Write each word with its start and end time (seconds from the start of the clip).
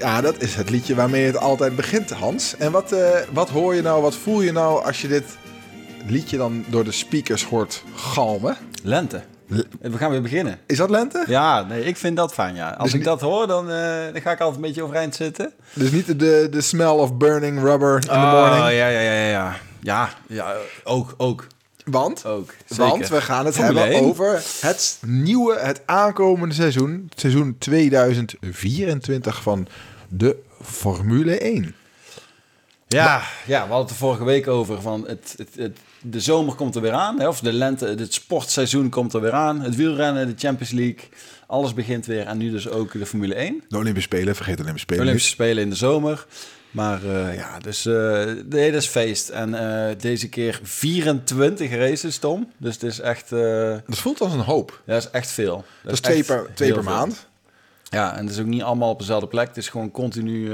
Ja, 0.00 0.20
dat 0.20 0.42
is 0.42 0.54
het 0.54 0.70
liedje 0.70 0.94
waarmee 0.94 1.26
het 1.26 1.36
altijd 1.36 1.76
begint, 1.76 2.10
Hans. 2.10 2.56
En 2.56 2.72
wat, 2.72 2.94
wat 3.32 3.50
hoor 3.50 3.74
je 3.74 3.82
nou, 3.82 4.02
wat 4.02 4.14
voel 4.14 4.40
je 4.40 4.52
nou 4.52 4.84
als 4.84 5.00
je 5.02 5.08
dit 5.08 5.24
liedje 6.06 6.36
dan 6.36 6.64
door 6.68 6.84
de 6.84 6.92
speakers 6.92 7.44
hoort 7.44 7.82
galmen? 7.94 8.56
Lente. 8.82 9.22
We 9.80 9.96
gaan 9.98 10.10
weer 10.10 10.22
beginnen. 10.22 10.58
Is 10.66 10.76
dat 10.76 10.90
lente? 10.90 11.24
Ja, 11.26 11.62
nee, 11.62 11.84
ik 11.84 11.96
vind 11.96 12.16
dat 12.16 12.32
fijn, 12.34 12.54
ja. 12.54 12.70
Als 12.70 12.94
ik 12.94 13.04
dat 13.04 13.20
hoor, 13.20 13.46
dan, 13.46 13.66
dan 14.12 14.20
ga 14.22 14.30
ik 14.32 14.40
altijd 14.40 14.54
een 14.54 14.60
beetje 14.60 14.82
overeind 14.82 15.14
zitten. 15.14 15.52
Dus 15.72 15.90
niet 15.90 16.06
de, 16.18 16.48
de 16.50 16.60
smell 16.60 16.86
of 16.86 17.16
burning 17.16 17.60
rubber 17.62 17.94
in 17.94 18.00
the 18.00 18.08
Oh, 18.10 18.32
morning. 18.32 18.62
ja, 18.64 18.68
ja, 18.88 18.88
ja, 19.00 19.12
ja, 19.12 19.28
ja. 19.28 19.56
Ja, 19.80 20.08
ja, 20.28 20.54
ook, 20.84 21.14
ook, 21.16 21.46
Want, 21.84 22.26
ook. 22.26 22.54
want 22.68 23.08
we 23.08 23.20
gaan 23.20 23.46
het 23.46 23.54
Formule 23.54 23.78
hebben 23.78 23.98
1. 23.98 24.08
over 24.08 24.42
het 24.60 24.98
nieuwe, 25.06 25.58
het 25.58 25.82
aankomende 25.86 26.54
seizoen. 26.54 27.06
het 27.10 27.20
Seizoen 27.20 27.56
2024 27.58 29.42
van 29.42 29.66
de 30.08 30.36
Formule 30.62 31.38
1. 31.38 31.74
Ja, 32.88 33.22
ja, 33.46 33.62
we 33.62 33.68
hadden 33.68 33.78
het 33.78 33.90
er 33.90 33.96
vorige 33.96 34.24
week 34.24 34.48
over. 34.48 34.80
Van 34.80 35.04
het, 35.06 35.34
het, 35.36 35.48
het, 35.56 35.78
de 36.00 36.20
zomer 36.20 36.54
komt 36.54 36.74
er 36.74 36.82
weer 36.82 36.92
aan. 36.92 37.20
Hè, 37.20 37.28
of 37.28 37.40
de 37.40 37.52
lente, 37.52 37.86
het 37.86 38.14
sportseizoen 38.14 38.88
komt 38.88 39.12
er 39.12 39.20
weer 39.20 39.32
aan. 39.32 39.60
Het 39.60 39.76
wielrennen, 39.76 40.26
de 40.26 40.34
Champions 40.36 40.72
League. 40.72 41.08
Alles 41.46 41.74
begint 41.74 42.06
weer. 42.06 42.26
En 42.26 42.38
nu 42.38 42.50
dus 42.50 42.68
ook 42.68 42.92
de 42.92 43.06
Formule 43.06 43.34
1. 43.34 43.64
De 43.68 43.76
Olympische 43.76 44.08
Spelen, 44.08 44.36
vergeet 44.36 44.56
de 44.56 44.62
Olympische 44.62 44.86
De 44.86 44.94
Spelen 44.94 45.02
Olympische 45.02 45.34
Spelen 45.34 45.62
in 45.62 45.70
de 45.70 45.76
zomer. 45.76 46.26
Maar 46.74 47.04
eh, 47.04 47.34
ja, 47.36 47.58
dus 47.58 47.86
uh, 47.86 48.24
nee, 48.48 48.72
dat 48.72 48.82
is 48.82 48.88
feest. 48.88 49.28
En 49.28 49.54
eh, 49.54 49.94
deze 49.98 50.28
keer 50.28 50.60
24 50.62 51.70
races, 51.74 52.18
Tom. 52.18 52.50
Dus 52.56 52.74
het 52.74 52.82
is 52.82 53.00
echt... 53.00 53.30
niet. 53.30 53.40
Dat 53.86 53.98
voelt 53.98 54.20
als 54.20 54.32
een 54.32 54.40
hoop. 54.40 54.80
ja, 54.84 54.92
dat 54.92 55.02
is 55.04 55.10
echt 55.10 55.30
veel. 55.30 55.64
Dat 55.82 55.92
is 55.92 56.00
twee 56.00 56.24
per, 56.24 56.46
twee 56.54 56.72
per 56.72 56.82
veel. 56.82 56.92
maand. 56.92 57.26
Ja, 57.84 58.16
en 58.16 58.24
het 58.24 58.34
is 58.34 58.40
ook 58.40 58.46
niet 58.46 58.62
allemaal 58.62 58.90
op 58.90 58.98
dezelfde 58.98 59.26
plek. 59.26 59.48
Het 59.48 59.56
is 59.56 59.68
gewoon 59.68 59.90
continu 59.90 60.52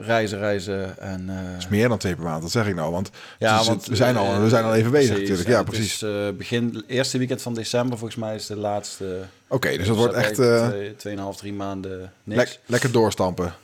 reizen, 0.00 0.38
reizen. 0.38 0.98
En, 0.98 1.26
Dat 1.26 1.58
is 1.58 1.68
meer 1.68 1.88
dan 1.88 1.98
twee 1.98 2.14
per 2.14 2.24
maand, 2.24 2.42
dat 2.42 2.50
zeg 2.50 2.66
ik 2.66 2.74
nou. 2.74 2.92
Want, 2.92 3.10
Ja, 3.38 3.52
het 3.52 3.60
is- 3.60 3.66
want, 3.66 3.86
we, 3.86 3.96
zijn 3.96 4.16
al, 4.16 4.40
we 4.42 4.48
zijn 4.48 4.64
al 4.64 4.74
even 4.74 4.90
bezig 4.90 5.08
precies. 5.14 5.28
natuurlijk. 5.28 5.56
Ja, 5.58 5.62
precies. 5.62 6.02
Eh, 6.02 6.10
begin, 6.36 6.84
eerste 6.86 7.18
weekend 7.18 7.42
van 7.42 7.54
december, 7.54 7.98
volgens 7.98 8.20
mij, 8.20 8.34
is 8.34 8.46
de 8.46 8.56
laatste. 8.56 9.18
Oké, 9.48 9.76
dus 9.76 9.86
dat 9.86 9.96
wordt 9.96 10.14
echt 10.14 10.34
Twee, 10.34 10.96
tweeënhalf, 10.96 11.36
drie 11.36 11.52
maanden 11.52 12.12
niks. 12.24 12.38
lek- 12.40 12.58
lekker 12.66 12.92
doorstampen. 12.92 13.54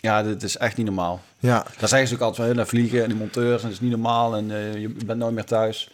Ja, 0.00 0.22
dit 0.22 0.42
is 0.42 0.56
echt 0.56 0.76
niet 0.76 0.86
normaal. 0.86 1.20
Ja, 1.38 1.64
Daar 1.78 1.88
zeggen 1.88 2.08
ze 2.08 2.14
ook 2.14 2.20
altijd 2.20 2.46
van, 2.46 2.56
naar 2.56 2.66
vliegen 2.66 3.02
en 3.02 3.08
die 3.08 3.18
monteurs, 3.18 3.62
en 3.62 3.62
dat 3.62 3.72
is 3.72 3.80
niet 3.80 3.90
normaal. 3.90 4.36
En 4.36 4.50
eh, 4.50 4.74
je 4.74 4.88
bent 4.88 5.18
nooit 5.18 5.34
meer 5.34 5.44
thuis. 5.44 5.90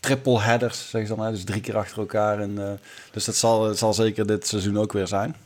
Triple 0.00 0.40
headers, 0.40 0.80
zeggen 0.90 1.06
ze 1.10 1.16
dan, 1.16 1.24
hè, 1.24 1.30
dus 1.30 1.44
drie 1.44 1.60
keer 1.60 1.76
achter 1.76 1.98
elkaar. 1.98 2.40
En, 2.40 2.58
eh, 2.58 2.70
dus 3.10 3.24
dat 3.24 3.34
zal, 3.34 3.74
zal 3.74 3.94
zeker 3.94 4.26
dit 4.26 4.46
seizoen 4.46 4.78
ook 4.78 4.92
weer 4.92 5.06
zijn. 5.06 5.36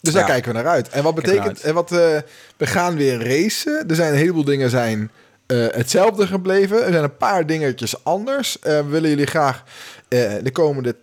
dus 0.00 0.12
daar 0.12 0.24
kijken 0.24 0.52
we 0.52 0.56
naar 0.58 0.66
uit. 0.66 0.88
En 0.88 1.02
wat 1.02 1.14
betekent... 1.14 1.60
En 1.60 1.74
wat, 1.74 1.92
eh, 1.92 2.18
we 2.56 2.66
gaan 2.66 2.96
weer 2.96 3.26
racen. 3.28 3.88
Er 3.88 3.94
zijn 3.94 4.12
een 4.12 4.18
heleboel 4.18 4.44
dingen 4.44 4.70
zijn 4.70 5.10
hetzelfde 5.46 6.26
gebleven. 6.26 6.84
Er 6.84 6.92
zijn 6.92 7.04
een 7.04 7.16
paar 7.16 7.46
dingetjes 7.46 8.04
anders. 8.04 8.56
We 8.60 8.84
willen 8.88 9.08
jullie 9.08 9.26
graag 9.26 9.64
de 10.08 10.50
komende... 10.52 10.96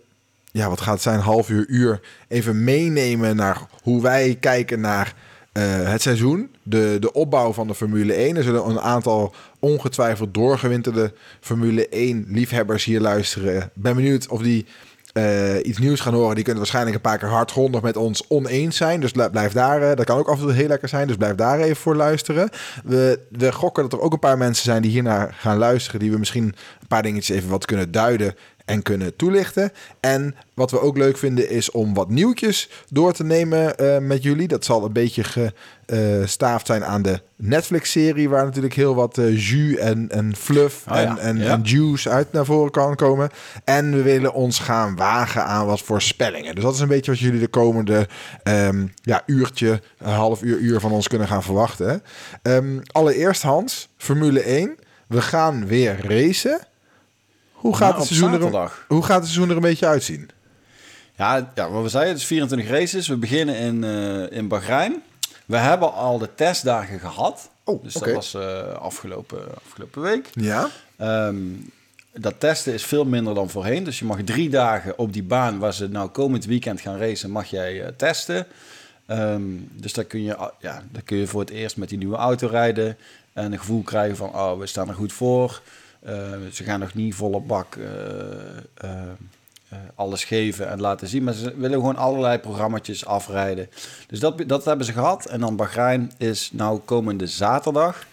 Ja, 0.50 0.68
wat 0.68 0.80
gaat 0.80 0.94
het 0.94 1.02
zijn? 1.02 1.20
Half 1.20 1.48
uur, 1.48 1.66
uur. 1.68 2.00
Even 2.28 2.64
meenemen 2.64 3.36
naar 3.36 3.60
hoe 3.82 4.02
wij 4.02 4.36
kijken 4.40 4.80
naar 4.80 5.14
het 5.62 6.02
seizoen. 6.02 6.54
De, 6.62 6.96
de 7.00 7.12
opbouw 7.12 7.52
van 7.52 7.66
de 7.66 7.74
Formule 7.74 8.12
1. 8.12 8.36
Er 8.36 8.42
zullen 8.42 8.68
een 8.68 8.80
aantal 8.80 9.34
ongetwijfeld 9.58 10.34
doorgewinterde 10.34 11.12
Formule 11.40 11.88
1 11.88 12.24
liefhebbers 12.28 12.84
hier 12.84 13.00
luisteren. 13.00 13.70
Ben 13.74 13.94
benieuwd 13.94 14.28
of 14.28 14.42
die 14.42 14.66
eh, 15.12 15.56
iets 15.62 15.78
nieuws 15.78 16.00
gaan 16.00 16.14
horen. 16.14 16.34
Die 16.34 16.44
kunnen 16.44 16.62
waarschijnlijk 16.62 16.96
een 16.96 17.02
paar 17.02 17.18
keer 17.18 17.28
hardgrondig 17.28 17.82
met 17.82 17.96
ons 17.96 18.24
oneens 18.28 18.76
zijn. 18.76 19.00
Dus 19.00 19.12
bl- 19.12 19.28
blijf 19.30 19.52
daar. 19.52 19.82
eh, 19.82 19.96
dat 19.96 20.04
kan 20.06 20.18
ook 20.18 20.28
af 20.28 20.38
en 20.38 20.44
toe 20.46 20.52
heel 20.52 20.68
lekker 20.68 20.88
zijn. 20.88 21.06
Dus 21.06 21.16
blijf 21.16 21.34
daar 21.34 21.60
even 21.60 21.76
voor 21.76 21.96
luisteren. 21.96 22.48
We, 22.84 23.20
we 23.30 23.52
gokken 23.52 23.82
dat 23.82 23.92
er 23.92 24.00
ook 24.00 24.12
een 24.12 24.18
paar 24.18 24.38
mensen 24.38 24.64
zijn 24.64 24.82
die 24.82 24.90
hiernaar 24.90 25.34
gaan 25.38 25.58
luisteren. 25.58 26.00
Die 26.00 26.10
we 26.10 26.18
misschien 26.18 26.44
een 26.80 26.86
paar 26.88 27.02
dingetjes 27.02 27.36
even 27.36 27.48
wat 27.50 27.64
kunnen 27.66 27.90
duiden 27.90 28.34
en 28.68 28.82
kunnen 28.82 29.16
toelichten. 29.16 29.72
En 30.00 30.34
wat 30.54 30.70
we 30.70 30.80
ook 30.80 30.96
leuk 30.96 31.18
vinden 31.18 31.50
is 31.50 31.70
om 31.70 31.94
wat 31.94 32.10
nieuwtjes 32.10 32.70
door 32.88 33.12
te 33.12 33.24
nemen 33.24 33.76
eh, 33.76 33.98
met 33.98 34.22
jullie. 34.22 34.48
Dat 34.48 34.64
zal 34.64 34.84
een 34.84 34.92
beetje 34.92 35.52
gestaafd 35.86 36.66
zijn 36.66 36.84
aan 36.84 37.02
de 37.02 37.20
Netflix-serie... 37.36 38.28
waar 38.28 38.44
natuurlijk 38.44 38.74
heel 38.74 38.94
wat 38.94 39.18
eh 39.18 39.48
jus 39.48 39.76
en, 39.76 40.08
en 40.10 40.36
fluff 40.36 40.84
Oh 40.88 40.96
ja, 40.96 41.02
en, 41.02 41.18
en, 41.18 41.38
ja. 41.38 41.52
en 41.52 41.62
juice 41.62 42.10
uit 42.10 42.32
naar 42.32 42.44
voren 42.44 42.70
kan 42.70 42.96
komen. 42.96 43.30
En 43.64 43.90
we 43.90 44.02
willen 44.02 44.32
ons 44.32 44.58
gaan 44.58 44.96
wagen 44.96 45.44
aan 45.44 45.66
wat 45.66 45.80
voorspellingen. 45.80 46.54
Dus 46.54 46.64
dat 46.64 46.74
is 46.74 46.80
een 46.80 46.88
beetje 46.88 47.10
wat 47.10 47.20
jullie 47.20 47.40
de 47.40 47.48
komende 47.48 48.08
ehm, 48.42 48.86
ja, 49.02 49.22
uurtje, 49.26 49.80
een 49.98 50.12
half 50.12 50.42
uur, 50.42 50.58
uur 50.58 50.80
van 50.80 50.92
ons 50.92 51.08
kunnen 51.08 51.28
gaan 51.28 51.42
verwachten. 51.42 52.02
Ehm, 52.42 52.78
allereerst 52.86 53.42
Hans, 53.42 53.88
Formule 53.96 54.40
1. 54.40 54.76
We 55.06 55.22
gaan 55.22 55.66
weer 55.66 56.06
racen. 56.08 56.60
Hoe 57.58 57.76
gaat, 57.76 57.90
Maar 57.90 57.98
het 57.98 58.06
seizoen 58.06 58.32
er, 58.32 58.72
hoe 58.88 59.02
gaat 59.02 59.16
het 59.16 59.24
seizoen 59.24 59.48
er 59.48 59.56
een 59.56 59.62
beetje 59.62 59.86
uitzien? 59.86 60.30
Ja, 61.16 61.52
ja, 61.54 61.70
wat 61.70 61.82
we 61.82 61.88
zeiden, 61.88 62.12
het 62.12 62.22
is 62.22 62.26
24 62.26 62.68
races. 62.68 63.08
We 63.08 63.16
beginnen 63.16 63.56
in, 63.56 63.84
eh, 63.84 64.38
in 64.38 64.48
Bahrein. 64.48 65.02
We 65.46 65.56
hebben 65.56 65.92
al 65.92 66.18
de 66.18 66.34
testdagen 66.34 67.00
gehad. 67.00 67.50
Oh, 67.64 67.82
dus 67.82 67.92
dat 67.92 68.12
was 68.12 68.34
eh, 68.34 68.72
afgelopen, 68.72 69.54
afgelopen 69.64 70.02
week. 70.02 70.30
Ja, 70.32 70.68
Ehm, 70.98 71.36
dat 72.12 72.40
testen 72.40 72.72
is 72.72 72.84
veel 72.84 73.04
minder 73.04 73.34
dan 73.34 73.50
voorheen. 73.50 73.84
Dus 73.84 73.98
je 73.98 74.04
mag 74.04 74.22
drie 74.24 74.48
dagen 74.48 74.98
op 74.98 75.12
die 75.12 75.22
baan 75.22 75.58
waar 75.58 75.74
ze 75.74 75.88
nou 75.88 76.08
komend 76.08 76.44
weekend 76.44 76.80
gaan 76.80 76.98
racen, 76.98 77.30
mag 77.30 77.46
jij 77.46 77.82
eh, 77.82 77.88
testen. 77.96 78.46
Ehm, 79.06 79.42
dus 79.72 79.92
daar 79.92 80.04
kun, 80.04 80.22
je, 80.22 80.36
ah, 80.36 80.52
ja, 80.60 80.82
daar 80.92 81.02
kun 81.02 81.16
je 81.16 81.26
voor 81.26 81.40
het 81.40 81.50
eerst 81.50 81.76
met 81.76 81.88
die 81.88 81.98
nieuwe 81.98 82.16
auto 82.16 82.46
rijden. 82.46 82.96
En 83.32 83.52
een 83.52 83.58
gevoel 83.58 83.82
krijgen 83.82 84.16
van, 84.16 84.28
oh, 84.28 84.58
we 84.58 84.66
staan 84.66 84.88
er 84.88 84.94
goed 84.94 85.12
voor. 85.12 85.62
Eh, 86.00 86.14
ze 86.52 86.64
gaan 86.64 86.80
nog 86.80 86.94
niet 86.94 87.14
volle 87.14 87.40
bak 87.40 87.76
eh, 87.76 87.88
eh, 88.74 89.78
alles 89.94 90.24
geven 90.24 90.68
en 90.68 90.80
laten 90.80 91.08
zien. 91.08 91.24
Maar 91.24 91.34
ze 91.34 91.54
willen 91.56 91.78
gewoon 91.78 91.96
allerlei 91.96 92.38
programma's 92.38 93.04
afrijden. 93.04 93.68
Dus 94.06 94.20
dat, 94.20 94.42
dat 94.46 94.64
hebben 94.64 94.86
ze 94.86 94.92
gehad. 94.92 95.26
En 95.26 95.40
dan 95.40 95.56
Bahrein 95.56 96.12
is 96.18 96.50
nou 96.52 96.78
komende 96.78 97.26
zaterdag. 97.26 98.06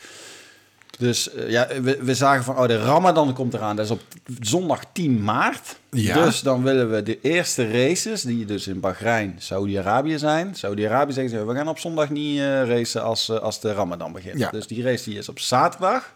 Dus 0.97 1.29
ja, 1.47 1.67
we, 1.81 1.97
we 2.01 2.15
zagen 2.15 2.43
van, 2.43 2.57
oh, 2.57 2.67
de 2.67 2.77
Ramadan 2.77 3.33
komt 3.33 3.53
eraan. 3.53 3.75
Dat 3.75 3.85
is 3.85 3.91
op 3.91 4.01
zondag 4.39 4.83
10 4.91 5.23
maart. 5.23 5.77
Ja. 5.89 6.23
Dus 6.23 6.41
dan 6.41 6.63
willen 6.63 6.91
we 6.91 7.03
de 7.03 7.21
eerste 7.21 7.71
races, 7.71 8.21
die 8.21 8.45
dus 8.45 8.67
in 8.67 8.79
Bahrein, 8.79 9.35
Saudi-Arabië 9.37 10.17
zijn. 10.17 10.55
Saudi-Arabië 10.55 11.13
zeggen 11.13 11.37
ze, 11.37 11.45
we 11.45 11.55
gaan 11.55 11.67
op 11.67 11.79
zondag 11.79 12.09
niet 12.09 12.39
eh, 12.39 12.67
racen 12.67 13.03
als, 13.03 13.31
als 13.31 13.59
de 13.59 13.73
Ramadan 13.73 14.11
begint. 14.11 14.39
Ja. 14.39 14.49
Dus 14.49 14.67
die 14.67 14.83
race 14.83 15.09
die 15.09 15.17
is 15.17 15.29
op 15.29 15.39
zaterdag. 15.39 16.13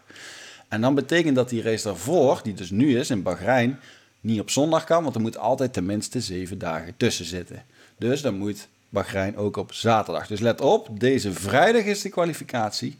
En 0.70 0.80
dan 0.80 0.94
betekent 0.94 1.36
dat 1.36 1.48
die 1.48 1.62
race 1.62 1.84
daarvoor, 1.84 2.40
die 2.42 2.54
dus 2.54 2.70
nu 2.70 2.98
is 2.98 3.10
in 3.10 3.22
Bahrein, 3.22 3.78
niet 4.20 4.40
op 4.40 4.50
zondag 4.50 4.84
kan. 4.84 5.02
Want 5.02 5.14
er 5.14 5.20
moet 5.20 5.38
altijd 5.38 5.72
tenminste 5.72 6.20
zeven 6.20 6.58
dagen 6.58 6.94
tussen 6.96 7.24
zitten. 7.24 7.64
Dus 7.98 8.22
dan 8.22 8.34
moet 8.34 8.68
Bahrein 8.88 9.36
ook 9.36 9.56
op 9.56 9.72
zaterdag. 9.72 10.26
Dus 10.26 10.40
let 10.40 10.60
op, 10.60 11.00
deze 11.00 11.32
vrijdag 11.32 11.84
is 11.84 12.02
de 12.02 12.08
kwalificatie. 12.08 12.98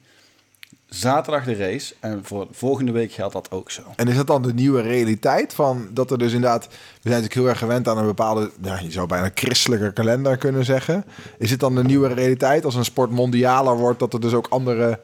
Zaterdag 0.89 1.45
de 1.45 1.55
race. 1.55 1.95
En 2.01 2.25
voor 2.25 2.49
volgende 2.51 2.93
week 2.93 3.13
geldt 3.13 3.33
dat 3.33 3.51
ook 3.51 3.71
zo. 3.71 3.83
en 3.97 4.09
is 4.09 4.17
dat 4.17 4.27
dan 4.27 4.43
de 4.43 4.55
nieuwe 4.55 4.81
realiteit? 4.81 5.55
Van 5.55 5.89
dat 5.93 6.11
er 6.11 6.19
dus 6.19 6.33
inderdaad, 6.33 6.67
we 6.67 6.73
zijn 7.03 7.15
natuurlijk 7.15 7.35
heel 7.35 7.49
erg 7.49 7.59
gewend 7.59 7.89
aan 7.89 7.99
een 7.99 8.07
bepaalde, 8.07 8.51
ja, 8.63 8.79
je 8.79 8.91
zou 8.91 9.07
bijna 9.07 9.31
christelijke 9.35 9.93
kalender 9.93 10.37
kunnen 10.37 10.65
zeggen. 10.65 11.05
Is 11.39 11.51
het 11.51 11.61
dan 11.61 11.75
de 11.75 11.85
nieuwe 11.85 12.09
realiteit 12.09 12.65
als 12.65 12.75
een 12.75 12.85
sport 12.85 13.11
mondialer 13.11 13.77
wordt, 13.77 13.99
dat 13.99 14.13
er 14.13 14.21
dus 14.21 14.33
ook 14.33 14.47
andere 14.49 15.01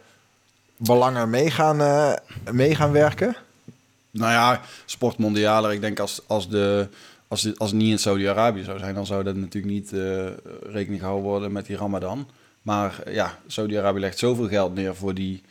belangen 0.77 1.31
mee 1.31 1.51
gaan, 1.51 1.81
eh, 1.81 2.13
mee 2.53 2.75
gaan 2.75 2.93
werken? 2.93 3.37
Nou 4.11 4.33
ja, 4.33 4.61
sportmondialer. 4.85 5.73
Ik 5.73 5.81
denk 5.81 5.99
als, 5.99 6.21
als, 6.27 6.49
de, 6.49 6.89
als, 7.29 7.59
als 7.59 7.71
het 7.71 7.81
niet 7.81 7.91
in 7.91 7.99
Saudi-Arabië 7.99 8.63
zou 8.63 8.79
zijn, 8.79 8.95
dan 8.95 9.07
zou 9.07 9.25
dat 9.25 9.37
natuurlijk 9.37 9.75
niet 9.75 9.93
eh, 9.93 10.27
rekening 10.63 11.01
gehouden 11.01 11.29
worden 11.29 11.53
met 11.53 11.67
die 11.67 11.77
Ramadan. 11.77 12.29
Maar 12.63 13.03
ja, 13.11 13.39
Saudi-Arabië 13.47 14.01
legt 14.01 14.19
zoveel 14.19 14.49
geld 14.49 14.75
neer 14.75 14.95
voor 14.95 15.15
die, 15.15 15.43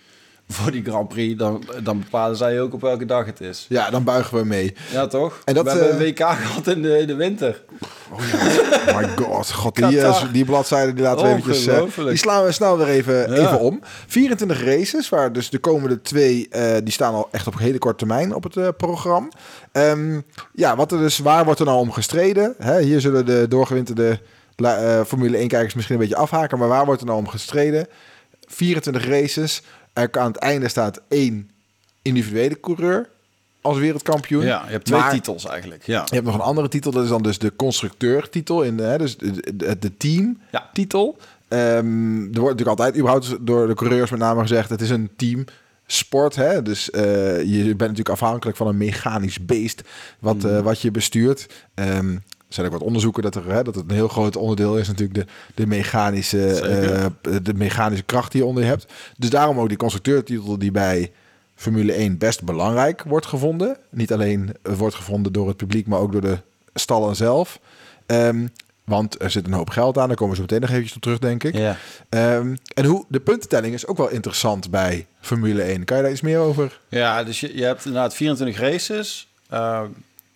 voor 0.50 0.72
die 0.72 0.84
Grand 0.84 1.08
Prix. 1.08 1.38
Dan, 1.38 1.64
dan 1.84 2.00
bepalen 2.00 2.38
zij 2.38 2.62
ook 2.62 2.74
op 2.74 2.82
welke 2.82 3.06
dag 3.06 3.26
het 3.26 3.42
is. 3.42 3.66
Ja, 3.70 3.90
dan 3.90 4.04
buigen 4.04 4.38
we 4.38 4.46
mee. 4.46 4.76
Ja, 4.92 5.08
toch? 5.08 5.42
En 5.46 5.54
dat, 5.54 5.64
We 5.64 5.70
hebben 5.70 5.90
eh, 5.90 5.96
een 5.96 6.06
WK 6.06 6.20
gehad 6.20 6.68
in 6.68 6.82
de, 6.82 6.98
in 7.00 7.08
de 7.08 7.16
winter. 7.16 7.64
Oh 8.12 8.20
my 8.98 9.08
god, 9.16 9.52
god 9.52 9.76
die, 9.76 9.84
Qatar. 10.00 10.32
die 10.32 10.46
bladzijde 10.46 10.94
die 10.94 11.04
laten 11.04 11.24
we 11.26 11.30
eventjes... 11.30 11.68
eh, 11.68 11.84
die 12.08 12.16
slaan 12.18 12.44
we 12.46 12.52
snel 12.52 12.78
weer 12.78 12.88
even, 12.88 13.16
Ja. 13.16 13.28
even 13.46 13.60
om. 13.60 13.80
24 14.08 14.64
races, 14.64 15.10
waar 15.10 15.34
dus 15.34 15.50
de 15.50 15.60
komende 15.60 16.02
twee... 16.02 16.50
die 16.84 16.94
staan 16.94 17.14
al 17.14 17.28
echt 17.32 17.48
op 17.48 17.58
hele 17.60 17.78
korte 17.78 17.98
termijn 17.98 18.34
op 18.36 18.44
het 18.44 18.78
programma. 18.78 19.28
Ehm, 19.72 20.20
ja, 20.54 20.76
wat 20.76 20.92
er 20.92 20.98
dus, 20.98 21.18
waar 21.18 21.46
wordt 21.46 21.60
er 21.60 21.66
nou 21.66 21.80
om 21.80 21.92
gestreden? 21.92 22.54
Hè, 22.58 22.82
hier 22.82 23.02
zullen 23.02 23.26
de 23.26 23.46
doorgewinterde 23.50 24.20
Formule 25.08 25.38
1-kijkers 25.38 25.74
misschien 25.74 25.96
een 25.96 26.02
beetje 26.02 26.16
afhaken. 26.16 26.58
Maar 26.60 26.68
waar 26.68 26.86
wordt 26.86 27.02
er 27.02 27.08
nou 27.08 27.20
om 27.20 27.28
gestreden? 27.28 27.88
24 28.48 29.08
races. 29.08 29.62
Er 29.96 30.10
aan 30.12 30.28
het 30.32 30.38
einde 30.38 30.68
staat 30.68 31.02
één 31.08 31.50
individuele 32.02 32.60
coureur. 32.60 33.10
als 33.62 33.78
wereldkampioen. 33.78 34.46
Ja, 34.46 34.64
je 34.66 34.72
hebt 34.72 34.86
twee 34.86 35.00
Maar- 35.00 35.12
titels 35.12 35.46
eigenlijk. 35.46 35.84
Ja. 35.86 36.02
Je 36.06 36.14
hebt 36.14 36.26
nog 36.26 36.36
een 36.36 36.42
andere 36.42 36.68
titel, 36.68 36.92
dat 36.92 37.04
is 37.04 37.10
dan 37.10 37.22
dus 37.24 37.38
de 37.40 37.56
constructeurtitel, 37.56 38.64
in, 38.64 38.78
hè, 38.78 38.98
dus 38.98 39.18
de, 39.18 39.32
de, 39.56 39.80
de 39.80 39.92
Ja. 40.52 40.60
teamtitel. 40.68 41.18
Ehm, 41.48 42.20
er 42.22 42.40
wordt 42.40 42.58
natuurlijk 42.58 42.68
altijd 42.80 42.96
überhaupt 42.98 43.36
door 43.46 43.68
de 43.68 43.74
coureurs 43.74 44.10
met 44.12 44.20
name 44.20 44.42
gezegd, 44.42 44.70
het 44.70 44.82
is 44.82 44.90
een 44.90 45.10
teamsport. 45.16 46.36
Hè? 46.36 46.62
Dus 46.62 46.90
eh, 46.92 47.04
je 47.44 47.64
bent 47.64 47.80
natuurlijk 47.80 48.10
afhankelijk 48.10 48.58
van 48.58 48.68
een 48.68 48.78
mechanisch 48.78 49.46
beest 49.46 49.82
wat, 50.20 50.36
Mm. 50.44 50.50
eh, 50.50 50.60
wat 50.62 50.82
je 50.82 50.92
bestuurt. 50.92 51.48
Ehm, 51.74 52.18
zijn 52.56 52.68
ook 52.68 52.74
wat 52.74 52.82
onderzoeken 52.82 53.24
dat, 53.24 53.36
er, 53.36 53.52
hè, 53.52 53.64
dat 53.64 53.76
het 53.76 53.84
een 53.88 53.96
heel 53.96 54.08
groot 54.08 54.36
onderdeel 54.36 54.78
is 54.78 54.88
natuurlijk 54.88 55.20
de, 55.20 55.26
de, 55.56 55.68
mechanische, 55.68 56.60
eh, 56.60 57.06
de 57.44 57.54
mechanische 57.54 58.04
kracht 58.04 58.32
die 58.32 58.42
je 58.42 58.48
onder 58.48 58.64
je 58.64 58.70
hebt. 58.70 58.86
Dus 59.18 59.30
daarom 59.30 59.60
ook 59.60 59.68
die 59.68 59.78
constructeurtitel 59.78 60.58
die 60.58 60.72
bij 60.72 61.12
Formule 61.56 61.94
1 61.94 62.18
best 62.18 62.44
belangrijk 62.44 63.04
wordt 63.04 63.26
gevonden. 63.26 63.78
Niet 63.90 64.14
alleen 64.14 64.56
wordt 64.62 64.96
gevonden 64.96 65.34
door 65.34 65.48
het 65.48 65.58
publiek, 65.58 65.88
maar 65.88 66.00
ook 66.00 66.12
door 66.12 66.22
de 66.22 66.38
stallen 66.74 67.16
zelf. 67.16 67.60
Ehm, 68.06 68.48
want 68.84 69.22
er 69.22 69.32
zit 69.32 69.46
een 69.46 69.54
hoop 69.54 69.70
geld 69.70 69.98
aan. 69.98 70.08
Daar 70.08 70.18
komen 70.18 70.30
we 70.30 70.42
zo 70.42 70.42
meteen 70.42 70.62
nog 70.62 70.70
eventjes 70.70 70.96
op 70.96 71.02
terug, 71.02 71.20
denk 71.20 71.44
ik. 71.44 71.56
Ja. 71.56 71.78
Ehm, 72.10 72.56
en 72.74 72.86
hoe 72.86 73.06
de 73.08 73.20
puntentelling 73.20 73.74
is 73.74 73.88
ook 73.88 73.98
wel 73.98 74.10
interessant 74.10 74.70
bij 74.70 75.06
Formule 75.20 75.64
1. 75.64 75.84
Kan 75.84 75.98
je 75.98 76.04
daar 76.04 76.12
iets 76.12 76.22
meer 76.22 76.40
over? 76.40 76.80
Ja, 76.90 77.24
dus 77.24 77.40
je, 77.40 77.58
je 77.58 77.64
hebt 77.64 77.86
inderdaad 77.86 78.16
24 78.16 78.60
races. 78.60 79.28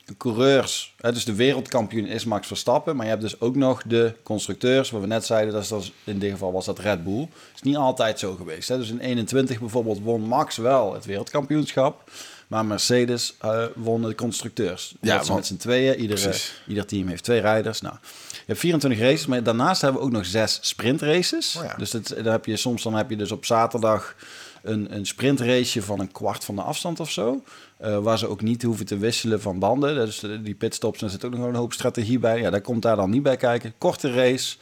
Eh, 0.09 0.15
coureurs, 0.17 0.95
dus 0.97 1.25
de 1.25 1.35
wereldkampioen 1.35 2.06
is 2.06 2.25
Max 2.25 2.47
Verstappen. 2.47 2.95
Maar 2.95 3.06
je 3.06 3.11
hebt 3.11 3.23
dus 3.23 3.41
ook 3.41 3.56
nog 3.56 3.81
de 3.85 4.13
constructeurs, 4.23 4.89
wat 4.89 5.01
we 5.01 5.07
net 5.07 5.25
zeiden. 5.25 5.53
Dat 5.53 5.63
is, 5.81 5.91
in 6.03 6.19
dit 6.19 6.31
geval 6.31 6.51
was 6.51 6.65
dat 6.65 6.79
Red 6.79 7.03
Bull. 7.03 7.19
Dat 7.19 7.29
is 7.56 7.61
niet 7.61 7.75
altijd 7.75 8.19
zo 8.19 8.35
geweest. 8.35 8.67
Hè. 8.69 8.77
Dus 8.77 8.89
in 8.89 9.00
21 9.00 9.59
bijvoorbeeld 9.59 10.00
won 10.01 10.21
Max 10.21 10.57
wel 10.57 10.94
het 10.94 11.06
wereldkampioenschap. 11.06 12.11
Maar 12.47 12.65
Mercedes 12.65 13.35
eh, 13.39 13.63
won 13.75 14.01
de 14.01 14.15
constructeurs. 14.15 14.94
Ja, 15.01 15.15
want- 15.17 15.33
met 15.35 15.45
z'n 15.45 15.57
tweeën. 15.57 16.00
Iedere, 16.00 16.21
Precies. 16.21 16.62
ieder 16.67 16.85
team 16.85 17.07
heeft 17.07 17.23
twee 17.23 17.41
rijders. 17.41 17.81
Nou, 17.81 17.95
je 18.31 18.44
hebt 18.45 18.59
24 18.59 19.00
races, 19.00 19.25
maar 19.25 19.44
daarnaast 19.44 19.81
hebben 19.81 20.01
we 20.01 20.07
ook 20.07 20.13
nog 20.13 20.25
zes 20.25 20.59
sprintraces. 20.62 21.55
Oh 21.57 21.63
ja. 21.63 21.75
Dus 21.77 21.91
dat, 21.91 22.07
dan 22.07 22.25
heb 22.31 22.45
je, 22.45 22.57
soms 22.57 22.83
dan 22.83 22.94
heb 22.95 23.09
je 23.09 23.15
dus 23.15 23.31
op 23.31 23.45
zaterdag 23.45 24.15
een, 24.62 24.95
een 24.95 25.05
sprintraceje 25.05 25.81
van 25.81 26.00
een 26.00 26.12
kwart 26.12 26.45
van 26.45 26.55
de 26.55 26.62
afstand 26.62 27.00
of 27.00 27.12
zo. 27.12 27.44
Eh, 27.79 27.97
waar 27.97 28.17
ze 28.17 28.27
ook 28.27 28.41
niet 28.41 28.61
hoeven 28.63 28.85
te 28.85 28.97
wisselen 28.97 29.41
van 29.41 29.59
banden. 29.59 29.95
Dus 29.95 30.19
de- 30.19 30.41
die 30.41 30.55
pitstops, 30.55 30.99
daar 30.99 31.09
zit 31.09 31.25
ook 31.25 31.37
nog 31.37 31.47
een 31.47 31.55
hoop 31.55 31.73
strategie 31.73 32.19
bij. 32.19 32.39
Ja, 32.39 32.49
daar 32.49 32.61
komt 32.61 32.81
daar 32.81 32.95
dan 32.95 33.09
niet 33.09 33.23
bij 33.23 33.37
kijken. 33.37 33.73
Korte 33.77 34.11
race 34.13 34.55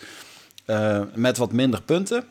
eh, 0.66 1.02
met 1.14 1.38
wat 1.38 1.52
minder 1.52 1.82
punten. 1.82 2.24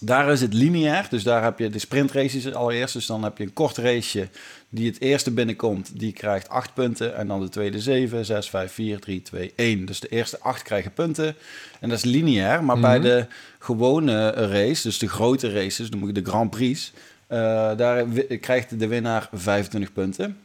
Daar 0.00 0.32
is 0.32 0.40
het 0.40 0.52
lineair, 0.54 1.06
dus 1.10 1.22
daar 1.22 1.42
heb 1.42 1.58
je 1.58 1.70
de 1.70 1.78
sprintraces 1.78 2.54
allereerst. 2.54 2.92
Dus 2.94 3.06
dan 3.06 3.22
heb 3.22 3.38
je 3.38 3.44
een 3.44 3.52
kort 3.52 3.76
raceje 3.76 4.28
die 4.68 4.86
het 4.86 5.00
eerste 5.00 5.30
binnenkomt, 5.30 5.98
die 5.98 6.12
krijgt 6.12 6.48
8 6.48 6.74
punten. 6.74 7.16
En 7.16 7.26
dan 7.28 7.40
de 7.40 7.48
tweede 7.48 7.80
7, 7.80 8.24
6, 8.24 8.48
5, 8.50 8.72
4, 8.72 8.98
3, 9.00 9.22
2, 9.22 9.52
1. 9.56 9.84
Dus 9.86 10.00
de 10.00 10.08
eerste 10.08 10.40
8 10.40 10.62
krijgen 10.62 10.92
punten. 10.92 11.34
En 11.80 11.88
dat 11.88 11.98
is 11.98 12.04
lineair. 12.04 12.64
Maar 12.64 12.80
bij 12.80 13.00
de 13.00 13.26
gewone 13.58 14.30
race, 14.30 14.82
dus 14.82 14.98
de 14.98 15.08
grote 15.08 15.52
races, 15.52 15.88
noem 15.88 16.08
ik 16.08 16.14
de 16.14 16.30
Grand 16.30 16.50
Prix, 16.50 16.92
eh, 16.92 17.00
daar 17.76 18.08
wi- 18.08 18.38
krijgt 18.38 18.78
de 18.78 18.86
winnaar 18.86 19.28
25 19.32 19.92
punten. 19.92 20.38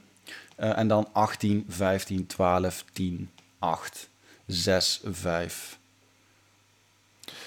Eh, 0.55 0.77
en 0.77 0.87
dan 0.87 1.07
18, 1.11 1.65
15, 1.69 2.27
12, 2.27 2.83
10, 2.93 3.29
8, 3.59 4.09
6, 4.47 5.01
5. 5.11 5.77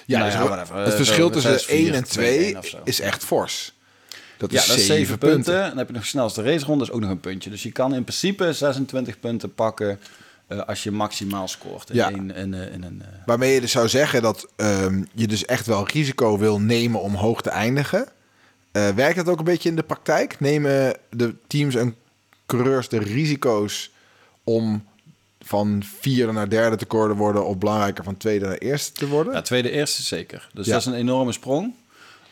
Ja, 0.07 0.19
Nou 0.19 0.25
dus 0.31 0.35
ja, 0.35 0.41
het- 0.41 0.49
whatever. 0.49 0.77
het 0.81 0.89
Eh, 0.91 0.97
verschil 0.97 1.27
zo, 1.27 1.31
tussen 1.33 1.53
6, 1.53 1.65
4, 1.65 1.77
1 1.87 1.95
en 1.95 2.05
2, 2.05 2.27
2 2.37 2.47
1 2.49 2.59
of 2.59 2.67
zo. 2.67 2.81
is 2.85 3.01
echt 3.01 3.25
fors. 3.25 3.73
Dat 4.37 4.51
Ja, 4.53 4.61
is, 4.61 4.67
dat 4.67 4.77
is 4.77 4.87
7 4.87 5.05
7 5.07 5.19
punten. 5.19 5.69
Dan 5.69 5.79
heb 5.79 5.87
je 5.87 5.93
nog 5.93 6.03
de 6.03 6.09
snelste 6.09 6.43
raceronde, 6.43 6.85
is 6.85 6.91
ook 6.91 7.01
nog 7.01 7.11
een 7.11 7.21
puntje. 7.21 7.51
Dus 7.51 7.63
je 7.63 7.73
kan 7.73 7.95
in 7.95 8.05
principe 8.05 8.53
26 8.53 9.21
punten 9.21 9.55
pakken 9.55 10.01
eh, 10.47 10.59
als 10.61 10.83
je 10.83 10.91
maximaal 10.91 11.49
scoort 11.49 11.91
in, 11.91 11.97
Ja. 11.97 12.11
een, 12.13 12.35
in, 12.35 12.55
in 12.55 12.83
een... 12.83 13.03
eh, 13.03 13.09
Waarmee 13.27 13.55
je 13.55 13.61
dus 13.61 13.71
zou 13.73 13.89
zeggen 13.89 14.23
dat 14.23 14.49
ehm, 14.57 15.03
je 15.15 15.27
dus 15.27 15.45
echt 15.45 15.67
wel 15.67 15.87
risico 15.89 16.39
wil 16.39 16.61
nemen 16.61 17.01
om 17.01 17.15
hoog 17.15 17.43
te 17.43 17.51
eindigen. 17.51 18.09
Eh, 18.75 18.89
werkt 18.89 19.17
dat 19.17 19.29
ook 19.29 19.39
een 19.39 19.45
beetje 19.45 19.69
in 19.69 19.77
de 19.77 19.83
praktijk? 19.83 20.41
Nemen 20.41 20.97
de 21.11 21.35
teams 21.47 21.75
en 21.75 21.95
coureurs 22.47 22.89
de 22.89 22.99
risico's 22.99 23.91
om 24.45 24.85
van 25.41 25.83
vierde 26.01 26.33
naar 26.33 26.49
derde 26.49 26.77
te 26.77 26.87
worden 26.89 27.17
worden... 27.17 27.47
of 27.47 27.59
belangrijker 27.59 28.05
van 28.05 28.17
tweede 28.17 28.47
naar 28.47 28.57
eerste 28.57 28.93
te 28.93 29.09
worden? 29.09 29.33
Ja, 29.33 29.43
tweede, 29.43 29.71
eerste 29.71 30.03
zeker. 30.03 30.49
Dus 30.53 30.67
Ja. 30.67 30.73
dat 30.73 30.81
is 30.81 30.87
een 30.87 30.95
enorme 30.95 31.33
sprong. 31.33 31.75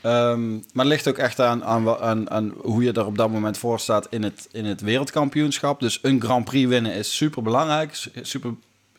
Ehm, 0.01 0.51
maar 0.53 0.61
het 0.85 0.87
ligt 0.87 1.09
ook 1.09 1.19
echt 1.19 1.41
aan, 1.41 1.65
aan, 1.65 1.83
wa- 1.83 1.99
aan, 1.99 2.31
aan 2.31 2.53
hoe 2.63 2.83
je 2.83 2.93
er 2.93 3.07
op 3.07 3.17
dat 3.19 3.31
moment 3.31 3.59
voor 3.59 3.81
staat 3.81 4.07
in 4.11 4.23
het, 4.23 4.49
in 4.53 4.65
het 4.65 4.81
wereldkampioenschap. 4.81 5.81
Dus 5.81 5.99
een 6.03 6.21
Grand 6.23 6.45
Prix 6.45 6.69
winnen 6.69 6.93
is 6.95 7.17
super 7.17 7.43
belangrijk, 7.43 8.09
super 8.23 8.55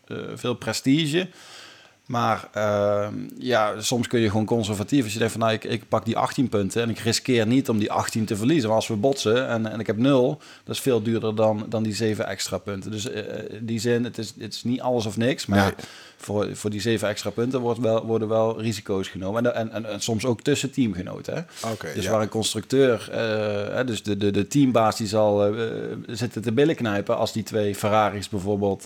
eh, 0.07 0.17
veel 0.35 0.53
prestige. 0.53 1.29
Maar 2.13 2.47
ehm, 2.53 3.13
ja, 3.37 3.81
soms 3.81 4.07
kun 4.07 4.19
je 4.19 4.29
gewoon 4.29 4.45
conservatief. 4.45 5.03
Als 5.03 5.13
je 5.13 5.17
denkt 5.17 5.33
van 5.33 5.41
nou, 5.41 5.53
ik, 5.53 5.63
ik 5.63 5.87
pak 5.87 6.05
die 6.05 6.17
18 6.17 6.49
punten 6.49 6.81
en 6.81 6.89
ik 6.89 6.99
riskeer 6.99 7.47
niet 7.47 7.69
om 7.69 7.77
die 7.77 7.91
18 7.91 8.25
te 8.25 8.35
verliezen. 8.35 8.67
Maar 8.67 8.77
als 8.77 8.87
we 8.87 8.95
botsen 8.95 9.47
en, 9.47 9.71
en 9.71 9.79
ik 9.79 9.87
heb 9.87 9.97
0, 9.97 10.41
dat 10.63 10.75
is 10.75 10.81
veel 10.81 11.01
duurder 11.03 11.35
dan, 11.35 11.65
dan 11.69 11.83
die 11.83 11.95
7 11.95 12.27
extra 12.27 12.57
punten. 12.57 12.91
Dus 12.91 13.09
eh, 13.09 13.23
in 13.49 13.65
die 13.65 13.79
zin, 13.79 14.03
het 14.03 14.17
is, 14.17 14.33
het 14.39 14.53
is 14.53 14.63
niet 14.63 14.81
alles 14.81 15.05
of 15.05 15.17
niks. 15.17 15.45
Maar 15.45 15.57
Ja. 15.57 15.73
voor, 16.17 16.55
voor 16.55 16.69
die 16.69 16.81
7 16.81 17.07
extra 17.07 17.29
punten 17.29 17.59
wordt 17.59 17.79
wel, 17.79 18.05
worden 18.05 18.27
wel 18.27 18.61
risico's 18.61 19.07
genomen. 19.07 19.45
En, 19.45 19.55
en, 19.55 19.71
en, 19.71 19.85
en 19.85 20.01
soms 20.01 20.25
ook 20.25 20.41
tussen 20.41 20.71
teamgenoten. 20.71 21.33
Hè? 21.33 21.41
Dus 21.93 22.03
ja. 22.03 22.11
waar 22.11 22.21
een 22.21 22.29
constructeur, 22.29 23.09
eh, 23.11 23.85
dus 23.85 24.03
de, 24.03 24.17
de, 24.17 24.31
de 24.31 24.47
teambaas 24.47 24.97
die 24.97 25.07
zal 25.07 25.45
eh, 25.45 25.63
zitten 26.07 26.41
te 26.41 26.51
billen 26.51 26.75
knijpen 26.75 27.17
als 27.17 27.33
die 27.33 27.43
twee 27.43 27.75
Ferraris 27.75 28.29
bijvoorbeeld 28.29 28.85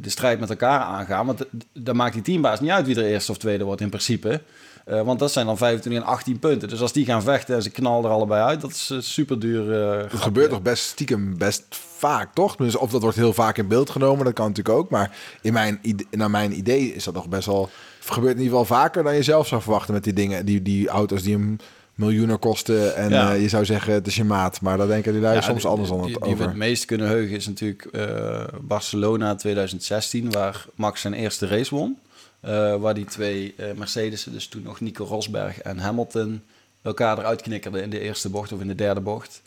strijd 0.10 0.40
met 0.40 0.50
elkaar 0.50 0.80
aangaan. 0.80 1.26
Want 1.26 1.44
dan 1.72 1.96
maakt 1.96 2.12
die 2.12 2.22
teambaas 2.22 2.60
niet 2.60 2.70
uit 2.70 2.86
wie 2.86 2.96
er 2.96 3.04
eerste 3.04 3.30
of 3.30 3.38
tweede 3.38 3.64
wordt 3.64 3.80
in 3.80 3.88
principe. 3.88 4.40
Eh, 4.84 5.02
want 5.02 5.18
dat 5.18 5.32
zijn 5.32 5.46
dan 5.46 5.56
25 5.58 6.02
en 6.02 6.08
18 6.08 6.38
punten. 6.38 6.68
Dus 6.68 6.80
als 6.80 6.92
die 6.92 7.04
gaan 7.04 7.22
vechten 7.22 7.54
en 7.54 7.62
ze 7.62 7.70
knallen 7.70 8.04
er 8.04 8.10
allebei 8.10 8.42
uit, 8.42 8.60
dat 8.60 8.70
is 8.70 8.90
eh, 8.90 8.98
super 9.00 9.38
duur. 9.38 9.82
eh, 9.82 10.10
Dat 10.10 10.20
gebeurt 10.20 10.50
toch 10.50 10.62
best 10.62 10.84
stiekem 10.84 11.38
best 11.38 11.64
vaak, 11.96 12.34
toch? 12.34 12.56
Dus 12.56 12.76
of 12.76 12.90
dat 12.90 13.02
wordt 13.02 13.16
heel 13.16 13.32
vaak 13.32 13.58
in 13.58 13.68
beeld 13.68 13.90
genomen, 13.90 14.24
dat 14.24 14.34
kan 14.34 14.48
natuurlijk 14.48 14.76
ook. 14.78 14.90
Maar 14.90 15.16
in 15.42 15.52
mijn, 15.52 15.80
naar 16.10 16.30
mijn 16.30 16.56
idee 16.58 16.94
is 16.94 17.04
dat 17.04 17.14
nog 17.14 17.28
best 17.28 17.46
wel... 17.46 17.68
gebeurt 18.00 18.36
in 18.36 18.42
ieder 18.42 18.58
geval 18.58 18.76
vaker 18.76 19.02
dan 19.02 19.14
je 19.14 19.22
zelf 19.22 19.46
zou 19.46 19.62
verwachten 19.62 19.94
met 19.94 20.04
die 20.04 20.12
dingen. 20.12 20.46
Die, 20.46 20.62
die 20.62 20.88
auto's 20.88 21.22
die 21.22 21.34
een 21.34 21.60
miljoenen 22.00 22.38
kosten. 22.38 22.94
En 22.96 23.10
Ja. 23.10 23.34
eh, 23.34 23.40
je 23.42 23.48
zou 23.48 23.64
zeggen, 23.64 23.92
het 23.92 24.06
is 24.06 24.14
je 24.16 24.24
maat. 24.24 24.60
Maar 24.60 24.76
daar 24.78 24.86
denken 24.86 25.12
die 25.12 25.20
lui 25.20 25.34
Ja, 25.34 25.40
soms 25.40 25.60
die- 25.62 25.70
anders 25.70 25.88
dan 25.88 26.02
die, 26.02 26.12
het 26.12 26.22
die 26.22 26.28
we 26.30 26.36
over. 26.36 26.48
het 26.48 26.56
meest 26.56 26.84
kunnen 26.84 27.06
heugen 27.08 27.36
is 27.36 27.46
natuurlijk 27.46 27.84
eh, 27.84 28.44
Barcelona 28.60 29.34
2016, 29.34 30.30
waar 30.30 30.66
Max 30.74 31.00
zijn 31.00 31.14
eerste 31.14 31.46
race 31.46 31.74
won. 31.74 31.98
Eh, 32.40 32.76
waar 32.76 32.94
die 32.94 33.04
twee 33.04 33.54
Mercedes, 33.76 34.24
dus 34.24 34.46
toen 34.46 34.62
nog 34.62 34.80
Nico 34.80 35.04
Rosberg 35.04 35.60
en 35.60 35.78
Hamilton, 35.78 36.42
elkaar 36.82 37.18
eruit 37.18 37.42
knikkerden 37.42 37.82
in 37.82 37.90
de 37.90 38.00
eerste 38.00 38.28
bocht 38.28 38.52
of 38.52 38.60
in 38.60 38.68
de 38.68 38.74
derde 38.74 39.00
bocht. 39.00 39.42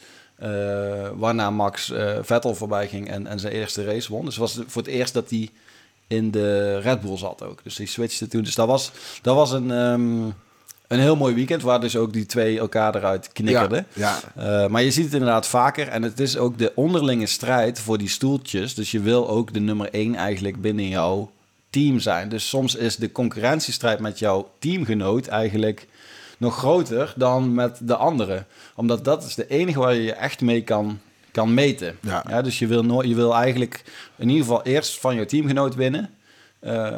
Waarna 1.16 1.50
Max 1.50 1.92
Vettel 2.22 2.56
voorbij 2.56 2.88
ging 2.88 3.10
en, 3.10 3.28
en 3.28 3.40
zijn 3.40 3.54
eerste 3.54 3.84
race 3.84 4.12
won. 4.12 4.26
Dus 4.26 4.36
het 4.38 4.42
was 4.54 4.60
voor 4.68 4.82
het 4.82 4.92
eerst 4.92 5.14
dat 5.14 5.30
hij 5.30 5.50
in 6.08 6.32
de 6.32 6.78
Red 6.80 7.02
Bull 7.02 7.18
zat 7.18 7.44
ook. 7.44 7.64
Dus 7.64 7.76
die 7.76 7.88
switchte 7.88 8.28
toen. 8.28 8.44
Dus 8.44 8.56
dat 8.56 8.68
was, 8.68 8.92
dat 9.22 9.36
was 9.36 9.52
een, 9.52 9.72
ehm, 9.72 10.30
een 10.94 11.00
heel 11.00 11.16
mooi 11.16 11.34
weekend 11.34 11.62
waar 11.62 11.82
dus 11.82 11.96
ook 11.96 12.14
die 12.14 12.26
twee 12.26 12.60
elkaar 12.60 12.96
eruit 12.96 13.30
knikkerden. 13.34 13.86
Ja, 13.94 14.20
Eh, 14.36 14.68
maar 14.68 14.84
je 14.84 14.92
ziet 14.92 15.04
het 15.04 15.14
inderdaad 15.14 15.48
vaker. 15.48 15.88
En 15.88 16.04
het 16.04 16.20
is 16.20 16.38
ook 16.38 16.58
de 16.58 16.72
onderlinge 16.76 17.26
strijd 17.26 17.80
voor 17.80 17.98
die 17.98 18.10
stoeltjes. 18.10 18.74
Dus 18.74 18.92
je 18.92 19.00
wil 19.00 19.30
ook 19.30 19.54
de 19.54 19.60
nummer 19.60 19.90
één 19.92 20.16
eigenlijk 20.16 20.62
binnen 20.62 20.88
jouw 20.88 21.32
team 21.70 22.00
zijn. 22.00 22.30
Dus 22.30 22.50
soms 22.50 22.76
is 22.76 22.96
de 22.96 23.12
concurrentiestrijd 23.12 24.00
met 24.00 24.20
jouw 24.20 24.50
teamgenoot 24.60 25.28
eigenlijk 25.28 25.88
nog 26.38 26.58
groter 26.58 27.14
dan 27.16 27.54
met 27.54 27.80
de 27.82 27.96
andere. 27.96 28.46
Omdat 28.76 29.06
dat 29.06 29.24
is 29.24 29.36
de 29.36 29.48
enige 29.48 29.80
waar 29.80 29.94
je 29.94 30.04
je 30.04 30.14
echt 30.14 30.42
mee 30.42 30.64
kan, 30.64 31.00
kan 31.32 31.54
meten. 31.54 31.98
Ja. 32.02 32.42
dus 32.42 32.60
je 32.60 32.68
wil, 32.68 32.84
nooit, 32.84 33.08
je 33.08 33.16
wil 33.16 33.36
eigenlijk 33.36 33.84
in 34.18 34.30
ieder 34.30 34.46
geval 34.46 34.64
eerst 34.64 35.00
van 35.00 35.16
jouw 35.16 35.26
teamgenoot 35.26 35.76
winnen. 35.76 36.10
Eh, 36.64 36.98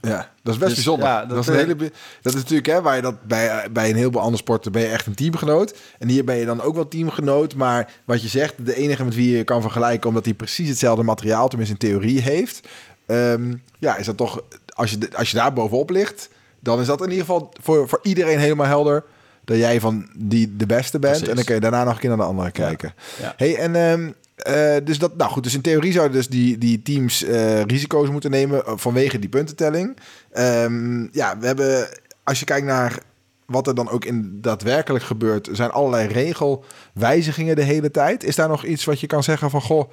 ja, 0.00 0.30
dat 0.42 0.54
is 0.54 0.58
best 0.60 0.60
Dus, 0.60 0.74
bijzonder. 0.74 1.06
ja, 1.08 1.20
dat, 1.20 1.28
dat, 1.28 1.38
is 1.38 1.46
een 1.46 1.54
hele, 1.54 1.74
be- 1.74 1.92
dat 2.22 2.32
is 2.34 2.40
natuurlijk 2.40 2.66
hè, 2.68 2.82
waar 2.82 2.96
je 2.96 3.02
dat 3.02 3.22
bij, 3.22 3.66
bij 3.72 3.90
een 3.90 3.96
heleboel 3.96 4.20
andere 4.20 4.42
sporten 4.42 4.72
ben 4.72 4.82
je 4.82 4.88
echt 4.88 5.06
een 5.06 5.14
teamgenoot. 5.14 5.76
En 5.98 6.08
hier 6.08 6.24
ben 6.24 6.36
je 6.36 6.44
dan 6.44 6.60
ook 6.62 6.74
wel 6.74 6.88
teamgenoot. 6.88 7.54
Maar 7.54 7.90
wat 8.04 8.22
je 8.22 8.28
zegt, 8.28 8.54
de 8.66 8.74
enige 8.76 9.04
met 9.04 9.14
wie 9.14 9.36
je 9.36 9.44
kan 9.44 9.62
vergelijken, 9.62 10.08
omdat 10.08 10.24
hij 10.24 10.34
precies 10.34 10.68
hetzelfde 10.68 11.02
materiaal, 11.02 11.48
tenminste 11.48 11.74
in 11.80 11.80
theorie, 11.90 12.20
heeft. 12.20 12.68
ehm, 13.06 13.54
ja, 13.78 13.96
is 13.96 14.06
dat 14.06 14.16
toch, 14.16 14.42
als 14.74 14.90
je, 14.90 14.98
als 15.14 15.30
je 15.30 15.36
daar 15.36 15.52
bovenop 15.52 15.90
ligt, 15.90 16.28
dan 16.60 16.80
is 16.80 16.86
dat 16.86 17.00
in 17.02 17.10
ieder 17.10 17.24
geval 17.24 17.52
voor, 17.62 17.88
voor 17.88 18.00
iedereen 18.02 18.38
helemaal 18.38 18.66
helder. 18.66 19.04
Dat 19.44 19.56
jij 19.56 19.80
van 19.80 20.08
die 20.16 20.56
de 20.56 20.66
beste 20.66 20.98
bent. 20.98 21.12
Precies. 21.12 21.28
En 21.28 21.34
dan 21.36 21.44
kun 21.44 21.54
je 21.54 21.60
daarna 21.60 21.84
nog 21.84 21.92
een 21.94 21.98
keer 22.00 22.08
naar 22.08 22.18
de 22.18 22.24
andere 22.24 22.50
kijken. 22.50 22.94
ja. 23.20 23.34
Hey, 23.36 23.56
en 23.56 23.76
ehm, 23.76 24.10
eh, 24.42 24.76
dus 24.84 24.98
dat, 24.98 25.16
nou 25.16 25.30
goed, 25.30 25.42
dus 25.42 25.54
in 25.54 25.60
theorie 25.60 25.92
zouden 25.92 26.16
dus 26.16 26.28
die, 26.28 26.58
die 26.58 26.82
teams 26.82 27.22
eh, 27.24 27.62
risico's 27.62 28.08
moeten 28.10 28.30
nemen 28.30 28.64
eh, 28.66 28.72
vanwege 28.76 29.18
die 29.18 29.28
puntentelling. 29.28 29.96
Ehm, 30.32 31.02
ja, 31.12 31.38
we 31.38 31.46
hebben, 31.46 31.88
als 32.24 32.38
je 32.38 32.44
kijkt 32.44 32.66
naar 32.66 32.98
wat 33.46 33.66
er 33.66 33.74
dan 33.74 33.88
ook 33.90 34.04
in 34.04 34.38
daadwerkelijk 34.40 35.04
gebeurt, 35.04 35.48
zijn 35.52 35.70
allerlei 35.70 36.08
regelwijzigingen 36.08 37.56
de 37.56 37.62
hele 37.62 37.90
tijd. 37.90 38.24
Is 38.24 38.36
daar 38.36 38.48
nog 38.48 38.64
iets 38.64 38.84
wat 38.84 39.00
je 39.00 39.06
kan 39.06 39.22
zeggen 39.22 39.50
van 39.50 39.60
goh, 39.62 39.90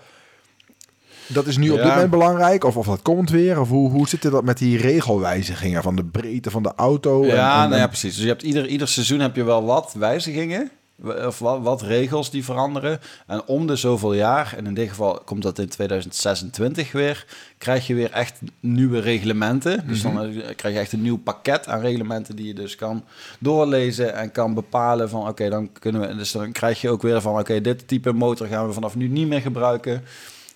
dat 1.27 1.45
is 1.47 1.57
nu 1.57 1.69
op 1.69 1.77
Ja. 1.77 1.83
dit 1.83 1.91
moment 1.93 2.09
belangrijk? 2.09 2.63
Of, 2.63 2.77
of 2.77 2.85
dat 2.85 3.01
komt 3.01 3.29
weer? 3.29 3.59
Of 3.59 3.69
hoe, 3.69 3.89
hoe 3.91 4.07
zit 4.07 4.23
het 4.23 4.31
dat 4.31 4.43
met 4.43 4.57
die 4.57 4.77
regelwijzigingen 4.77 5.83
van 5.83 5.95
de 5.95 6.03
breedte 6.05 6.51
van 6.51 6.63
de 6.63 6.71
auto? 6.75 7.21
en- 7.23 7.27
Ja, 7.35 7.63
en- 7.63 7.69
nou 7.69 7.81
ja, 7.81 7.87
precies. 7.87 8.13
Dus 8.13 8.23
je 8.23 8.29
hebt 8.29 8.43
ieder, 8.43 8.67
ieder 8.67 8.87
seizoen 8.87 9.19
heb 9.19 9.35
je 9.35 9.43
wel 9.43 9.63
wat 9.65 9.93
wijzigingen. 9.97 10.71
Of 11.03 11.39
wat, 11.39 11.61
wat 11.61 11.81
regels 11.81 12.29
die 12.29 12.43
veranderen. 12.43 12.99
En 13.27 13.45
om 13.45 13.67
de 13.67 13.75
zoveel 13.75 14.13
jaar, 14.13 14.53
en 14.57 14.65
in 14.65 14.73
dit 14.73 14.89
geval 14.89 15.21
komt 15.25 15.43
dat 15.43 15.59
in 15.59 15.69
2026 15.69 16.91
weer, 16.91 17.25
krijg 17.57 17.87
je 17.87 17.93
weer 17.93 18.11
echt 18.11 18.39
nieuwe 18.59 18.99
reglementen. 18.99 19.87
Dus 19.87 20.01
dan 20.01 20.19
eh, 20.19 20.55
krijg 20.55 20.73
je 20.73 20.79
echt 20.79 20.93
een 20.93 21.01
nieuw 21.01 21.17
pakket 21.17 21.67
aan 21.67 21.79
reglementen 21.79 22.35
die 22.35 22.47
je 22.47 22.53
dus 22.53 22.75
kan 22.75 23.03
doorlezen 23.39 24.13
en 24.13 24.31
kan 24.31 24.53
bepalen 24.53 25.09
van 25.09 25.27
oké, 25.27 25.49
dan 25.49 25.71
kunnen 25.79 26.01
we. 26.01 26.15
Dus 26.15 26.31
dan 26.31 26.51
krijg 26.51 26.81
je 26.81 26.89
ook 26.89 27.01
weer 27.01 27.21
van 27.21 27.39
oké, 27.39 27.61
dit 27.61 27.87
type 27.87 28.13
motor 28.13 28.47
gaan 28.47 28.67
we 28.67 28.73
vanaf 28.73 28.95
nu 28.95 29.07
niet 29.07 29.27
meer 29.27 29.41
gebruiken. 29.41 30.03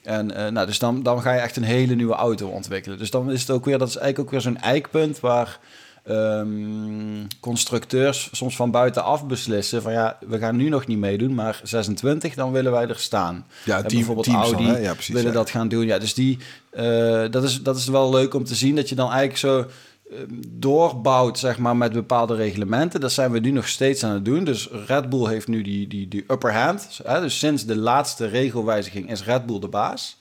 En 0.03 0.35
eh, 0.35 0.51
nou, 0.51 0.67
dus 0.67 0.79
dan, 0.79 1.03
dan 1.03 1.21
ga 1.21 1.33
je 1.33 1.39
echt 1.39 1.55
een 1.55 1.63
hele 1.63 1.95
nieuwe 1.95 2.13
auto 2.13 2.47
ontwikkelen. 2.47 2.97
Dus 2.97 3.11
dan 3.11 3.31
is 3.31 3.41
het 3.41 3.49
ook 3.49 3.65
weer, 3.65 3.77
dat 3.77 3.87
is 3.87 3.95
eigenlijk 3.95 4.25
ook 4.25 4.31
weer 4.31 4.53
zo'n 4.53 4.61
eikpunt 4.61 5.19
waar 5.19 5.59
ehm, 6.03 7.25
constructeurs 7.39 8.29
soms 8.31 8.55
van 8.55 8.71
buitenaf 8.71 9.25
beslissen 9.25 9.81
van 9.81 9.91
ja, 9.91 10.17
we 10.27 10.37
gaan 10.37 10.55
nu 10.55 10.69
nog 10.69 10.87
niet 10.87 10.97
meedoen, 10.97 11.33
maar 11.33 11.59
26 11.63 12.35
dan 12.35 12.51
willen 12.51 12.71
wij 12.71 12.87
er 12.87 12.99
staan. 12.99 13.45
Ja, 13.65 13.75
En 13.77 13.81
team- 13.81 13.95
bijvoorbeeld 13.95 14.25
dan, 14.25 14.35
Audi 14.35 14.63
hè? 14.65 14.77
Ja, 14.77 14.93
precies, 14.93 15.13
willen 15.13 15.31
ja. 15.31 15.37
dat 15.37 15.49
gaan 15.49 15.67
doen. 15.67 15.85
Ja, 15.85 15.97
dus 15.99 16.13
die, 16.13 16.37
eh, 16.69 17.23
dat, 17.29 17.43
is, 17.43 17.63
dat 17.63 17.77
is 17.77 17.87
wel 17.87 18.09
leuk 18.11 18.33
om 18.33 18.43
te 18.43 18.55
zien 18.55 18.75
dat 18.75 18.89
je 18.89 18.95
dan 18.95 19.07
eigenlijk 19.11 19.39
zo 19.39 19.59
eh, 19.59 20.17
doorbouwt 20.47 21.39
zeg 21.39 21.57
maar 21.57 21.77
met 21.77 21.91
bepaalde 21.91 22.35
reglementen. 22.35 22.99
Dat 22.99 23.11
zijn 23.11 23.31
we 23.31 23.39
nu 23.39 23.51
nog 23.51 23.67
steeds 23.67 24.03
aan 24.03 24.13
het 24.13 24.25
doen. 24.25 24.43
Dus 24.43 24.69
Red 24.87 25.09
Bull 25.09 25.27
heeft 25.27 25.47
nu 25.47 25.61
die, 25.61 25.87
die, 25.87 26.07
die 26.07 26.23
upper 26.27 26.53
hand. 26.53 26.99
Dus 27.05 27.39
sinds 27.39 27.65
de 27.65 27.75
laatste 27.77 28.25
regelwijziging 28.27 29.11
is 29.11 29.23
Red 29.23 29.45
Bull 29.45 29.59
de 29.59 29.67
baas. 29.67 30.17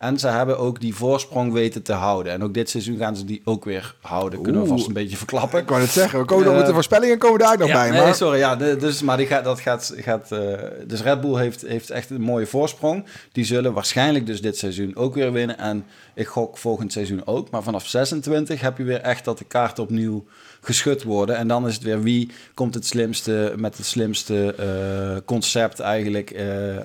En 0.00 0.18
ze 0.18 0.28
hebben 0.28 0.58
ook 0.58 0.80
die 0.80 0.94
voorsprong 0.94 1.52
weten 1.52 1.82
te 1.82 1.92
houden. 1.92 2.32
En 2.32 2.42
ook 2.42 2.54
dit 2.54 2.70
seizoen 2.70 2.96
gaan 2.96 3.16
ze 3.16 3.24
die 3.24 3.40
ook 3.44 3.64
weer 3.64 3.94
houden. 4.00 4.40
Kunnen 4.42 4.62
we 4.62 4.68
vast 4.68 4.86
een 4.86 4.92
beetje 4.92 5.16
verklappen. 5.16 5.60
Ik 5.60 5.68
wou 5.68 5.80
het 5.80 5.90
zeggen, 5.90 6.18
we 6.18 6.24
komen 6.24 6.44
nog 6.44 6.52
Eh, 6.52 6.58
met 6.58 6.68
de 6.68 6.74
voorspellingen 6.74 7.18
komen 7.18 7.38
daar 7.38 7.58
nog 7.58 7.68
Ja, 7.68 7.74
bij. 7.74 7.90
nee, 7.90 8.00
maar 8.00 8.14
sorry. 8.14 8.38
Ja, 8.38 8.56
dus, 8.56 9.02
maar 9.02 9.16
die 9.16 9.26
gaat, 9.26 9.44
dat 9.44 9.60
gaat... 9.60 9.92
gaat 9.96 10.32
eh, 10.32 10.40
dus 10.86 11.02
Red 11.02 11.20
Bull 11.20 11.34
heeft, 11.38 11.60
heeft 11.60 11.90
echt 11.90 12.10
een 12.10 12.20
mooie 12.20 12.46
voorsprong. 12.46 13.04
Die 13.32 13.44
zullen 13.44 13.72
waarschijnlijk 13.72 14.26
dus 14.26 14.40
dit 14.42 14.56
seizoen 14.58 14.96
ook 14.96 15.14
weer 15.14 15.32
winnen. 15.32 15.58
En 15.58 15.84
ik 16.14 16.26
gok 16.26 16.58
volgend 16.58 16.92
seizoen 16.92 17.26
ook. 17.26 17.50
Maar 17.50 17.62
vanaf 17.62 17.86
26 17.86 18.60
heb 18.60 18.78
je 18.78 18.84
weer 18.84 19.00
echt 19.00 19.24
dat 19.24 19.38
de 19.38 19.44
kaarten 19.44 19.82
opnieuw 19.82 20.24
geschud 20.60 21.02
worden. 21.02 21.36
En 21.36 21.48
dan 21.48 21.66
is 21.66 21.74
het 21.74 21.82
weer 21.82 22.02
wie 22.02 22.30
komt 22.54 22.74
het 22.74 22.86
slimste 22.86 23.52
met 23.56 23.76
het 23.76 23.86
slimste 23.86 24.54
eh, 24.54 25.20
concept 25.24 25.80
eigenlijk 25.80 26.34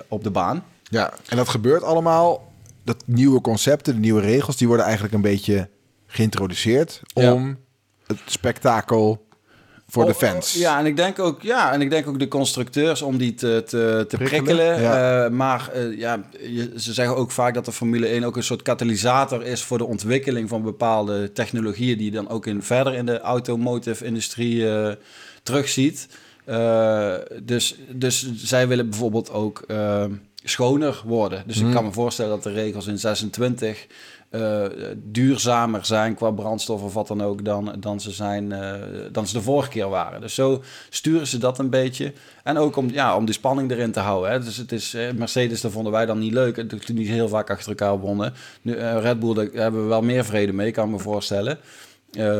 op 0.08 0.24
de 0.24 0.30
baan. 0.30 0.64
Ja, 0.82 1.12
en 1.28 1.36
dat 1.36 1.48
gebeurt 1.48 1.82
allemaal. 1.82 2.54
Dat 2.86 3.02
nieuwe 3.06 3.40
concepten, 3.40 3.94
de 3.94 4.00
nieuwe 4.00 4.20
regels, 4.20 4.56
die 4.56 4.66
worden 4.66 4.84
eigenlijk 4.86 5.14
een 5.14 5.20
beetje 5.20 5.68
geïntroduceerd 6.06 7.00
Ja. 7.06 7.32
om 7.32 7.56
het 8.06 8.18
spektakel 8.26 9.26
voor 9.88 10.04
de 10.04 10.10
Oh, 10.10 10.16
fans. 10.16 10.52
Ja, 10.54 10.78
en 10.78 10.86
ik 10.86 10.96
denk 10.96 11.18
ook, 11.18 11.42
ja, 11.42 11.72
en 11.72 11.80
ik 11.80 11.90
denk 11.90 12.06
ook 12.08 12.18
de 12.18 12.28
constructeurs 12.28 13.02
om 13.02 13.16
die 13.18 13.34
te, 13.34 13.62
te, 13.66 14.04
te 14.08 14.16
Prikkelen, 14.16 14.44
prikkelen. 14.44 14.80
ja. 14.80 15.24
Eh, 15.24 15.30
maar 15.30 15.70
eh, 15.72 15.98
ja, 15.98 16.20
je- 16.40 16.72
ze 16.76 16.92
zeggen 16.92 17.16
ook 17.16 17.30
vaak 17.30 17.54
dat 17.54 17.64
de 17.64 17.72
Formule 17.72 18.06
1 18.08 18.24
ook 18.24 18.36
een 18.36 18.42
soort 18.42 18.62
katalysator 18.62 19.42
is 19.44 19.62
voor 19.62 19.78
de 19.78 19.84
ontwikkeling 19.86 20.48
van 20.48 20.62
bepaalde 20.62 21.32
technologieën 21.32 21.96
die 21.96 22.06
je 22.06 22.16
dan 22.16 22.28
ook 22.28 22.46
in, 22.46 22.62
verder 22.62 22.94
in 22.94 23.06
de 23.06 23.20
automotive 23.20 24.04
industrie 24.04 24.70
eh, 24.70 24.92
terugziet. 25.42 26.08
Dus, 27.42 27.76
dus 27.92 28.32
zij 28.34 28.68
willen 28.68 28.90
bijvoorbeeld 28.90 29.30
ook 29.30 29.64
schoner 30.48 31.02
worden. 31.04 31.42
Dus 31.46 31.58
Hmm. 31.58 31.68
ik 31.68 31.74
kan 31.74 31.84
me 31.84 31.92
voorstellen 31.92 32.30
dat 32.30 32.42
de 32.42 32.52
regels 32.52 32.86
in 32.86 32.98
26 32.98 33.86
eh, 34.30 34.64
duurzamer 34.96 35.84
zijn 35.84 36.14
qua 36.14 36.30
brandstof 36.30 36.82
of 36.82 36.94
wat 36.94 37.08
dan 37.08 37.22
ook 37.22 37.44
dan, 37.44 37.74
dan, 37.78 38.00
ze 38.00 38.10
zijn, 38.10 38.52
eh, 38.52 38.74
dan 39.12 39.26
ze 39.26 39.32
de 39.32 39.42
vorige 39.42 39.68
keer 39.68 39.88
waren. 39.88 40.20
Dus 40.20 40.34
zo 40.34 40.62
sturen 40.90 41.26
ze 41.26 41.38
dat 41.38 41.58
een 41.58 41.70
beetje. 41.70 42.12
En 42.42 42.58
ook 42.58 42.76
om, 42.76 42.90
ja, 42.90 43.16
om 43.16 43.24
die 43.24 43.34
spanning 43.34 43.70
erin 43.70 43.92
te 43.92 44.00
houden. 44.00 44.30
Hè. 44.30 44.40
Dus 44.40 44.56
het 44.56 44.72
is, 44.72 44.94
eh, 44.94 45.12
Mercedes, 45.12 45.60
dat 45.60 45.72
vonden 45.72 45.92
wij 45.92 46.06
dan 46.06 46.18
niet 46.18 46.32
leuk. 46.32 46.68
Toen 46.68 46.96
die 46.96 47.10
heel 47.10 47.28
vaak 47.28 47.50
achter 47.50 47.68
elkaar 47.68 47.98
wonnen. 47.98 48.32
Nu, 48.62 48.74
Red 48.74 49.20
Bull, 49.20 49.34
daar 49.34 49.48
hebben 49.52 49.82
we 49.82 49.88
wel 49.88 50.02
meer 50.02 50.24
vrede 50.24 50.52
mee, 50.52 50.70
kan 50.70 50.84
ik 50.86 50.92
me 50.92 50.98
voorstellen. 50.98 51.58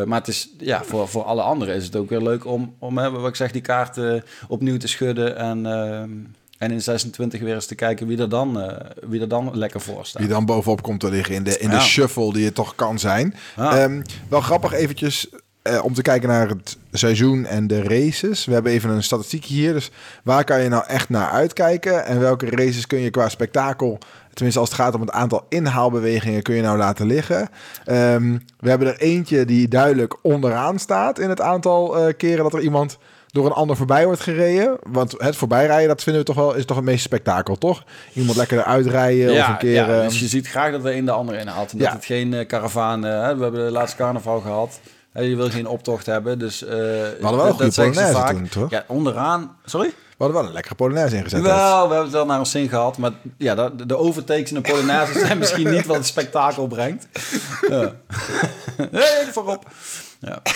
Maar 0.06 0.18
het 0.18 0.28
is, 0.28 0.50
ja, 0.58 0.84
voor, 0.84 1.08
voor 1.08 1.22
alle 1.22 1.42
anderen 1.42 1.75
is 1.75 1.84
het 1.84 1.96
ook 1.96 2.08
weer 2.08 2.22
leuk 2.22 2.46
om, 2.46 2.75
om 2.78 2.98
hè, 2.98 3.10
wat 3.10 3.28
ik 3.28 3.36
zeg, 3.36 3.52
die 3.52 3.62
kaarten 3.62 4.25
opnieuw 4.48 4.76
te 4.76 4.88
schudden. 4.88 5.36
En, 5.36 5.66
ehm, 5.66 6.10
en 6.58 6.70
in 6.70 6.82
26 6.82 7.40
weer 7.40 7.54
eens 7.54 7.66
te 7.66 7.75
kijken 7.75 8.06
wie 8.06 8.18
er 8.18 8.28
dan, 8.28 8.60
eh, 8.60 8.90
wie 9.06 9.20
er 9.20 9.28
dan 9.28 9.50
lekker 9.52 9.80
voor 9.80 10.06
staat. 10.06 10.22
Die 10.22 10.30
dan 10.30 10.44
bovenop 10.46 10.82
komt 10.82 11.00
te 11.00 11.10
liggen 11.10 11.34
in 11.34 11.44
de, 11.44 11.58
in 11.58 11.70
de 11.70 11.80
shuffle 11.80 12.32
die 12.32 12.44
het 12.44 12.54
toch 12.54 12.75
kan 12.75 12.98
zijn. 12.98 13.34
Ja. 13.56 13.78
Ehm, 13.78 14.02
wel 14.28 14.40
grappig 14.40 14.72
eventjes 14.72 15.28
eh, 15.66 15.84
om 15.84 15.94
te 15.94 16.02
kijken 16.02 16.28
naar 16.28 16.48
het 16.48 16.76
seizoen 16.92 17.44
en 17.44 17.66
de 17.66 17.82
races. 17.82 18.44
We 18.44 18.52
hebben 18.52 18.72
even 18.72 18.90
een 18.90 19.02
statistiekje 19.02 19.54
hier. 19.54 19.72
Dus 19.72 19.90
waar 20.22 20.44
kan 20.44 20.62
je 20.62 20.68
nou 20.68 20.84
echt 20.86 21.08
naar 21.08 21.30
uitkijken? 21.30 22.04
En 22.06 22.20
welke 22.20 22.50
races 22.50 22.86
kun 22.86 22.98
je 22.98 23.10
qua 23.10 23.28
spektakel... 23.28 23.98
Tenminste, 24.32 24.60
als 24.60 24.70
het 24.70 24.80
gaat 24.80 24.94
om 24.94 25.00
het 25.00 25.10
aantal 25.10 25.46
inhaalbewegingen 25.48 26.42
kun 26.42 26.54
je 26.54 26.62
nou 26.62 26.78
laten 26.78 27.06
liggen. 27.06 27.48
Ehm, 27.84 28.38
we 28.58 28.68
hebben 28.68 28.88
er 28.88 29.00
eentje 29.00 29.44
die 29.44 29.68
duidelijk 29.68 30.16
onderaan 30.22 30.78
staat 30.78 31.18
in 31.18 31.28
het 31.28 31.40
aantal 31.40 31.96
eh, 31.98 32.14
keren 32.16 32.42
dat 32.42 32.54
er 32.54 32.60
iemand 32.60 32.98
door 33.37 33.47
een 33.47 33.52
ander 33.52 33.76
voorbij 33.76 34.05
wordt 34.05 34.21
gereden. 34.21 34.76
Want 34.83 35.14
het 35.19 35.37
voorbijrijden, 35.37 35.88
dat 35.88 36.02
vinden 36.02 36.23
we 36.23 36.28
toch 36.28 36.37
wel, 36.37 36.55
is 36.55 36.64
toch 36.64 36.76
het 36.76 36.85
meeste 36.85 37.02
spektakel, 37.02 37.57
toch? 37.59 37.85
Iemand 38.12 38.37
lekker 38.37 38.59
eruit 38.59 38.87
rijden 38.87 39.40
of 39.40 39.49
een 39.49 39.57
keer... 39.57 39.73
ja, 39.73 39.88
ehm, 39.88 40.09
dus 40.09 40.21
je 40.21 40.26
ziet 40.26 40.49
graag 40.49 40.71
dat 40.73 40.85
er 40.85 40.97
een 40.97 41.05
de 41.05 41.11
ander 41.11 41.35
inhaalt. 41.38 41.73
En 41.73 41.78
Ja. 41.78 41.85
dat 41.85 41.93
het 41.93 42.05
geen 42.05 42.35
eh, 42.35 42.47
karavaan... 42.47 43.05
eh, 43.07 43.23
hè, 43.23 43.37
we 43.37 43.43
hebben 43.43 43.64
de 43.64 43.71
laatste 43.73 43.97
carnaval 43.97 44.40
gehad. 44.40 44.81
Hè, 45.12 45.23
je 45.23 45.37
wil 45.37 45.50
geen 45.50 45.66
optocht 45.66 46.07
hebben, 46.07 46.38
dus... 46.38 46.64
eh 46.64 46.71
we 46.71 47.16
hadden 47.21 47.40
wel 47.40 47.49
een 47.49 47.55
goede 47.55 47.73
Polonaise 47.93 48.35
toen, 48.35 48.49
toch? 48.49 48.71
Ja, 48.71 48.85
onderaan... 48.87 49.57
Sorry? 49.64 49.88
We 49.88 50.25
hadden 50.25 50.37
wel 50.37 50.47
een 50.47 50.52
lekkere 50.55 50.75
Polonaise 50.75 51.16
ingezet. 51.16 51.40
Wel, 51.40 51.55
we 51.75 51.81
hebben 51.81 52.02
het 52.02 52.12
wel 52.12 52.26
naar 52.26 52.38
ons 52.38 52.50
zin 52.50 52.69
gehad. 52.69 52.99
Maar 52.99 53.12
ja, 53.38 53.55
de, 53.55 53.87
de 53.87 53.97
overtakes 53.97 54.49
in 54.52 54.62
de 54.62 54.71
Polonaise 54.71 55.19
zijn 55.19 55.38
misschien 55.38 55.71
niet 55.71 55.87
wat 55.87 55.97
het 55.97 56.07
spektakel 56.07 56.66
brengt. 56.66 57.07
Ja. 57.71 57.93
voorop. 59.33 59.64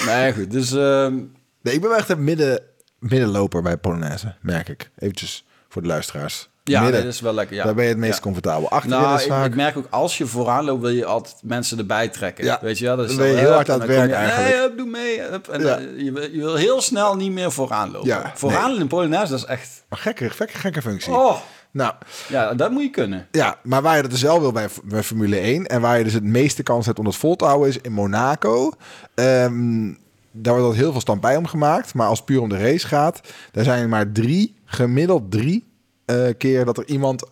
Ja, 0.07 0.33
goed. 0.33 0.51
Dus 0.51 0.73
ehm, 0.73 1.15
Nee, 1.63 1.75
ik 1.75 1.81
ben 1.81 1.97
echt 1.97 2.09
een 2.09 2.25
midden, 2.25 2.61
middenloper 3.01 3.63
bij 3.63 3.77
Polonaise, 3.77 4.35
merk 4.41 4.69
ik. 4.69 4.91
Eventjes 4.99 5.45
voor 5.69 5.83
de 5.83 5.89
luisteraars. 5.89 6.49
ja, 6.65 6.83
nee, 6.83 6.93
dat 6.93 7.05
is 7.05 7.21
wel 7.21 7.35
lekker. 7.35 7.57
Ja. 7.57 7.65
daar 7.65 7.75
ben 7.75 7.85
je 7.85 7.91
het 7.91 7.99
meest 7.99 8.15
Ja. 8.15 8.21
comfortabel. 8.21 8.71
Achterin 8.71 9.01
Nou, 9.01 9.17
is 9.17 9.23
ik, 9.25 9.29
vaak... 9.31 9.47
ik 9.47 9.55
merk 9.55 9.77
ook 9.77 9.87
als 9.91 10.19
je 10.19 10.27
vooraan 10.27 10.65
loopt, 10.65 10.81
wil 10.81 10.91
je 10.91 11.05
altijd 11.05 11.35
mensen 11.43 11.79
erbij 11.79 12.09
trekken. 12.09 12.45
Ja, 12.45 12.59
Weet 12.63 12.79
je 12.79 12.85
wel? 12.85 12.97
Dan 12.97 13.17
ben 13.17 13.27
je 13.27 13.37
heel 13.37 13.53
hard 13.53 13.71
aan 13.71 13.79
het 13.81 13.89
werk 13.89 14.11
eigenlijk. 14.13 14.59
Nee, 14.69 14.75
doe 14.77 14.87
mee. 14.87 15.21
hup. 15.23 15.49
en 15.49 15.61
Ja. 15.61 15.77
dan- 15.77 16.05
je, 16.05 16.13
wil, 16.13 16.23
je 16.31 16.39
wil 16.39 16.55
heel 16.55 16.81
snel 16.81 17.17
niet 17.17 17.33
meer 17.33 17.53
vooraan 17.53 17.91
lopen. 17.91 18.09
Ja, 18.09 18.33
vooraan 18.35 18.81
in 18.81 18.87
Polonaise, 18.87 19.31
dat 19.31 19.41
is 19.41 19.47
echt... 19.47 19.85
Een 19.89 19.99
gekke, 19.99 20.31
gekke, 20.31 20.59
gekke 20.59 20.83
functie. 20.83 21.13
Oh, 21.13 21.37
Nou, 21.73 21.95
ja, 22.29 22.55
dat 22.55 22.71
moet 22.71 22.83
je 22.83 22.91
kunnen. 22.91 23.27
ja, 23.31 23.57
maar 23.63 23.83
waar 23.83 23.97
je 23.97 24.03
dat 24.03 24.11
dus 24.11 24.23
wel 24.23 24.41
wil 24.41 24.53
bij, 24.53 24.69
bij 24.85 25.03
Formule 25.03 25.37
1... 25.37 25.67
en 25.67 25.81
waar 25.81 25.99
je 25.99 26.05
dus 26.05 26.13
het 26.13 26.25
meeste 26.25 26.63
kans 26.63 26.87
hebt 26.87 26.99
om 26.99 27.05
dat 27.05 27.17
vol 27.17 27.37
te 27.37 27.45
houden... 27.45 27.69
is 27.69 27.79
in 27.83 27.93
Monaco. 27.93 28.73
Ehm, 29.15 29.93
daar 30.33 30.61
wordt 30.61 30.77
heel 30.77 30.93
veel 30.93 31.01
stand 31.01 31.21
bij 31.21 31.37
om 31.37 31.47
gemaakt. 31.47 31.95
Maar 31.95 32.07
als 32.07 32.19
het 32.19 32.27
puur 32.27 32.41
om 32.41 32.49
de 32.49 32.59
race 32.59 32.87
gaat... 32.87 33.21
daar 33.53 33.65
zijn 33.65 33.83
er 33.83 33.89
maar 33.89 34.13
drie, 34.13 34.55
gemiddeld 34.65 35.31
drie... 35.31 35.69
eh, 36.05 36.29
keer 36.39 36.65
dat 36.65 36.79
er 36.79 36.85
iemand, 36.87 37.25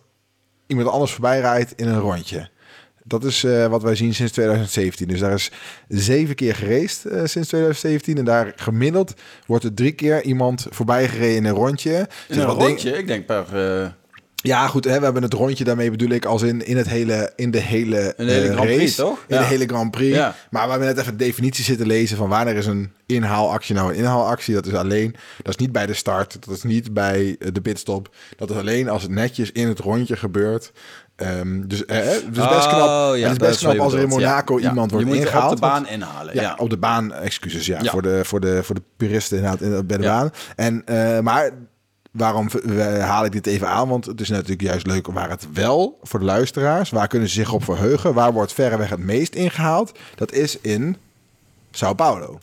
iemand 0.67 0.87
anders 0.89 1.11
voorbij 1.11 1.39
rijdt 1.39 1.73
in 1.75 1.87
een 1.87 1.99
rondje. 1.99 2.49
Dat 3.03 3.23
is 3.23 3.43
eh, 3.43 3.67
wat 3.67 3.83
wij 3.83 3.95
zien 3.95 4.13
sinds 4.13 4.31
2017. 4.31 5.07
Dus 5.07 5.19
daar 5.19 5.33
is 5.33 5.51
zeven 5.87 6.35
keer 6.35 6.55
geraced 6.55 7.05
eh, 7.05 7.17
sinds 7.25 7.47
2017. 7.47 8.17
En 8.17 8.25
daar 8.25 8.53
gemiddeld 8.55 9.13
wordt 9.45 9.63
er 9.63 9.73
drie 9.73 9.91
keer 9.91 10.23
iemand 10.23 10.67
voorbij 10.69 11.07
gereden 11.07 11.35
in 11.35 11.45
een 11.45 11.53
rondje. 11.53 11.97
In 11.97 12.07
Dus 12.27 12.37
een 12.37 12.45
rondje, 12.45 12.97
ik 12.97 13.07
denk 13.07 13.25
per... 13.25 13.45
ja, 14.41 14.67
goed, 14.67 14.83
hè, 14.85 14.97
we 14.97 15.03
hebben 15.03 15.23
het 15.23 15.33
rondje 15.33 15.63
daarmee 15.63 15.91
bedoel 15.91 16.09
ik 16.09 16.25
als 16.25 16.41
in, 16.41 16.65
in, 16.65 16.77
het 16.77 16.87
hele, 16.89 17.31
in 17.35 17.51
de 17.51 17.59
hele, 17.59 18.13
In 18.17 18.25
de 18.25 18.31
hele 18.31 18.45
eh, 18.47 18.51
Grand 18.53 18.67
Prix, 18.67 18.81
race. 18.81 18.95
toch? 18.95 19.23
In 19.27 19.35
Ja. 19.35 19.41
de 19.41 19.47
hele 19.47 19.65
Grand 19.65 19.91
Prix. 19.91 20.15
Ja. 20.15 20.35
Maar 20.49 20.63
we 20.63 20.69
hebben 20.69 20.87
net 20.87 20.97
even 20.97 21.17
de 21.17 21.23
definitie 21.23 21.63
zitten 21.63 21.87
lezen 21.87 22.17
van 22.17 22.29
wanneer 22.29 22.55
is 22.55 22.65
een 22.65 22.91
inhaalactie 23.05 23.75
nou 23.75 23.89
een 23.91 23.97
inhaalactie. 23.97 24.53
Dat 24.53 24.65
is 24.65 24.73
alleen, 24.73 25.15
dat 25.37 25.47
is 25.53 25.55
niet 25.55 25.71
bij 25.71 25.85
de 25.85 25.93
start, 25.93 26.37
dat 26.45 26.55
is 26.55 26.63
niet 26.63 26.93
bij 26.93 27.35
eh, 27.39 27.47
de 27.53 27.61
pitstop. 27.61 28.15
Dat 28.37 28.49
is 28.49 28.55
alleen 28.55 28.89
als 28.89 29.01
het 29.01 29.11
netjes 29.11 29.51
in 29.51 29.67
het 29.67 29.79
rondje 29.79 30.15
gebeurt. 30.15 30.71
Ehm, 31.15 31.67
dus 31.67 31.85
eh, 31.85 31.97
het 31.97 32.05
is 32.05 32.29
best 32.31 32.65
Oh, 32.65 32.67
knap, 32.69 33.15
ja, 33.15 33.21
het 33.23 33.31
is 33.31 33.37
best 33.37 33.51
is 33.55 33.59
knap 33.61 33.77
als 33.79 33.93
er 33.93 33.99
in 33.99 34.09
ja. 34.09 34.15
Monaco 34.15 34.59
Ja. 34.59 34.69
iemand 34.69 34.91
wordt 34.91 35.05
Je 35.07 35.11
moet 35.13 35.21
ingehaald. 35.21 35.49
op 35.49 35.55
de 35.55 35.61
baan 35.61 35.87
inhalen, 35.87 36.35
ja, 36.35 36.55
op 36.59 36.69
de 36.69 36.77
baan, 36.77 37.13
excuses, 37.13 37.65
ja. 37.65 37.83
Voor, 37.83 38.01
de, 38.01 38.19
voor, 38.25 38.39
de, 38.39 38.63
voor 38.63 38.75
de 38.75 38.81
puristen 38.97 39.37
inderdaad 39.37 39.61
in- 39.61 39.85
bij 39.87 39.97
de 39.97 40.03
baan. 40.03 40.31
En, 40.55 40.81
eh, 40.85 41.19
maar 41.19 41.49
waarom 42.11 42.49
haal 42.99 43.25
ik 43.25 43.31
dit 43.31 43.47
even 43.47 43.67
aan? 43.67 43.89
Want 43.89 44.05
het 44.05 44.21
is 44.21 44.29
natuurlijk 44.29 44.61
juist 44.61 44.87
leuk 44.87 45.07
waar 45.07 45.29
het 45.29 45.47
wel 45.53 45.99
voor 46.03 46.19
de 46.19 46.25
luisteraars, 46.25 46.89
waar 46.89 47.07
kunnen 47.07 47.27
ze 47.27 47.33
zich 47.33 47.53
op 47.53 47.63
verheugen? 47.63 48.13
Waar 48.13 48.33
wordt 48.33 48.53
verreweg 48.53 48.89
het 48.89 48.99
meest 48.99 49.35
ingehaald? 49.35 49.91
Dat 50.15 50.31
is 50.31 50.59
in 50.59 50.97
Sao 51.71 51.93
Paulo. 51.93 52.39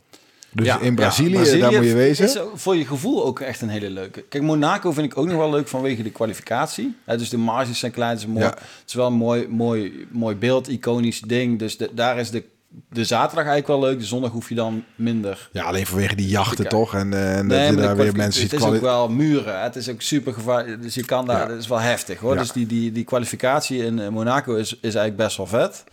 Dus 0.51 0.65
Ja, 0.65 0.79
in 0.79 0.95
Brazilië, 0.95 1.29
ja, 1.29 1.35
Brazilië 1.35 1.59
daar 1.61 1.71
moet 1.71 1.85
je 1.85 1.93
wezen. 1.95 2.25
Is 2.25 2.37
voor 2.53 2.75
je 2.75 2.85
gevoel 2.85 3.25
ook 3.25 3.39
echt 3.39 3.61
een 3.61 3.69
hele 3.69 3.89
leuke. 3.89 4.21
Kijk, 4.21 4.43
Monaco 4.43 4.91
vind 4.91 5.11
ik 5.11 5.17
ook 5.17 5.25
nog 5.27 5.35
wel 5.37 5.49
leuk 5.49 5.67
vanwege 5.67 6.03
de 6.03 6.11
kwalificatie. 6.11 6.95
Dus 7.05 7.29
de 7.29 7.37
marges 7.37 7.79
zijn 7.79 7.91
klein, 7.91 8.11
het 8.11 8.19
is, 8.19 8.25
mooi, 8.27 8.45
het 8.45 8.59
is 8.87 8.93
wel 8.93 9.07
een 9.07 9.13
mooi, 9.13 9.47
mooi, 9.47 10.07
mooi 10.11 10.35
beeld, 10.35 10.67
iconisch 10.67 11.19
ding. 11.21 11.59
Dus 11.59 11.77
de- 11.77 11.89
daar 11.93 12.19
is 12.19 12.31
de, 12.31 12.43
de 12.89 13.05
zaterdag 13.05 13.45
eigenlijk 13.45 13.67
wel 13.67 13.89
leuk. 13.89 13.99
De 13.99 14.05
zondag 14.05 14.31
hoef 14.31 14.49
je 14.49 14.55
dan 14.55 14.83
minder. 14.95 15.49
Ja, 15.51 15.63
alleen 15.63 15.85
vanwege 15.87 16.15
die 16.15 16.27
jachten 16.27 16.67
toch? 16.67 16.93
En, 16.93 17.13
eh, 17.13 17.37
en 17.37 17.47
dat 17.47 17.67
je 17.67 17.75
daar 17.75 17.95
weer 17.95 18.15
mensen 18.15 18.41
ziet 18.41 18.51
Het 18.51 18.59
is 18.59 18.65
ook 18.65 18.81
wel 18.81 19.09
muren. 19.09 19.61
Het 19.61 19.75
is 19.75 19.89
ook 19.89 20.01
super 20.01 20.33
gevaarlijk. 20.33 20.81
Dus 20.81 20.93
je 20.95 21.05
kan 21.05 21.25
daar, 21.25 21.39
Ja. 21.39 21.45
dat 21.45 21.57
is 21.57 21.67
wel 21.67 21.79
heftig 21.79 22.19
hoor. 22.19 22.33
Ja. 22.33 22.39
Dus 22.39 22.51
die, 22.51 22.65
die, 22.65 22.91
die 22.91 23.03
kwalificatie 23.03 23.83
in 23.85 23.99
eh, 23.99 24.07
Monaco 24.07 24.55
is, 24.55 24.73
is 24.73 24.79
eigenlijk 24.81 25.15
best 25.15 25.37
wel 25.37 25.47
vet. 25.47 25.83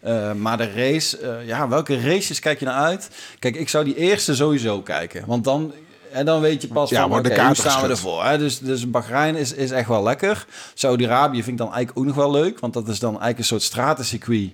Eh, 0.00 0.32
maar 0.32 0.56
de 0.56 0.72
race, 0.72 1.18
ja, 1.46 1.68
welke 1.68 2.00
races 2.00 2.38
kijk 2.38 2.58
je 2.58 2.64
naar 2.64 2.74
uit? 2.74 3.10
Kijk, 3.38 3.56
ik 3.56 3.68
zou 3.68 3.84
die 3.84 3.96
eerste 3.96 4.34
sowieso 4.34 4.80
kijken. 4.80 5.24
Want 5.26 5.44
dan, 5.44 5.72
en 6.12 6.24
dan 6.24 6.40
weet 6.40 6.62
je 6.62 6.68
pas 6.68 6.90
Ja, 6.90 7.08
van, 7.08 7.18
oké, 7.18 7.28
hoe 7.28 7.36
kaarten 7.36 7.70
staan 7.70 7.82
we 7.82 7.88
ervoor? 7.88 8.24
Hè? 8.24 8.38
Dus, 8.38 8.58
dus 8.58 8.90
Bahrein 8.90 9.36
is, 9.36 9.52
is 9.52 9.70
echt 9.70 9.88
wel 9.88 10.02
lekker. 10.02 10.46
Saudi-Arabië 10.74 11.42
vind 11.42 11.48
ik 11.48 11.56
dan 11.66 11.72
eigenlijk 11.74 11.98
ook 11.98 12.04
nog 12.04 12.14
wel 12.14 12.30
leuk. 12.30 12.58
Want 12.60 12.72
dat 12.72 12.88
is 12.88 12.98
dan 12.98 13.10
eigenlijk 13.10 13.38
een 13.38 13.44
soort 13.44 13.62
stratencircuit. 13.62 14.50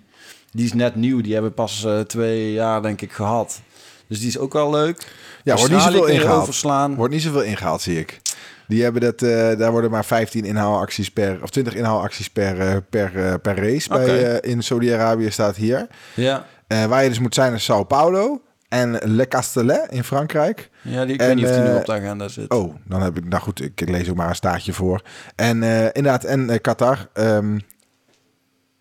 Die 0.57 0.65
is 0.65 0.73
net 0.73 0.95
nieuw. 0.95 1.21
Die 1.21 1.33
hebben 1.33 1.55
pas 1.55 1.85
eh, 1.85 2.01
twee 2.01 2.53
jaar, 2.53 2.83
denk 2.83 3.01
ik, 3.01 3.13
gehad. 3.13 3.61
Dus 4.09 4.19
die 4.19 4.29
is 4.29 4.39
ook 4.39 4.53
wel 4.53 4.71
leuk. 4.71 5.13
Ja, 5.45 5.57
wordt 5.57 5.73
niet 5.73 5.83
zoveel 5.83 6.07
ingehaald. 6.07 6.43
overslaan. 6.43 6.95
Wordt 6.95 7.13
niet 7.13 7.23
zoveel 7.23 7.43
ingehaald, 7.43 7.81
zie 7.81 7.99
ik. 7.99 8.21
Die 8.69 8.83
hebben 8.83 9.01
dat, 9.01 9.23
eh, 9.23 9.59
daar 9.59 9.71
worden 9.71 9.91
maar 9.91 10.05
15 10.05 10.45
inhaalacties 10.45 11.11
per, 11.11 11.39
of 11.43 11.51
20 11.51 11.75
inhaalacties 11.75 12.31
per, 12.31 12.61
eh, 12.61 12.77
per, 12.91 13.39
per 13.39 13.57
race. 13.57 13.91
Oké. 13.95 14.05
Bij, 14.05 14.41
in 14.41 14.63
Saudi-Arabië 14.63 15.31
staat 15.31 15.57
hier. 15.57 15.87
Ja. 16.15 16.47
Waar 16.67 17.03
je 17.03 17.09
dus 17.09 17.19
moet 17.19 17.35
zijn 17.35 17.55
is 17.55 17.65
Sao 17.65 17.85
Paulo 17.85 18.41
en 18.69 18.99
Le 19.05 19.29
Castellet 19.29 19.87
in 19.91 20.05
Frankrijk. 20.05 20.71
Ja, 20.83 21.05
die, 21.05 21.15
ik 21.15 21.21
En, 21.21 21.27
weet 21.27 21.37
niet 21.37 21.45
of 21.45 21.51
die 21.51 21.61
nu 21.61 21.75
op 21.75 21.85
de 21.85 21.93
agenda 21.93 22.29
zit. 22.29 22.51
Oh, 22.51 22.75
dan 22.85 23.03
heb 23.03 23.17
ik, 23.17 23.29
nou 23.29 23.43
goed, 23.43 23.63
ik 23.63 23.89
lees 23.89 24.11
ook 24.11 24.17
maar 24.17 24.29
een 24.29 24.35
staartje 24.35 24.73
voor. 24.73 25.03
En 25.37 25.63
inderdaad, 25.93 26.25
en 26.25 26.61
Qatar. 26.61 27.09
ehm 27.13 27.59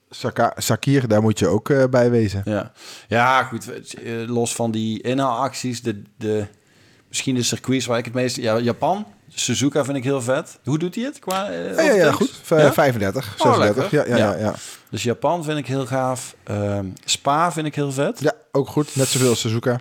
Saka- 0.10 0.54
Sakir, 0.58 1.08
daar 1.08 1.22
moet 1.22 1.40
je 1.40 1.48
ook 1.48 1.70
eh, 1.70 1.84
bij 1.90 2.10
wezen. 2.12 2.42
Ja, 2.46 2.72
ja 3.08 3.44
goed. 3.44 3.94
eh, 3.94 4.12
Los 4.28 4.56
van 4.56 4.72
die 4.72 5.02
inhaalacties, 5.02 5.82
de, 5.82 6.02
de, 6.18 6.46
misschien 7.08 7.36
de 7.36 7.44
circuits 7.44 7.86
waar 7.86 7.98
ik 7.98 8.06
het 8.06 8.14
meest... 8.14 8.36
Ja, 8.36 8.60
Japan, 8.60 9.06
Suzuka 9.30 9.86
vind 9.86 9.98
ik 9.98 10.04
heel 10.04 10.22
vet. 10.22 10.60
Hoe 10.64 10.78
doet 10.80 10.96
hij 10.96 11.04
het 11.04 11.20
qua 11.20 11.50
eh, 11.50 11.76
Ja, 11.86 11.94
ja, 11.94 12.12
goed. 12.12 12.32
V- 12.44 12.50
Ja? 12.50 12.74
35, 12.74 13.26
Oh, 13.38 13.54
36. 13.56 13.92
ja, 13.92 13.98
lekker. 13.98 14.18
ja, 14.18 14.18
ja, 14.28 14.34
Ja. 14.34 14.40
ja. 14.40 14.54
Dus 14.90 15.04
Japan 15.04 15.44
vind 15.44 15.58
ik 15.58 15.68
heel 15.68 15.86
gaaf. 15.86 16.36
Ehm, 16.44 16.86
Spa 17.06 17.52
vind 17.52 17.68
ik 17.68 17.76
heel 17.76 17.92
vet. 17.92 18.20
Ja, 18.20 18.34
ook 18.52 18.68
goed. 18.68 18.96
Net 18.96 19.08
zoveel 19.08 19.30
als 19.30 19.40
Suzuka. 19.40 19.80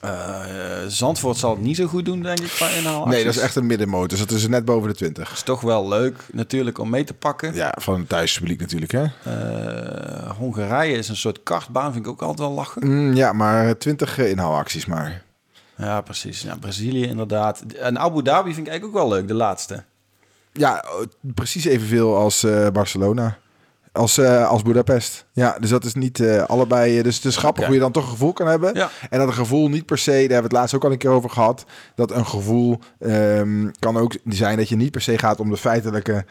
Eh, 0.00 0.40
Zandvoort 0.86 1.36
zal 1.36 1.50
het 1.50 1.60
niet 1.60 1.76
zo 1.76 1.86
goed 1.86 2.04
doen, 2.04 2.22
denk 2.22 2.40
ik, 2.40 2.48
qua 2.48 2.68
inhaalacties. 2.68 3.14
Nee, 3.14 3.24
dat 3.24 3.34
is 3.34 3.40
echt 3.40 3.56
een 3.56 3.66
middenmotor. 3.66 4.08
Dus 4.08 4.18
dat 4.18 4.30
is 4.30 4.48
net 4.48 4.64
boven 4.64 4.88
de 4.88 4.94
20. 4.94 5.32
is 5.32 5.42
toch 5.42 5.60
wel 5.60 5.88
leuk, 5.88 6.16
natuurlijk, 6.32 6.78
om 6.78 6.90
mee 6.90 7.04
te 7.04 7.14
pakken. 7.14 7.54
Ja, 7.54 7.74
van 7.78 7.98
het 7.98 8.08
thuispubliek 8.08 8.60
natuurlijk, 8.60 8.92
hè? 8.92 9.02
Eh, 9.02 10.30
Hongarije 10.30 10.96
is 10.96 11.08
een 11.08 11.16
soort 11.16 11.42
kartbaan, 11.42 11.92
vind 11.92 12.04
ik 12.04 12.10
ook 12.10 12.20
altijd 12.20 12.38
wel 12.38 12.56
lachen. 12.56 12.86
Mm, 12.86 13.14
ja, 13.14 13.32
maar 13.32 13.78
20 13.78 14.18
eh, 14.18 14.30
inhaalacties 14.30 14.86
maar. 14.86 15.22
Ja, 15.76 16.00
precies. 16.00 16.42
Ja, 16.42 16.56
Brazilië 16.56 17.06
inderdaad. 17.06 17.60
En 17.60 17.98
Abu 17.98 18.22
Dhabi 18.22 18.54
vind 18.54 18.66
ik 18.66 18.72
eigenlijk 18.72 18.84
ook 18.84 19.08
wel 19.08 19.18
leuk, 19.18 19.28
de 19.28 19.34
laatste. 19.34 19.84
Ja, 20.52 20.84
precies 21.20 21.64
evenveel 21.64 22.16
als 22.16 22.46
Barcelona. 22.72 23.38
Als, 23.92 24.18
eh, 24.18 24.48
als 24.48 24.62
Budapest. 24.62 25.26
Ja, 25.32 25.56
dus 25.60 25.70
dat 25.70 25.84
is 25.84 25.94
niet 25.94 26.20
eh, 26.20 26.42
allebei. 26.44 26.98
eh, 26.98 27.04
Dus 27.04 27.16
het 27.16 27.24
is 27.24 27.36
grappig 27.36 27.64
hoe 27.64 27.74
je 27.74 27.80
dan 27.80 27.92
toch 27.92 28.04
een 28.04 28.10
gevoel 28.10 28.32
kan 28.32 28.46
hebben. 28.46 28.74
Ja. 28.74 28.90
En 29.10 29.18
dat 29.18 29.28
een 29.28 29.34
gevoel 29.34 29.68
niet 29.68 29.86
per 29.86 29.98
se, 29.98 30.10
daar 30.10 30.18
hebben 30.20 30.36
we 30.36 30.42
het 30.42 30.52
laatst 30.52 30.74
ook 30.74 30.84
al 30.84 30.92
een 30.92 30.98
keer 30.98 31.10
over 31.10 31.30
gehad. 31.30 31.64
Dat 31.94 32.10
een 32.10 32.26
gevoel 32.26 32.78
ehm, 32.98 33.68
kan 33.78 33.96
ook 33.96 34.16
zijn 34.24 34.56
dat 34.56 34.68
je 34.68 34.76
niet 34.76 34.90
per 34.90 35.00
se 35.00 35.18
gaat 35.18 35.40
om 35.40 35.50
de 35.50 35.56
feitelijke. 35.56 36.24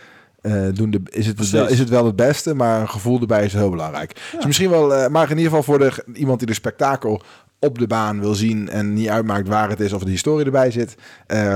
doen 0.73 0.91
de, 0.91 1.01
is, 1.09 1.25
het 1.25 1.35
Precies. 1.35 1.53
wel, 1.53 1.67
is 1.67 1.79
het 1.79 1.89
wel 1.89 2.05
het 2.05 2.15
beste, 2.15 2.53
maar 2.55 2.81
een 2.81 2.89
gevoel 2.89 3.19
erbij 3.19 3.45
is 3.45 3.53
heel 3.53 3.69
belangrijk. 3.69 4.21
Dus 4.35 4.45
misschien 4.45 4.69
wel, 4.69 5.09
maar 5.09 5.23
in 5.31 5.37
ieder 5.37 5.49
geval 5.49 5.63
voor 5.63 5.79
de, 5.79 6.03
iemand 6.13 6.37
die 6.39 6.47
de 6.47 6.53
spektakel 6.53 7.21
op 7.59 7.79
de 7.79 7.87
baan 7.87 8.19
wil 8.19 8.33
zien 8.33 8.69
en 8.69 8.93
niet 8.93 9.07
uitmaakt 9.09 9.47
waar 9.47 9.69
het 9.69 9.79
is 9.79 9.93
of 9.93 10.03
de 10.03 10.09
historie 10.09 10.45
erbij 10.45 10.71
zit. 10.71 10.95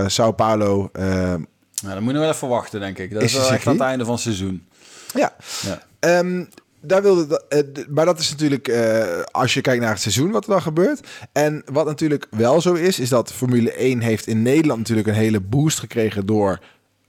Sao 0.07 0.31
Paulo, 0.31 0.89
Nou, 0.93 1.45
dan 1.83 2.03
moeten 2.03 2.13
we 2.13 2.19
wel 2.27 2.29
even 2.29 2.47
wachten, 2.47 2.79
denk 2.79 2.97
ik. 2.97 3.13
Dat 3.13 3.21
Is 3.21 3.33
is, 3.33 3.39
wel 3.39 3.51
echt 3.51 3.67
aan 3.67 3.73
het 3.73 3.81
einde 3.81 4.03
van 4.05 4.13
het 4.13 4.23
seizoen. 4.23 4.67
ja, 5.13 5.33
Ja. 5.61 5.81
Ehm, 6.05 6.43
daar 6.81 7.01
wilde, 7.01 7.43
eh, 7.49 7.85
maar 7.89 8.05
dat 8.05 8.19
is 8.19 8.29
natuurlijk, 8.29 8.67
eh, 8.67 9.21
als 9.31 9.53
je 9.53 9.61
kijkt 9.61 9.81
naar 9.81 9.91
het 9.91 10.01
seizoen, 10.01 10.31
wat 10.31 10.43
er 10.43 10.49
dan 10.49 10.61
gebeurt. 10.61 11.07
En 11.31 11.63
wat 11.71 11.85
natuurlijk 11.85 12.27
wel 12.29 12.61
zo 12.61 12.73
is, 12.73 12.99
is 12.99 13.09
dat 13.09 13.33
Formule 13.33 13.83
1 13.83 13.99
heeft 13.99 14.27
in 14.27 14.41
Nederland 14.41 14.79
natuurlijk 14.79 15.07
een 15.07 15.13
hele 15.13 15.39
boost 15.39 15.79
gekregen 15.79 16.25
door 16.25 16.59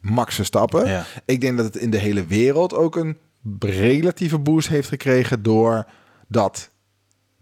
Max 0.00 0.34
Verstappen. 0.34 0.88
Ja. 0.88 1.04
Ik 1.24 1.40
denk 1.40 1.56
dat 1.56 1.66
het 1.66 1.76
in 1.76 1.90
de 1.90 1.98
hele 1.98 2.26
wereld 2.26 2.74
ook 2.74 2.96
een 2.96 3.18
relatieve 3.58 4.38
boost 4.38 4.68
heeft 4.68 4.88
gekregen 4.88 5.42
door 5.42 5.86
dat 6.28 6.70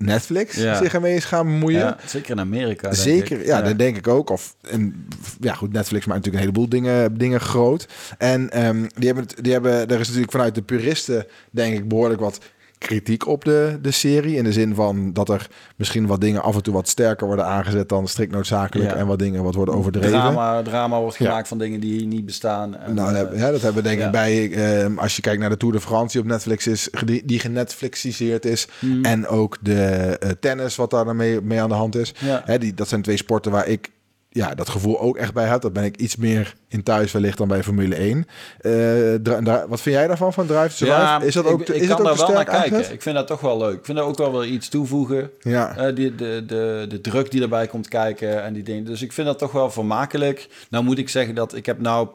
Netflix 0.04 0.56
Ja. 0.56 0.76
zich 0.76 0.94
ermee 0.94 1.14
is 1.16 1.24
gaan 1.24 1.46
bemoeien. 1.46 1.78
Ja, 1.78 1.96
zeker 2.06 2.30
in 2.30 2.40
Amerika. 2.40 2.82
denk 2.88 2.94
Zeker, 3.02 3.40
ik. 3.40 3.46
ja, 3.46 3.62
dat 3.62 3.78
denk 3.78 3.96
ik 3.96 4.08
ook. 4.08 4.30
Of, 4.30 4.56
en, 4.60 5.06
ja, 5.40 5.54
goed, 5.54 5.72
Netflix 5.72 6.06
maakt 6.06 6.18
natuurlijk 6.24 6.44
een 6.44 6.50
heleboel 6.52 6.68
dingen, 6.80 7.18
dingen 7.18 7.40
groot. 7.40 7.88
En 8.18 8.50
ehm, 8.50 8.86
die 8.94 9.06
hebben, 9.06 9.24
het- 9.24 9.36
die 9.44 9.52
hebben, 9.52 9.72
er 9.72 10.00
is 10.00 10.06
natuurlijk 10.06 10.32
vanuit 10.32 10.54
de 10.54 10.62
puristen, 10.62 11.26
denk 11.50 11.74
ik, 11.76 11.88
behoorlijk 11.88 12.20
wat 12.20 12.38
kritiek 12.86 13.26
op 13.26 13.44
de, 13.44 13.78
de 13.82 13.90
serie. 13.90 14.36
In 14.36 14.44
de 14.44 14.52
zin 14.52 14.74
van 14.74 15.12
dat 15.12 15.28
er 15.28 15.46
misschien 15.76 16.06
wat 16.06 16.20
dingen 16.20 16.42
af 16.42 16.54
en 16.56 16.62
toe 16.62 16.74
wat 16.74 16.88
sterker 16.88 17.26
worden 17.26 17.46
aangezet 17.46 17.88
dan 17.88 18.08
strikt 18.08 18.32
noodzakelijk. 18.32 18.90
Ja. 18.90 18.96
En 18.96 19.06
wat 19.06 19.18
dingen 19.18 19.42
wat 19.42 19.54
worden 19.54 19.74
overdreven. 19.74 20.10
Drama, 20.10 20.62
drama 20.62 21.00
wordt 21.00 21.16
Ja. 21.16 21.26
gemaakt 21.26 21.48
van 21.48 21.58
dingen 21.58 21.80
die 21.80 22.06
niet 22.06 22.26
bestaan. 22.26 22.76
En, 22.76 22.94
Nou, 22.94 22.96
dat, 22.96 23.08
eh, 23.08 23.14
hebben- 23.16 23.38
ja, 23.38 23.50
dat 23.50 23.62
hebben 23.62 23.82
we 23.82 23.88
denk 23.88 24.02
ik 24.02 24.10
bij, 24.10 24.52
ehm, 24.52 24.98
als 24.98 25.16
je 25.16 25.22
kijkt 25.22 25.40
naar 25.40 25.50
de 25.50 25.56
Tour 25.56 25.74
de 25.74 25.80
France 25.80 26.12
die 26.12 26.20
op 26.20 26.26
Netflix 26.26 26.66
is, 26.66 26.88
die, 27.04 27.22
die 27.24 27.38
genetflixiseerd 27.38 28.44
is. 28.44 28.66
Hmm. 28.78 29.04
En 29.04 29.26
ook 29.26 29.56
de 29.60 29.82
eh, 30.20 30.30
tennis 30.40 30.76
wat 30.76 30.90
daar 30.90 31.16
mee, 31.16 31.40
mee 31.40 31.60
aan 31.60 31.68
de 31.68 31.74
hand 31.74 31.96
is. 31.96 32.14
Hè, 32.24 32.58
die, 32.58 32.74
dat 32.74 32.88
zijn 32.88 33.02
twee 33.02 33.16
sporten 33.16 33.52
waar 33.52 33.66
ik 33.68 33.90
ja, 34.34 34.54
dat 34.54 34.68
gevoel 34.68 35.00
ook 35.00 35.16
echt 35.16 35.34
bij 35.34 35.46
heb. 35.46 35.60
Dat 35.60 35.72
ben 35.72 35.84
ik 35.84 35.96
iets 35.96 36.16
meer 36.16 36.54
in 36.68 36.82
thuis 36.82 37.12
wellicht 37.12 37.38
dan 37.38 37.48
bij 37.48 37.62
Formule 37.62 37.94
1. 37.94 38.26
Eh, 38.60 39.66
wat 39.68 39.80
vind 39.80 39.96
jij 39.96 40.06
daarvan, 40.06 40.32
van 40.32 40.46
Drive 40.46 40.68
to 40.68 40.86
Survive? 40.86 41.26
is 41.26 41.34
dat 41.34 41.44
ook, 41.44 41.60
ik, 41.60 41.68
is 41.68 41.86
kan 41.86 41.88
dat 41.88 41.98
ook 41.98 42.16
daar 42.16 42.26
wel 42.26 42.36
naar 42.36 42.44
kijken. 42.44 42.92
Ik 42.92 43.02
vind 43.02 43.16
dat 43.16 43.26
toch 43.26 43.40
wel 43.40 43.58
leuk. 43.58 43.78
Ik 43.78 43.84
vind 43.84 43.98
dat 43.98 44.06
ook 44.06 44.18
wel 44.18 44.38
weer 44.38 44.48
iets 44.48 44.68
toevoegen. 44.68 45.30
Ja. 45.40 45.76
Eh, 45.76 45.94
die, 45.94 46.14
de, 46.14 46.44
de, 46.46 46.86
de 46.88 47.00
druk 47.00 47.30
die 47.30 47.42
erbij 47.42 47.66
komt 47.66 47.88
kijken 47.88 48.42
en 48.42 48.52
die 48.52 48.62
dingen. 48.62 48.84
Dus 48.84 49.02
ik 49.02 49.12
vind 49.12 49.26
dat 49.26 49.38
toch 49.38 49.52
wel 49.52 49.70
vermakelijk. 49.70 50.48
Nou 50.70 50.84
moet 50.84 50.98
ik 50.98 51.08
zeggen 51.08 51.34
dat 51.34 51.54
ik 51.54 51.66
heb 51.66 51.80
nou 51.80 52.06
een 52.06 52.12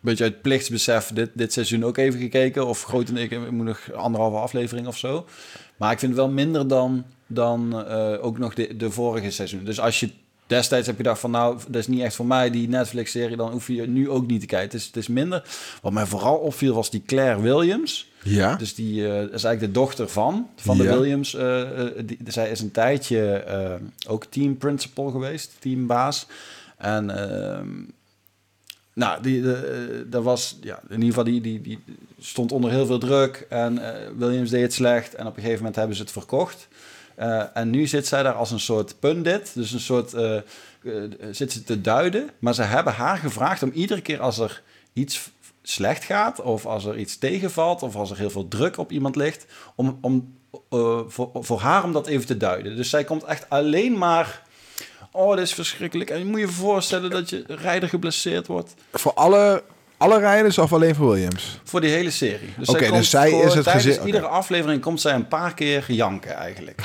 beetje 0.00 0.24
uit 0.24 0.42
plichtsbesef 0.42 1.10
dit, 1.14 1.30
dit 1.34 1.52
seizoen 1.52 1.84
ook 1.84 1.96
even 1.96 2.20
gekeken. 2.20 2.66
Of 2.66 2.82
groot 2.82 3.08
en 3.08 3.16
ik, 3.16 3.30
ik 3.30 3.50
moet 3.50 3.66
nog 3.66 3.92
anderhalve 3.92 4.36
aflevering 4.36 4.86
of 4.86 4.96
zo. 4.96 5.26
Maar 5.76 5.92
ik 5.92 5.98
vind 5.98 6.12
het 6.12 6.20
wel 6.20 6.30
minder 6.30 6.68
dan, 6.68 7.04
dan 7.26 7.86
eh, 7.86 8.24
ook 8.24 8.38
nog 8.38 8.54
de, 8.54 8.76
de 8.76 8.90
vorige 8.90 9.30
seizoen. 9.30 9.64
Dus 9.64 9.80
als 9.80 10.00
je 10.00 10.10
destijds 10.48 10.86
heb 10.86 10.96
gedacht 10.96 11.20
van 11.20 11.30
nou, 11.30 11.58
dat 11.68 11.80
is 11.80 11.86
niet 11.86 12.00
echt 12.00 12.14
voor 12.14 12.26
mij 12.26 12.50
die 12.50 12.68
Netflix-serie, 12.68 13.36
dan 13.36 13.50
hoef 13.50 13.66
je 13.66 13.86
nu 13.86 14.10
ook 14.10 14.26
niet 14.26 14.40
te 14.40 14.46
kijken. 14.46 14.68
Het 14.68 14.80
is, 14.80 14.86
het 14.86 14.96
is 14.96 15.08
minder. 15.08 15.42
Wat 15.82 15.92
mij 15.92 16.06
vooral 16.06 16.36
opviel 16.36 16.74
was 16.74 16.90
die 16.90 17.02
Claire 17.06 17.40
Williams. 17.40 18.10
Ja. 18.22 18.56
Dus 18.56 18.74
die 18.74 19.06
eh, 19.06 19.22
is 19.22 19.44
eigenlijk 19.44 19.60
de 19.60 19.70
dochter 19.70 20.08
van, 20.08 20.48
van 20.56 20.76
de. 20.76 20.82
Williams. 20.82 21.34
eh, 21.34 21.86
eh, 21.86 21.92
die, 22.04 22.18
zij 22.26 22.50
is 22.50 22.60
een 22.60 22.70
tijdje 22.70 23.44
ook 24.06 24.24
team 24.24 24.56
principal 24.56 25.10
geweest, 25.10 25.56
teambaas. 25.58 26.26
En 26.76 27.10
ehm, 27.10 27.68
nou, 28.92 29.22
die, 29.22 29.42
de, 29.42 30.06
dat 30.10 30.22
was, 30.22 30.58
ja, 30.60 30.80
in 30.88 30.94
ieder 30.94 31.08
geval, 31.08 31.24
die, 31.24 31.40
die, 31.40 31.60
die 31.60 31.78
stond 32.20 32.52
onder 32.52 32.70
heel 32.70 32.86
veel 32.86 32.98
druk. 32.98 33.46
En 33.48 33.80
Williams 34.16 34.50
deed 34.50 34.62
het 34.62 34.72
slecht. 34.72 35.14
En 35.14 35.26
op 35.26 35.36
een 35.36 35.42
gegeven 35.42 35.58
moment 35.58 35.76
hebben 35.76 35.96
ze 35.96 36.02
het 36.02 36.12
verkocht. 36.12 36.68
Eh, 37.18 37.42
en 37.54 37.70
nu 37.70 37.86
zit 37.86 38.06
zij 38.06 38.22
daar 38.22 38.34
als 38.34 38.50
een 38.50 38.60
soort 38.60 39.00
pundit. 39.00 39.54
Dus 39.54 39.72
een 39.72 39.80
soort, 39.80 40.14
eh, 40.14 40.36
eh, 40.36 40.42
zit 41.30 41.52
ze 41.52 41.64
te 41.64 41.80
duiden. 41.80 42.30
Maar 42.38 42.54
ze 42.54 42.62
hebben 42.62 42.92
haar 42.92 43.18
gevraagd 43.18 43.62
om 43.62 43.70
iedere 43.70 44.00
keer 44.00 44.20
als 44.20 44.38
er 44.38 44.62
iets 44.92 45.30
slecht 45.62 46.04
gaat, 46.04 46.40
of 46.40 46.66
als 46.66 46.84
er 46.84 46.98
iets 46.98 47.18
tegenvalt, 47.18 47.82
of 47.82 47.96
als 47.96 48.10
er 48.10 48.18
heel 48.18 48.30
veel 48.30 48.48
druk 48.48 48.76
op 48.76 48.92
iemand 48.92 49.16
ligt, 49.16 49.46
om, 49.74 49.98
om 50.00 50.36
voor, 51.08 51.30
voor 51.34 51.60
haar 51.60 51.84
om 51.84 51.92
dat 51.92 52.06
even 52.06 52.26
te 52.26 52.36
duiden. 52.36 52.76
Dus 52.76 52.90
zij 52.90 53.04
komt 53.04 53.24
echt 53.24 53.48
alleen 53.48 53.98
maar. 53.98 54.42
Oh, 55.12 55.30
dit 55.30 55.44
is 55.44 55.54
verschrikkelijk. 55.54 56.10
En 56.10 56.18
je 56.18 56.24
moet 56.24 56.40
je 56.40 56.48
voorstellen 56.48 57.10
dat 57.10 57.30
je 57.30 57.44
rijder 57.46 57.88
geblesseerd 57.88 58.46
wordt 58.46 58.74
Voor 58.92 59.14
alle, 59.14 59.62
alle 59.98 60.18
rijders 60.18 60.58
of 60.58 60.72
alleen 60.72 60.94
voor 60.94 61.10
Williams? 61.10 61.60
voor 61.64 61.80
die 61.80 61.90
hele 61.90 62.10
serie. 62.10 62.48
Dus 62.58 62.68
Oké, 62.68 62.90
dus 62.90 63.10
zij 63.10 63.30
voor- 63.30 63.44
is 63.44 63.54
het 63.54 63.96
oké. 63.96 64.06
iedere 64.06 64.26
aflevering 64.26 64.80
komt 64.82 65.00
zij 65.00 65.14
een 65.14 65.28
paar 65.28 65.54
keer 65.54 65.84
janken 65.88 66.34
eigenlijk. 66.34 66.82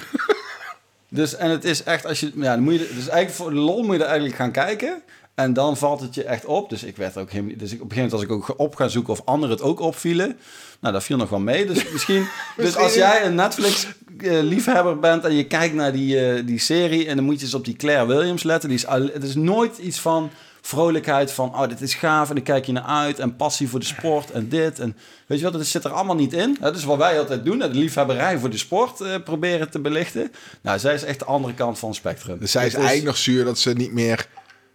dus 1.09 1.35
en 1.35 1.49
het 1.49 1.63
is 1.65 1.83
echt 1.83 2.05
als 2.05 2.19
je 2.19 2.31
ja, 2.35 2.53
dan 2.55 2.63
moet 2.63 2.73
je 2.73 2.79
dus 2.79 3.07
eigenlijk 3.07 3.29
voor 3.31 3.49
de 3.49 3.55
lol 3.55 3.83
moet 3.83 3.95
je 3.95 4.01
er 4.01 4.07
eigenlijk 4.07 4.35
gaan 4.35 4.51
kijken. 4.51 5.01
En 5.35 5.53
dan 5.53 5.77
valt 5.77 6.01
het 6.01 6.15
je 6.15 6.23
echt 6.23 6.45
op. 6.45 6.69
Dus 6.69 6.83
ik 6.83 6.97
werd 6.97 7.17
ook 7.17 7.31
helemaal. 7.31 7.55
Dus 7.57 7.71
ik, 7.71 7.81
op 7.81 7.89
een 7.91 7.95
gegeven 7.95 8.17
moment 8.19 8.31
als 8.31 8.43
ik 8.43 8.49
ook 8.51 8.59
op 8.59 8.75
ga 8.75 8.87
zoeken 8.87 9.13
of 9.13 9.21
anderen 9.25 9.55
het 9.55 9.65
ook 9.65 9.79
opvielen. 9.79 10.37
Nou, 10.79 10.93
dat 10.93 11.03
viel 11.03 11.17
nog 11.17 11.29
wel 11.29 11.39
mee. 11.39 11.65
Dus 11.65 11.89
misschien. 11.93 12.27
dus 12.57 12.75
als 12.75 12.93
jij 12.93 13.25
een 13.25 13.35
Netflix-liefhebber 13.35 14.99
bent 14.99 15.23
en 15.23 15.35
je 15.35 15.47
kijkt 15.47 15.75
naar 15.75 15.91
die, 15.91 16.19
eh, 16.27 16.45
die 16.45 16.59
serie. 16.59 17.07
En 17.07 17.15
dan 17.15 17.25
moet 17.25 17.39
je 17.39 17.45
eens 17.45 17.53
op 17.53 17.65
die 17.65 17.75
Claire 17.75 18.05
Williams 18.05 18.43
letten. 18.43 18.69
Die 18.69 18.77
is, 18.77 18.85
het 19.13 19.23
is 19.23 19.35
nooit 19.35 19.77
iets 19.77 19.99
van 19.99 20.29
vrolijkheid 20.65 21.31
van, 21.31 21.55
oh, 21.55 21.67
dit 21.67 21.81
is 21.81 21.93
gaaf 21.93 22.29
en 22.29 22.35
dan 22.35 22.43
kijk 22.43 22.65
je 22.65 22.71
naar 22.71 22.83
uit 22.83 23.19
en 23.19 23.35
passie 23.35 23.69
voor 23.69 23.79
de 23.79 23.85
sport 23.85 24.31
en 24.31 24.49
dit 24.49 24.79
en 24.79 24.97
weet 25.27 25.37
je 25.37 25.43
wat, 25.43 25.53
dat 25.53 25.65
zit 25.65 25.83
er 25.83 25.91
allemaal 25.91 26.15
niet 26.15 26.33
in. 26.33 26.57
Dat 26.59 26.75
is 26.75 26.83
wat 26.83 26.97
wij 26.97 27.19
altijd 27.19 27.45
doen, 27.45 27.59
de 27.59 27.69
liefhebberij 27.69 28.37
voor 28.37 28.49
de 28.49 28.57
sport 28.57 29.01
eh, 29.01 29.15
proberen 29.23 29.69
te 29.69 29.79
belichten. 29.79 30.31
Nou, 30.61 30.79
zij 30.79 30.93
is 30.93 31.03
echt 31.03 31.19
de 31.19 31.25
andere 31.25 31.53
kant 31.53 31.79
van 31.79 31.89
het 31.89 31.97
spectrum. 31.97 32.39
Dus 32.39 32.51
zij 32.51 32.65
is 32.65 32.71
Het 32.71 32.81
eigenlijk 32.81 33.09
nog 33.09 33.17
zuur 33.17 33.45
dat 33.45 33.59
ze 33.59 33.73
niet 33.73 33.93
meer... 33.93 34.27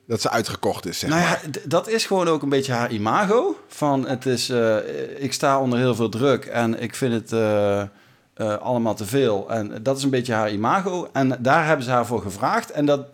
Dat 0.06 0.20
ze 0.20 0.30
uitgekocht 0.30 0.86
is, 0.86 0.98
zeg 0.98 1.10
nou 1.10 1.22
ja, 1.22 1.38
dat 1.64 1.88
is 1.88 2.06
gewoon 2.06 2.28
ook 2.28 2.42
een 2.42 2.48
beetje 2.48 2.72
haar 2.72 2.90
imago. 2.90 3.58
Van 3.68 4.08
het 4.08 4.26
is, 4.26 4.48
eh, 4.48 4.76
ik 5.18 5.32
sta 5.32 5.60
onder 5.60 5.78
heel 5.78 5.94
veel 5.94 6.08
druk 6.08 6.44
en 6.44 6.80
ik 6.80 6.94
vind 6.94 7.12
het 7.12 7.32
eh, 7.32 8.56
allemaal 8.58 8.94
te 8.94 9.06
veel. 9.06 9.50
En 9.50 9.82
dat 9.82 9.96
is 9.96 10.02
een 10.02 10.10
beetje 10.10 10.32
haar 10.32 10.52
imago. 10.52 11.08
En 11.12 11.36
daar 11.38 11.66
hebben 11.66 11.84
ze 11.84 11.90
haar 11.90 12.06
voor 12.06 12.22
gevraagd. 12.22 12.70
En 12.70 12.86
dat, 12.86 13.06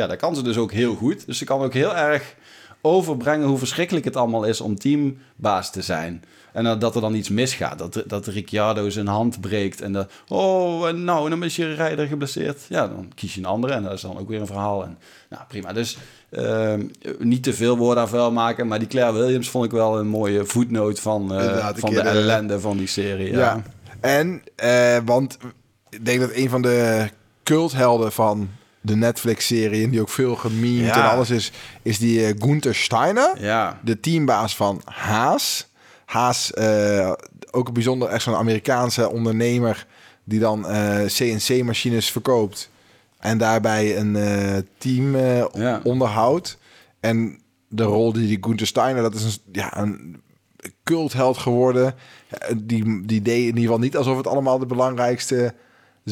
ja, 0.00 0.06
dat 0.06 0.18
kan 0.18 0.34
ze 0.36 0.42
dus 0.42 0.56
ook 0.56 0.72
heel 0.72 0.94
goed. 0.94 1.26
Dus 1.26 1.38
ze 1.38 1.44
kan 1.44 1.60
ook 1.62 1.72
heel 1.74 1.96
erg 1.96 2.34
overbrengen 2.82 3.46
hoe 3.46 3.58
verschrikkelijk 3.58 4.04
het 4.04 4.16
allemaal 4.16 4.44
is 4.44 4.60
om 4.60 4.78
teambaas 4.78 5.70
te 5.72 5.82
zijn. 5.82 6.24
En 6.52 6.78
dat- 6.78 6.94
er 6.94 7.00
dan 7.00 7.14
iets 7.14 7.28
misgaat. 7.28 7.78
Dat, 7.78 8.02
dat 8.06 8.26
Ricciardo 8.26 8.88
zijn 8.90 9.06
hand 9.06 9.40
breekt. 9.40 9.80
En 9.80 9.92
dat, 9.92 10.10
oh, 10.28 10.88
en 10.88 11.04
nou, 11.04 11.30
dan 11.30 11.44
is 11.44 11.56
je 11.56 11.74
rijder 11.74 12.06
geblesseerd. 12.06 12.58
Ja, 12.68 12.88
dan 12.88 13.12
kies 13.14 13.34
je 13.34 13.40
een 13.40 13.46
andere. 13.46 13.72
En 13.72 13.82
dat 13.82 13.92
is 13.92 14.00
dan 14.00 14.18
ook 14.18 14.28
weer 14.28 14.40
een 14.40 14.46
verhaal. 14.46 14.84
En, 14.84 14.98
nou, 15.30 15.42
prima. 15.48 15.72
Dus 15.72 15.98
ehm, 16.30 16.86
niet 17.18 17.42
te 17.42 17.54
veel 17.54 17.76
woorden 17.76 18.02
aan 18.02 18.08
vuil 18.08 18.32
maken. 18.32 18.66
Maar 18.66 18.78
die 18.78 18.88
Claire 18.88 19.18
Williams 19.18 19.50
vond 19.50 19.64
ik 19.64 19.70
wel 19.70 19.98
een 19.98 20.08
mooie 20.08 20.44
voetnoot 20.44 21.00
van, 21.00 21.34
eh, 21.34 21.68
van 21.74 21.90
de 21.94 22.00
ellende 22.00 22.60
van 22.60 22.76
die 22.76 22.86
serie. 22.86 23.30
Ja. 23.32 23.38
Ja. 23.38 23.62
En, 24.00 24.42
eh, 24.56 24.98
want 25.04 25.38
ik 25.90 26.04
denk 26.04 26.20
dat 26.20 26.30
een 26.34 26.48
van 26.48 26.62
de 26.62 27.08
culthelden 27.42 28.12
van 28.12 28.48
de 28.80 28.96
Netflix-serie... 28.96 29.84
en 29.84 29.90
die 29.90 30.00
ook 30.00 30.08
veel 30.08 30.36
gememd 30.36 30.86
Ja. 30.86 31.04
en 31.04 31.10
alles 31.10 31.30
is... 31.30 31.52
is 31.82 31.98
die 31.98 32.26
eh, 32.26 32.34
Gunther 32.38 32.74
Steiner, 32.74 33.32
ja. 33.38 33.80
de 33.84 34.00
teambaas 34.00 34.56
van 34.56 34.82
Haas. 34.84 35.68
Haas, 36.04 36.52
eh, 36.52 37.12
ook 37.50 37.68
een 37.68 37.74
bijzonder, 37.74 38.08
echt 38.08 38.22
zo'n 38.22 38.34
Amerikaanse 38.34 39.10
ondernemer... 39.10 39.86
die 40.24 40.40
dan 40.40 40.66
eh, 40.68 41.04
CNC-machines 41.06 42.10
verkoopt... 42.10 42.70
en 43.18 43.38
daarbij 43.38 43.98
een 43.98 44.16
team 44.78 45.16
Ja. 45.16 45.80
onderhoudt. 45.84 46.58
En 47.00 47.40
de 47.68 47.82
rol 47.82 48.12
die 48.12 48.26
die 48.26 48.38
Gunther 48.40 48.66
Steiner... 48.66 49.02
dat 49.02 49.14
is 49.14 49.24
een, 49.24 49.52
ja, 49.52 49.78
een 49.78 50.22
cultheld 50.84 51.38
geworden. 51.38 51.94
Die, 52.56 53.06
die 53.06 53.22
deed 53.22 53.38
in 53.38 53.46
ieder 53.46 53.60
geval 53.62 53.78
niet 53.78 53.96
alsof 53.96 54.16
het 54.16 54.26
allemaal 54.26 54.58
de 54.58 54.66
belangrijkste 54.66 55.54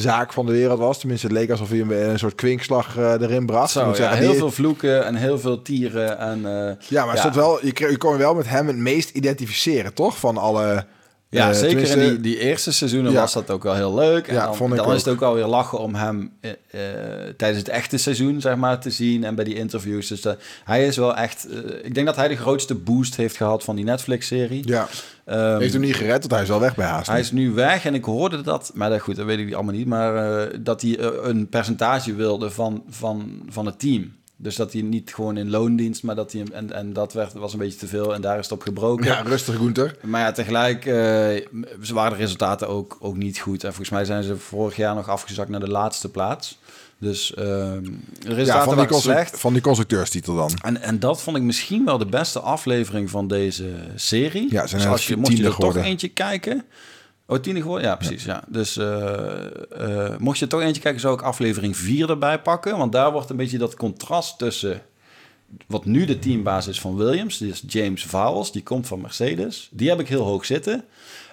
zaak 0.01 0.33
van 0.33 0.45
de 0.45 0.51
wereld 0.51 0.79
was. 0.79 0.99
Tenminste, 0.99 1.27
het 1.27 1.35
leek 1.35 1.49
alsof 1.51 1.69
hij 1.69 1.79
een, 1.79 2.09
een 2.09 2.19
soort 2.19 2.35
kwinkslag 2.35 2.97
eh, 2.97 3.11
erin 3.11 3.45
bracht. 3.45 3.71
Zo, 3.71 3.87
ja, 3.87 3.93
zeggen, 3.93 4.17
heel 4.17 4.29
die- 4.29 4.37
veel 4.37 4.51
vloeken 4.51 5.05
en 5.05 5.15
heel 5.15 5.39
veel 5.39 5.61
tieren. 5.61 6.17
En, 6.19 6.45
eh, 6.67 6.75
Ja, 6.89 7.05
maar 7.05 7.15
Ja. 7.15 7.33
Wel, 7.33 7.65
je, 7.65 7.73
je 7.89 7.97
kon 7.97 8.11
je 8.11 8.17
wel 8.17 8.35
met 8.35 8.49
hem 8.49 8.67
het 8.67 8.75
meest 8.75 9.09
identificeren, 9.09 9.93
toch? 9.93 10.17
Van 10.17 10.37
alle... 10.37 10.85
Ja, 11.31 11.49
eh, 11.49 11.55
zeker 11.55 11.97
in 11.97 12.09
die, 12.09 12.19
die 12.21 12.39
eerste 12.39 12.71
seizoenen 12.73 13.11
Ja. 13.11 13.19
was 13.19 13.33
dat 13.33 13.49
ook 13.49 13.63
wel 13.63 13.75
heel 13.75 13.93
leuk. 13.95 14.27
En 14.27 14.33
Ja, 14.33 14.45
dan, 14.45 14.55
vond 14.55 14.71
ik 14.71 14.77
dan 14.77 14.85
ook. 14.87 14.93
is 14.93 15.03
het 15.03 15.13
ook 15.13 15.19
wel 15.19 15.33
weer 15.33 15.45
lachen 15.45 15.79
om 15.79 15.95
hem 15.95 16.31
eh, 16.41 16.51
eh, 16.51 17.33
tijdens 17.37 17.59
het 17.59 17.69
echte 17.69 17.97
seizoen 17.97 18.41
zeg 18.41 18.55
maar, 18.55 18.79
te 18.79 18.89
zien 18.89 19.23
en 19.23 19.35
bij 19.35 19.45
die 19.45 19.55
interviews. 19.55 20.07
Dus 20.07 20.21
dat- 20.21 20.37
hij 20.63 20.85
is 20.87 20.97
wel 20.97 21.15
echt... 21.15 21.47
ik 21.83 21.93
denk 21.93 22.05
dat 22.05 22.15
hij 22.15 22.27
de 22.27 22.35
grootste 22.35 22.75
boost 22.75 23.15
heeft 23.15 23.37
gehad 23.37 23.63
van 23.63 23.75
die 23.75 23.85
Netflix-serie. 23.85 24.67
Ja, 24.67 24.87
Ehm, 25.25 25.59
heeft 25.59 25.73
hem 25.73 25.81
niet 25.81 25.95
gered, 25.95 26.19
want 26.19 26.31
hij 26.31 26.41
is 26.41 26.47
wel 26.47 26.59
weg 26.59 26.75
bij 26.75 26.85
Haas. 26.87 27.07
hij 27.07 27.19
is 27.19 27.31
nu 27.31 27.51
weg 27.51 27.85
en 27.85 27.93
ik 27.93 28.03
hoorde 28.03 28.41
dat, 28.41 28.71
maar 28.73 28.89
dat, 28.89 28.99
goed, 29.01 29.15
dat 29.15 29.25
weet 29.25 29.39
ik 29.39 29.53
allemaal 29.53 29.73
niet, 29.73 29.87
maar 29.87 30.49
dat 30.63 30.81
hij 30.81 30.99
een 31.23 31.49
percentage 31.49 32.15
wilde 32.15 32.49
van, 32.51 32.83
van, 32.89 33.41
van 33.49 33.65
het 33.65 33.79
team. 33.79 34.17
Dus 34.41 34.55
dat 34.55 34.73
hij 34.73 34.81
niet 34.81 35.13
gewoon 35.13 35.37
in 35.37 35.49
loondienst, 35.49 36.03
maar 36.03 36.15
dat 36.15 36.31
hij 36.31 36.41
hem, 36.41 36.53
en, 36.53 36.73
en 36.73 36.93
dat 36.93 37.13
werd, 37.13 37.33
was 37.33 37.53
een 37.53 37.59
beetje 37.59 37.79
te 37.79 37.87
veel 37.87 38.13
en 38.13 38.21
daar 38.21 38.37
is 38.37 38.43
het 38.43 38.51
op 38.51 38.61
gebroken. 38.61 39.05
Ja, 39.05 39.21
rustig 39.21 39.55
Gunther. 39.55 39.95
Maar 40.01 40.21
ja, 40.21 40.31
tegelijk 40.31 40.83
ze 41.81 41.93
waren 41.93 42.11
de 42.11 42.17
resultaten 42.23 42.67
ook, 42.67 42.97
ook 42.99 43.17
niet 43.17 43.39
goed. 43.39 43.63
En 43.63 43.69
volgens 43.69 43.89
mij 43.89 44.05
zijn 44.05 44.23
ze 44.23 44.37
vorig 44.37 44.75
jaar 44.75 44.95
nog 44.95 45.09
afgezakt 45.09 45.49
naar 45.49 45.59
de 45.59 45.69
laatste 45.69 46.09
plaats. 46.09 46.57
Dus 46.97 47.31
de 47.35 47.81
resultaten 48.23 48.45
Ja, 48.45 48.75
van 48.75 48.87
die, 48.87 48.97
slecht. 48.99 49.39
van 49.39 49.53
die 49.53 49.61
constructeurstitel 49.61 50.35
dan. 50.35 50.51
En, 50.61 50.81
en 50.81 50.99
dat 50.99 51.21
vond 51.21 51.37
ik 51.37 51.43
misschien 51.43 51.85
wel 51.85 51.97
de 51.97 52.05
beste 52.05 52.39
aflevering 52.39 53.09
van 53.09 53.27
deze 53.27 53.69
serie. 53.95 54.47
Ja, 54.49 54.67
zijn 54.67 54.81
dus 54.81 54.91
als 54.91 55.07
je, 55.07 55.17
mocht 55.17 55.37
je 55.37 55.43
er 55.43 55.53
geworden. 55.53 55.81
toch 55.81 55.91
eentje 55.91 56.07
kijken... 56.07 56.63
Oh, 57.29 57.37
tiende 57.37 57.61
geworden? 57.61 57.87
Ja, 57.87 57.95
precies. 57.95 58.23
Ja. 58.23 58.43
Dus 58.47 58.77
eh, 58.77 60.17
mocht 60.17 60.39
je 60.39 60.47
toch 60.47 60.61
eentje 60.61 60.81
kijken, 60.81 61.01
zou 61.01 61.13
ik 61.13 61.21
aflevering 61.21 61.77
4 61.77 62.09
erbij 62.09 62.41
pakken. 62.41 62.77
Want 62.77 62.91
daar 62.91 63.11
wordt 63.11 63.29
een 63.29 63.35
beetje 63.35 63.57
dat 63.57 63.75
contrast 63.75 64.37
tussen 64.37 64.81
wat 65.67 65.85
nu 65.85 66.05
de 66.05 66.19
teambaas 66.19 66.67
is 66.67 66.81
van 66.81 66.95
Williams. 66.95 67.37
Die 67.37 67.51
is 67.51 67.63
James 67.67 68.05
Vowles, 68.05 68.51
die 68.51 68.63
komt 68.63 68.87
van 68.87 69.01
Mercedes. 69.01 69.69
Die 69.71 69.89
heb 69.89 69.99
ik 69.99 70.07
heel 70.07 70.23
hoog 70.23 70.45
zitten. 70.45 70.85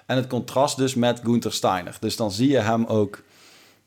En 0.05 0.15
het 0.15 0.27
contrast 0.27 0.77
dus 0.77 0.95
met 0.95 1.21
Gunther 1.23 1.53
Steiner. 1.53 1.97
Dus 1.99 2.15
dan 2.15 2.31
zie 2.31 2.49
je 2.49 2.59
hem 2.59 2.85
ook... 2.85 3.23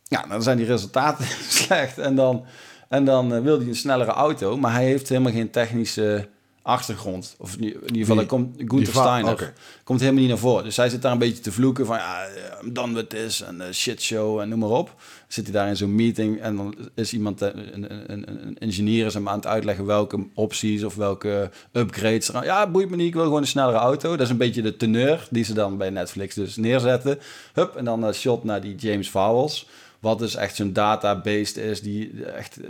Ja, 0.05 0.27
dan 0.29 0.43
zijn 0.43 0.57
die 0.57 0.67
resultaten 0.67 1.27
slecht. 1.49 1.99
En 1.99 2.15
dan, 2.15 2.45
en 2.89 3.05
dan 3.05 3.35
eh, 3.35 3.43
wil 3.43 3.59
hij 3.59 3.69
een 3.69 3.75
snellere 3.75 4.11
auto. 4.11 4.57
Maar 4.57 4.73
hij 4.73 4.85
heeft 4.85 5.09
helemaal 5.09 5.33
geen 5.33 5.51
technische 5.51 6.29
achtergrond. 6.63 7.35
Of 7.39 7.57
in 7.57 7.65
ieder 7.65 7.99
geval, 7.99 8.17
dan 8.17 8.27
komt 8.27 8.57
Gunther 8.59 8.87
Steiner. 8.95 9.33
oké. 9.33 9.53
Komt 9.85 10.01
helemaal 10.01 10.21
niet 10.21 10.31
naar 10.31 10.39
voren. 10.39 10.65
Dus 10.65 10.77
hij 10.77 10.89
zit 10.89 11.03
daar 11.03 11.13
een 11.13 11.19
beetje 11.19 11.43
te 11.43 11.53
vloeken 11.53 11.87
van... 11.87 11.97
Ja, 11.97 12.25
eh, 12.25 12.63
I'm 12.63 12.73
done 12.73 12.95
with 12.95 13.09
this. 13.11 13.43
En 13.43 13.57
shit 13.61 13.75
shitshow 13.75 14.41
en 14.41 14.49
noem 14.49 14.59
maar 14.59 14.69
op. 14.69 14.95
Zit 15.29 15.45
hij 15.45 15.53
daar 15.53 15.69
in 15.69 15.77
zo'n 15.77 15.95
meeting. 15.95 16.41
En 16.41 16.57
dan 16.57 16.75
is 16.95 17.13
iemand, 17.13 17.43
eh, 17.43 17.49
een, 17.73 18.13
een, 18.13 18.59
engineer 18.59 19.07
is 19.07 19.15
hem 19.15 19.29
aan 19.29 19.37
het 19.37 19.47
uitleggen... 19.47 19.85
welke 19.87 20.27
opties 20.35 20.85
of 20.85 20.95
welke 20.95 21.51
upgrades 21.73 22.29
er 22.29 22.37
aan- 22.37 22.45
Ja, 22.45 22.71
boeit 22.71 22.91
me 22.91 22.97
niet. 22.97 23.07
Ik 23.07 23.15
wil 23.15 23.25
gewoon 23.25 23.41
een 23.41 23.47
snellere 23.47 23.79
auto. 23.79 24.11
Dat 24.11 24.21
is 24.21 24.31
een 24.31 24.37
beetje 24.37 24.63
de 24.63 24.77
teneur 24.77 25.27
die 25.31 25.45
ze 25.45 25.55
dan 25.55 25.77
bij 25.77 25.91
Netflix 25.91 26.35
dus 26.35 26.57
neerzetten. 26.57 27.19
Hup, 27.53 27.77
en 27.77 27.85
dan 27.85 28.03
een 28.03 28.15
shot 28.15 28.45
naar 28.45 28.61
die 28.61 28.75
James 28.75 29.11
Vowles... 29.11 29.67
Wat 30.01 30.19
dus 30.19 30.35
echt 30.35 30.57
zo'n 30.57 30.73
database 30.73 31.63
is 31.63 31.83
die 31.83 32.25
echt 32.25 32.57
eh, 32.57 32.69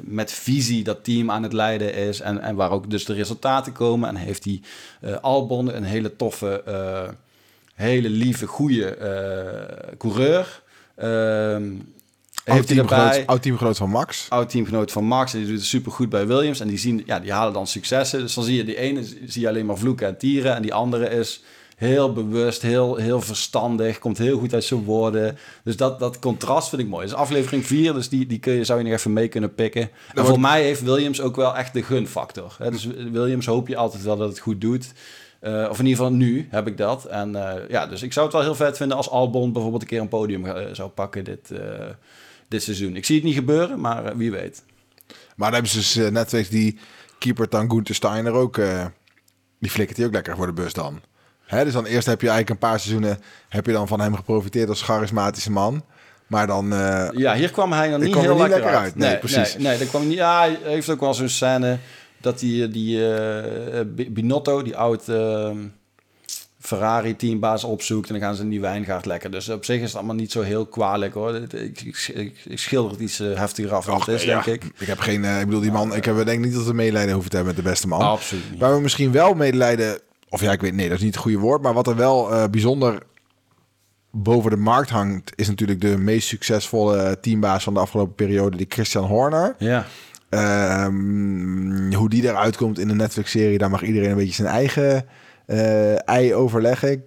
met 0.00 0.32
visie 0.32 0.84
dat 0.84 1.04
team 1.04 1.30
aan 1.30 1.42
het 1.42 1.52
leiden 1.52 1.94
is. 1.94 2.20
En, 2.20 2.40
en 2.40 2.54
waar 2.54 2.70
ook 2.70 2.90
dus 2.90 3.04
de 3.04 3.12
resultaten 3.12 3.72
komen. 3.72 4.08
En 4.08 4.16
heeft 4.16 4.42
die 4.42 4.62
eh, 5.00 5.16
Albon 5.20 5.74
een 5.74 5.84
hele 5.84 6.16
toffe, 6.16 6.62
eh, 6.62 7.08
hele 7.74 8.10
lieve, 8.10 8.46
goede 8.46 8.96
coureur. 9.98 10.62
Ehm 10.94 11.72
heeft 12.54 12.68
hij 12.68 12.78
Oud-teamgenoot 12.78 13.12
erbij 13.12 13.26
oud-teamgenoot 13.26 13.76
van 13.76 13.90
Max. 13.90 14.26
oud-teamgenoot 14.28 14.92
van 14.92 15.04
Max. 15.04 15.32
En 15.32 15.38
die 15.38 15.48
doet 15.48 15.58
het 15.58 15.66
super 15.66 15.92
goed 15.92 16.08
bij 16.08 16.26
Williams. 16.26 16.60
En 16.60 16.68
die, 16.68 16.78
zien, 16.78 17.02
ja, 17.06 17.20
die 17.20 17.32
halen 17.32 17.52
dan 17.52 17.66
successen. 17.66 18.20
Dus 18.20 18.34
dan 18.34 18.44
zie 18.44 18.56
je 18.56 18.64
die 18.64 18.76
ene 18.76 19.04
zie 19.26 19.40
je 19.40 19.48
alleen 19.48 19.66
maar 19.66 19.78
vloeken 19.78 20.06
en 20.06 20.18
tieren. 20.18 20.54
En 20.54 20.62
die 20.62 20.74
andere 20.74 21.08
is 21.08 21.42
heel 21.78 22.12
bewust, 22.12 22.62
heel, 22.62 22.96
heel 22.96 23.20
verstandig. 23.20 23.98
Komt 23.98 24.18
heel 24.18 24.38
goed 24.38 24.54
uit 24.54 24.64
zijn 24.64 24.84
woorden. 24.84 25.38
Dus 25.64 25.76
dat, 25.76 25.98
dat 25.98 26.18
contrast 26.18 26.68
vind 26.68 26.82
ik 26.82 26.88
mooi. 26.88 27.06
Dus 27.06 27.14
aflevering 27.14 27.66
4, 27.66 27.92
dus 27.92 28.08
die, 28.08 28.26
die 28.26 28.38
kun 28.38 28.52
je, 28.52 28.64
zou 28.64 28.78
je 28.78 28.84
nog 28.84 28.94
even 28.94 29.12
mee 29.12 29.28
kunnen 29.28 29.54
pikken. 29.54 29.82
En 29.82 29.90
wordt- 30.14 30.28
voor 30.28 30.40
mij 30.40 30.62
heeft 30.62 30.82
Williams 30.82 31.20
ook 31.20 31.36
wel 31.36 31.56
echt 31.56 31.72
de 31.72 31.82
gunfactor. 31.82 32.56
Hè? 32.58 32.70
Dus 32.70 32.84
Williams 33.12 33.46
hoop 33.46 33.68
je 33.68 33.76
altijd 33.76 34.02
wel 34.02 34.16
dat 34.16 34.28
het 34.28 34.38
goed 34.38 34.60
doet. 34.60 34.92
Eh, 35.40 35.66
of 35.70 35.78
in 35.78 35.86
ieder 35.86 36.04
geval 36.04 36.18
nu 36.18 36.48
heb 36.50 36.66
ik 36.66 36.76
dat. 36.76 37.04
En 37.04 37.36
eh, 37.36 37.68
ja, 37.68 37.86
dus 37.86 38.02
ik 38.02 38.12
zou 38.12 38.26
het 38.26 38.34
wel 38.34 38.44
heel 38.44 38.54
vet 38.54 38.76
vinden 38.76 38.96
als 38.96 39.10
Albon 39.10 39.52
bijvoorbeeld 39.52 39.82
een 39.82 39.88
keer 39.88 40.00
een 40.00 40.08
podium 40.08 40.46
eh, 40.46 40.66
zou 40.72 40.88
pakken 40.88 41.24
dit, 41.24 41.52
dit 42.48 42.62
seizoen. 42.62 42.96
Ik 42.96 43.04
zie 43.04 43.14
het 43.16 43.24
niet 43.24 43.34
gebeuren, 43.34 43.80
maar 43.80 44.16
wie 44.16 44.30
weet. 44.30 44.62
Maar 45.06 45.50
dan 45.50 45.62
hebben 45.62 45.70
ze 45.70 45.78
dus 46.00 46.10
Netflix 46.12 46.48
die 46.48 46.78
keeper 47.18 47.48
dan 47.48 47.70
Gunther 47.70 47.94
Steiner 47.94 48.32
ook... 48.32 48.60
die 49.58 49.70
flikkert 49.70 49.98
hij 49.98 50.06
ook 50.06 50.12
lekker 50.12 50.36
voor 50.36 50.46
de 50.46 50.52
bus 50.52 50.72
dan. 50.72 51.00
Hè, 51.48 51.64
dus 51.64 51.72
dan 51.72 51.84
eerst 51.86 52.06
heb 52.06 52.20
je 52.20 52.28
eigenlijk 52.28 52.62
een 52.62 52.68
paar 52.68 52.80
seizoenen... 52.80 53.18
heb 53.48 53.66
je 53.66 53.72
dan 53.72 53.88
van 53.88 54.00
hem 54.00 54.14
geprofiteerd 54.16 54.68
als 54.68 54.82
charismatische 54.82 55.50
man. 55.50 55.84
Maar 56.26 56.46
dan... 56.46 56.72
eh, 56.72 57.08
Ja, 57.12 57.34
hier 57.34 57.50
kwam 57.50 57.72
hij 57.72 57.90
Ik 57.90 57.98
niet 57.98 58.14
heel 58.14 58.30
niet 58.38 58.48
lekker, 58.48 58.64
uit. 58.64 58.76
uit. 58.76 58.94
Nee, 58.96 59.18
precies. 59.18 59.54
Nee, 59.54 59.62
nee, 59.66 59.78
dat 59.78 59.88
kwam 59.88 60.08
niet. 60.08 60.16
Ja, 60.16 60.38
hij 60.38 60.58
heeft 60.62 60.88
ook 60.90 61.00
wel 61.00 61.14
zo'n 61.14 61.28
scène 61.28 61.78
dat 62.20 62.38
die, 62.38 62.68
die 62.68 63.14
eh, 63.14 63.80
Binotto, 64.08 64.62
die 64.62 64.76
oud 64.76 65.08
eh, 65.08 65.50
Ferrari 66.60 67.16
teambaas 67.16 67.64
opzoekt 67.64 68.08
en 68.08 68.14
dan 68.14 68.22
gaan 68.22 68.34
ze 68.34 68.42
in 68.42 68.48
die 68.48 68.60
wijngaard 68.60 69.06
lekker. 69.06 69.30
Dus 69.30 69.48
op 69.48 69.64
zich 69.64 69.76
is 69.80 69.86
het 69.86 69.94
allemaal 69.96 70.14
niet 70.14 70.32
zo 70.32 70.42
heel 70.42 70.66
kwalijk 70.66 71.14
hoor. 71.14 71.34
Ik, 71.34 71.52
ik, 71.82 72.10
ik, 72.14 72.36
ik 72.44 72.58
schilder 72.58 72.90
het 72.92 73.00
iets 73.00 73.20
eh, 73.20 73.38
heftiger 73.38 73.74
af 73.74 73.84
dan 73.84 73.98
het 73.98 74.08
is, 74.08 74.22
ja. 74.24 74.42
denk 74.42 74.62
ik. 74.62 74.70
Ik 74.78 74.86
heb 74.86 74.98
geen... 74.98 75.24
eh, 75.24 75.40
ik 75.40 75.44
bedoel, 75.46 75.60
die 75.60 75.72
man... 75.72 75.94
Ik 75.94 76.04
heb, 76.04 76.24
denk 76.24 76.44
niet 76.44 76.54
dat 76.54 76.64
we 76.64 76.72
medelijden 76.74 77.12
hoeven 77.12 77.30
te 77.30 77.36
hebben 77.36 77.54
met 77.54 77.64
de 77.64 77.70
beste 77.70 77.88
man. 77.88 78.00
Absoluut 78.00 78.50
niet. 78.50 78.60
Waar 78.60 78.74
we 78.74 78.80
misschien 78.80 79.12
wel 79.12 79.34
medelijden... 79.34 79.98
Of 80.28 80.40
ja, 80.40 80.52
ik 80.52 80.60
weet... 80.60 80.74
Nee, 80.74 80.88
dat 80.88 80.96
is 80.96 81.04
niet 81.04 81.14
het 81.14 81.22
goede 81.22 81.38
woord. 81.38 81.62
Maar 81.62 81.74
wat 81.74 81.86
er 81.86 81.96
wel 81.96 82.32
eh, 82.32 82.48
bijzonder 82.50 83.02
boven 84.10 84.50
de 84.50 84.56
markt 84.56 84.90
hangt... 84.90 85.32
is 85.34 85.48
natuurlijk 85.48 85.80
de 85.80 85.98
meest 85.98 86.28
succesvolle 86.28 87.18
teambaas 87.20 87.64
van 87.64 87.74
de 87.74 87.80
afgelopen 87.80 88.14
periode... 88.14 88.56
die 88.56 88.66
Christian 88.68 89.04
Horner. 89.04 89.54
Ja, 89.58 89.86
Ehm, 90.28 91.92
hoe 91.92 92.08
die 92.08 92.22
eruit 92.22 92.56
komt 92.56 92.78
in 92.78 92.88
de 92.88 92.94
Netflix-serie, 92.94 93.58
daar 93.58 93.70
mag 93.70 93.82
iedereen 93.82 94.10
een 94.10 94.16
beetje 94.16 94.34
zijn 94.34 94.48
eigen 94.48 95.06
eh, 95.48 96.08
ei 96.08 96.34
overleggen. 96.34 96.90
Ik- 96.90 97.00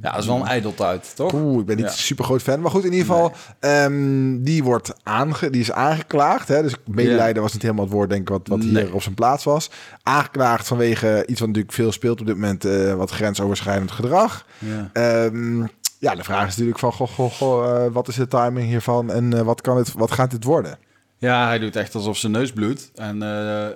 Ja, 0.00 0.10
dat 0.10 0.20
is 0.20 0.26
wel 0.26 0.36
een 0.36 0.46
ijdeltuit, 0.46 1.12
toch? 1.16 1.32
Oeh, 1.32 1.60
ik 1.60 1.66
ben 1.66 1.76
niet 1.76 1.84
Ja. 1.84 1.90
super 1.92 2.24
groot 2.24 2.42
fan. 2.42 2.60
Maar 2.60 2.70
goed, 2.70 2.84
in 2.84 2.92
ieder 2.92 3.06
geval, 3.06 3.32
ehm, 3.60 4.38
die, 4.42 4.64
wordt 4.64 4.92
aange 5.02 5.50
die 5.50 5.60
is 5.60 5.72
aangeklaagd. 5.72 6.48
Hè? 6.48 6.62
Dus 6.62 6.74
medelijden 6.86 7.42
was 7.42 7.52
niet 7.52 7.62
helemaal 7.62 7.84
het 7.84 7.92
woord, 7.94 8.08
denk 8.10 8.22
ik, 8.22 8.28
wat, 8.28 8.48
wat 8.48 8.62
hier 8.62 8.94
op 8.94 9.02
zijn 9.02 9.14
plaats 9.14 9.44
was. 9.44 9.70
Aangeklaagd 10.02 10.66
vanwege 10.66 11.22
iets 11.26 11.38
wat 11.40 11.48
natuurlijk 11.48 11.74
veel 11.74 11.92
speelt 11.92 12.20
op 12.20 12.26
dit 12.26 12.34
moment, 12.34 12.64
eh, 12.64 12.94
wat 12.94 13.10
grensoverschrijdend 13.10 13.90
gedrag. 13.90 14.46
Ja. 14.58 14.90
Ehm, 14.92 15.60
ja, 15.98 16.14
de 16.14 16.24
vraag 16.24 16.42
is 16.46 16.50
natuurlijk 16.50 16.78
van, 16.78 16.92
goh, 16.92 17.08
goh, 17.08 17.32
goh, 17.32 17.84
eh, 17.84 17.92
wat 17.92 18.08
is 18.08 18.14
de 18.14 18.28
timing 18.28 18.68
hiervan 18.68 19.10
en 19.10 19.44
wat, 19.44 19.60
kan 19.60 19.76
het, 19.76 19.92
wat 19.92 20.10
gaat 20.12 20.30
dit 20.30 20.44
worden? 20.44 20.78
Ja, 21.18 21.46
hij 21.46 21.58
doet 21.58 21.76
echt 21.76 21.94
alsof 21.94 22.16
zijn 22.16 22.32
neus 22.32 22.52
bloedt. 22.52 22.90
En 22.94 23.18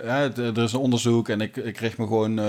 ja, 0.05 0.31
er 0.37 0.59
is 0.59 0.73
een 0.73 0.79
onderzoek 0.81 1.29
en 1.29 1.41
ik, 1.41 1.57
ik 1.57 1.79
richt 1.79 1.99
me 1.99 2.07
gewoon... 2.07 2.41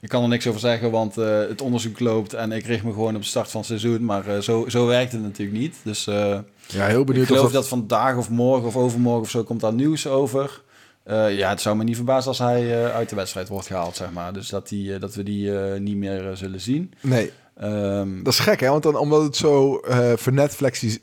ik 0.00 0.08
kan 0.08 0.22
er 0.22 0.28
niks 0.28 0.46
over 0.46 0.60
zeggen, 0.60 0.90
want 0.90 1.18
eh, 1.18 1.38
het 1.38 1.60
onderzoek 1.60 2.00
loopt... 2.00 2.34
en 2.34 2.52
ik 2.52 2.66
richt 2.66 2.84
me 2.84 2.92
gewoon 2.92 3.14
op 3.14 3.22
de 3.22 3.28
start 3.28 3.50
van 3.50 3.60
het 3.60 3.68
seizoen. 3.68 4.04
Maar 4.04 4.26
eh, 4.26 4.40
zo, 4.40 4.68
zo 4.68 4.86
werkt 4.86 5.12
het 5.12 5.22
natuurlijk 5.22 5.58
niet. 5.58 5.76
Dus 5.82 6.06
eh, 6.06 6.38
Ja, 6.66 6.86
heel 6.86 7.00
ik 7.00 7.06
benieuwd 7.06 7.26
geloof 7.26 7.44
of 7.44 7.52
dat... 7.52 7.68
vandaag 7.68 8.16
of 8.16 8.30
morgen 8.30 8.66
of 8.66 8.76
overmorgen 8.76 9.22
of 9.22 9.30
zo... 9.30 9.42
komt 9.42 9.60
daar 9.60 9.74
nieuws 9.74 10.06
over. 10.06 10.62
Ja, 11.28 11.48
het 11.48 11.60
zou 11.60 11.76
me 11.76 11.84
niet 11.84 11.96
verbazen 11.96 12.28
als 12.28 12.38
hij 12.38 12.92
uit 12.92 13.08
de 13.08 13.16
wedstrijd 13.16 13.48
wordt 13.48 13.66
gehaald, 13.66 13.96
zeg 13.96 14.10
maar. 14.12 14.32
Dus 14.32 14.48
dat, 14.48 14.68
die, 14.68 14.98
dat 14.98 15.14
we 15.14 15.22
die 15.22 15.50
niet 15.78 15.96
meer 15.96 16.36
zullen 16.36 16.60
zien. 16.60 16.92
Nee, 17.00 17.32
Ehm, 17.58 18.22
dat 18.22 18.32
is 18.32 18.38
gek, 18.38 18.60
hè? 18.60 18.68
Want 18.68 18.82
dan, 18.82 18.96
omdat 18.96 19.22
het 19.22 19.36
zo 19.36 19.76
eh 19.76 20.12
vernetflexies... 20.16 20.98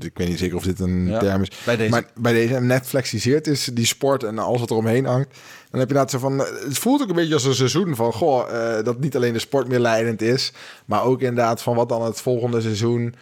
Ik 0.00 0.10
weet 0.18 0.28
niet 0.28 0.38
zeker 0.38 0.56
of 0.56 0.62
dit 0.62 0.80
een 0.80 1.06
Ja. 1.06 1.18
term 1.18 1.42
is. 1.42 1.48
bij 1.64 1.76
deze. 1.76 1.90
Maar 1.90 2.04
bij 2.14 2.32
deze 2.32 2.60
Netflixiseerd 2.60 3.46
is 3.46 3.64
die 3.72 3.86
sport 3.86 4.22
en 4.24 4.38
alles 4.38 4.60
wat 4.60 4.70
er 4.70 4.76
omheen 4.76 5.04
hangt. 5.04 5.28
Dan 5.70 5.80
heb 5.80 5.88
je 5.90 5.94
inderdaad 5.96 6.10
zo 6.10 6.18
van... 6.18 6.40
eh, 6.44 6.46
Het 6.68 6.78
voelt 6.78 7.02
ook 7.02 7.08
een 7.08 7.14
beetje 7.14 7.34
als 7.34 7.44
een 7.44 7.54
seizoen 7.54 7.96
van... 7.96 8.12
Goh, 8.12 8.50
eh, 8.78 8.84
dat 8.84 9.00
niet 9.00 9.16
alleen 9.16 9.32
de 9.32 9.38
sport 9.38 9.68
meer 9.68 9.78
leidend 9.80 10.22
is. 10.22 10.52
Maar 10.86 11.02
ook 11.04 11.20
inderdaad 11.20 11.62
van 11.62 11.74
wat 11.76 11.88
dan 11.88 12.02
het 12.02 12.20
volgende 12.20 12.60
seizoen... 12.60 13.14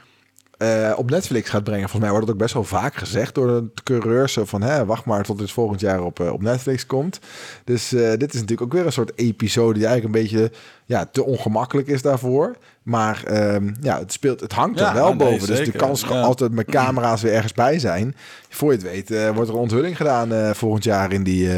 eh, 0.59 0.93
op 0.97 1.11
Netflix 1.11 1.51
gaat 1.51 1.65
brengen. 1.65 1.89
Volgens 1.89 2.01
mij 2.01 2.11
wordt 2.11 2.27
het 2.27 2.35
ook 2.35 2.43
best 2.43 2.55
wel 2.55 2.65
vaak 2.65 2.95
gezegd 2.95 3.35
door 3.35 3.47
de 3.47 3.83
coureurs. 3.83 4.39
Van, 4.43 4.63
hè, 4.63 4.85
wacht 4.85 5.05
maar 5.05 5.25
tot 5.25 5.39
dit 5.39 5.51
volgend 5.51 5.81
jaar 5.81 6.03
op, 6.03 6.21
eh, 6.21 6.33
op 6.33 6.43
Netflix 6.43 6.87
komt. 6.87 7.19
Dus 7.65 7.93
eh, 7.93 8.11
dit 8.11 8.35
is 8.35 8.41
natuurlijk 8.41 8.63
ook 8.63 8.73
weer 8.73 8.87
een 8.87 8.93
soort 8.93 9.13
episode... 9.15 9.79
die 9.79 9.87
eigenlijk 9.87 10.17
een 10.17 10.23
beetje 10.23 10.51
ja, 10.85 11.07
te 11.13 11.25
ongemakkelijk 11.25 11.89
is 11.89 12.03
daarvoor. 12.03 12.57
Maar 12.83 13.23
ehm, 13.25 13.73
ja, 13.81 13.99
het, 13.99 14.13
speelt, 14.13 14.41
het 14.41 14.53
hangt 14.53 14.79
Ja, 14.79 14.89
er 14.89 14.95
wel 14.95 15.15
nee, 15.15 15.31
boven. 15.31 15.47
Dus 15.47 15.65
de 15.65 15.79
kans 15.79 16.01
Ja. 16.01 16.21
altijd 16.21 16.53
met 16.53 16.67
camera's 16.67 17.23
weer 17.23 17.33
ergens 17.33 17.53
bij 17.53 17.79
zijn. 17.79 18.17
Voor 18.49 18.73
je 18.73 18.79
het 18.79 18.87
weet 18.87 19.33
wordt 19.35 19.49
er 19.49 19.55
een 19.55 19.61
onthulling 19.61 19.97
gedaan 19.97 20.55
volgend 20.55 20.85
jaar 20.85 21.13
in 21.13 21.23
die, 21.23 21.49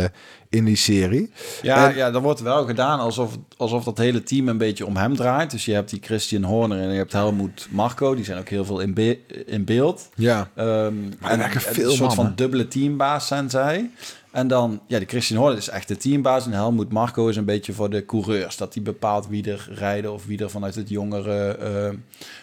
in 0.51 0.65
die 0.65 0.77
serie. 0.77 1.31
Ja, 1.63 1.89
En- 1.91 1.97
ja, 1.97 2.11
dat 2.11 2.23
wordt 2.23 2.41
wel 2.41 2.65
gedaan 2.67 2.99
alsof, 2.99 3.37
alsof 3.57 3.85
dat 3.85 3.99
hele 3.99 4.23
team 4.23 4.49
een 4.49 4.59
beetje 4.59 4.87
om 4.87 4.97
hem 4.97 5.17
draait. 5.17 5.51
Dus 5.51 5.65
je 5.65 5.73
hebt 5.73 5.91
die 5.91 6.01
Christian 6.03 6.43
Horner 6.43 6.79
en 6.81 6.91
je 6.91 6.97
hebt 6.97 7.13
Helmoet 7.13 7.67
Marco. 7.71 8.15
Die 8.15 8.25
zijn 8.25 8.39
ook 8.39 8.49
heel 8.49 8.65
veel 8.65 8.81
in, 8.81 8.95
be- 8.95 9.19
in 9.47 9.65
beeld. 9.65 10.09
Ja, 10.15 10.49
er 10.55 10.87
en 10.87 11.51
veel 11.61 11.91
Een 11.91 11.97
soort 11.97 12.15
van 12.15 12.33
dubbele 12.37 12.69
teambaas 12.69 13.27
zijn 13.27 13.51
zij. 13.51 13.91
En 14.31 14.49
dan, 14.49 14.81
ja, 14.87 14.99
de 14.99 15.05
Christian 15.07 15.39
Horner 15.41 15.59
is 15.59 15.69
echt 15.69 15.89
de 15.89 15.97
teambaas. 15.97 16.47
En 16.47 16.53
Helmoet 16.53 16.93
Marco 16.93 17.29
is 17.29 17.37
een 17.37 17.45
beetje 17.45 17.73
voor 17.73 17.91
de 17.91 18.05
coureurs. 18.07 18.57
Dat 18.57 18.73
die 18.73 18.83
bepaalt 18.83 19.29
wie 19.29 19.51
er 19.51 19.69
rijden 19.71 20.13
of 20.13 20.27
wie 20.27 20.39
er 20.39 20.51
vanuit 20.51 20.75
het 20.75 20.89
jongere, 20.89 21.49
eh, 21.57 21.89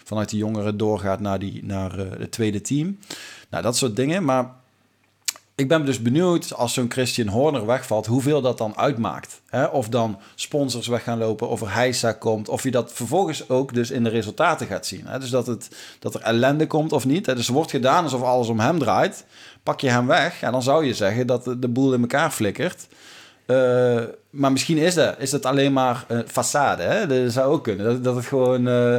vanuit 0.04 0.30
de 0.30 0.38
jongeren 0.38 0.78
doorgaat 0.78 1.20
naar, 1.20 1.40
die, 1.40 1.60
naar 1.66 2.00
eh, 2.00 2.06
het 2.20 2.32
tweede 2.32 2.62
team. 2.62 2.98
Nou, 3.50 3.64
dat 3.64 3.78
soort 3.78 3.96
dingen. 3.96 4.24
Maar 4.26 4.50
ik 5.56 5.68
ben 5.68 5.86
dus 5.86 6.02
benieuwd 6.02 6.54
als 6.54 6.74
zo'n 6.74 6.92
Christian 6.92 7.28
Horner 7.28 7.66
wegvalt, 7.66 8.06
hoeveel 8.06 8.42
dat 8.42 8.58
dan 8.58 8.78
uitmaakt. 8.78 9.42
Hè? 9.50 9.66
Of 9.66 9.90
dan 9.90 10.20
sponsors 10.36 10.88
weg 10.88 11.04
gaan 11.04 11.18
lopen, 11.18 11.50
of 11.50 11.62
er 11.62 11.74
heisa 11.74 12.12
komt, 12.12 12.50
of 12.50 12.64
je 12.64 12.72
dat 12.72 12.94
vervolgens 12.94 13.50
ook 13.50 13.74
dus 13.74 13.92
in 13.92 14.04
de 14.04 14.10
resultaten 14.10 14.68
gaat 14.68 14.86
zien. 14.86 15.06
Hè? 15.06 15.20
Dus 15.20 15.30
dat, 15.30 15.48
het, 15.48 15.70
dat 16.00 16.16
er 16.16 16.22
ellende 16.22 16.68
komt 16.68 16.92
of 16.92 17.06
niet. 17.06 17.26
Hè? 17.26 17.36
Dus 17.36 17.48
wordt 17.48 17.72
gedaan 17.72 18.04
alsof 18.04 18.22
alles 18.22 18.48
om 18.48 18.60
hem 18.60 18.80
draait. 18.80 19.26
Pak 19.64 19.80
je 19.80 19.90
hem 19.90 20.08
weg, 20.08 20.42
en 20.42 20.52
dan 20.52 20.64
zou 20.64 20.86
je 20.86 20.94
zeggen 20.94 21.28
dat 21.28 21.44
de, 21.44 21.68
boel 21.68 21.94
in 21.94 22.02
elkaar 22.02 22.32
flikkert. 22.32 22.88
Eh, 23.46 24.02
maar 24.30 24.52
misschien 24.52 24.78
is 24.78 24.94
dat, 24.94 25.16
is 25.20 25.30
dat 25.30 25.46
alleen 25.46 25.74
maar 25.74 26.06
een 26.08 26.26
façade. 26.28 26.82
Hè? 26.82 27.08
Dat 27.08 27.32
zou 27.32 27.54
ook 27.54 27.64
kunnen. 27.64 27.86
Dat, 27.86 28.04
dat 28.04 28.16
het 28.16 28.26
gewoon... 28.26 28.68
eh, 28.68 28.98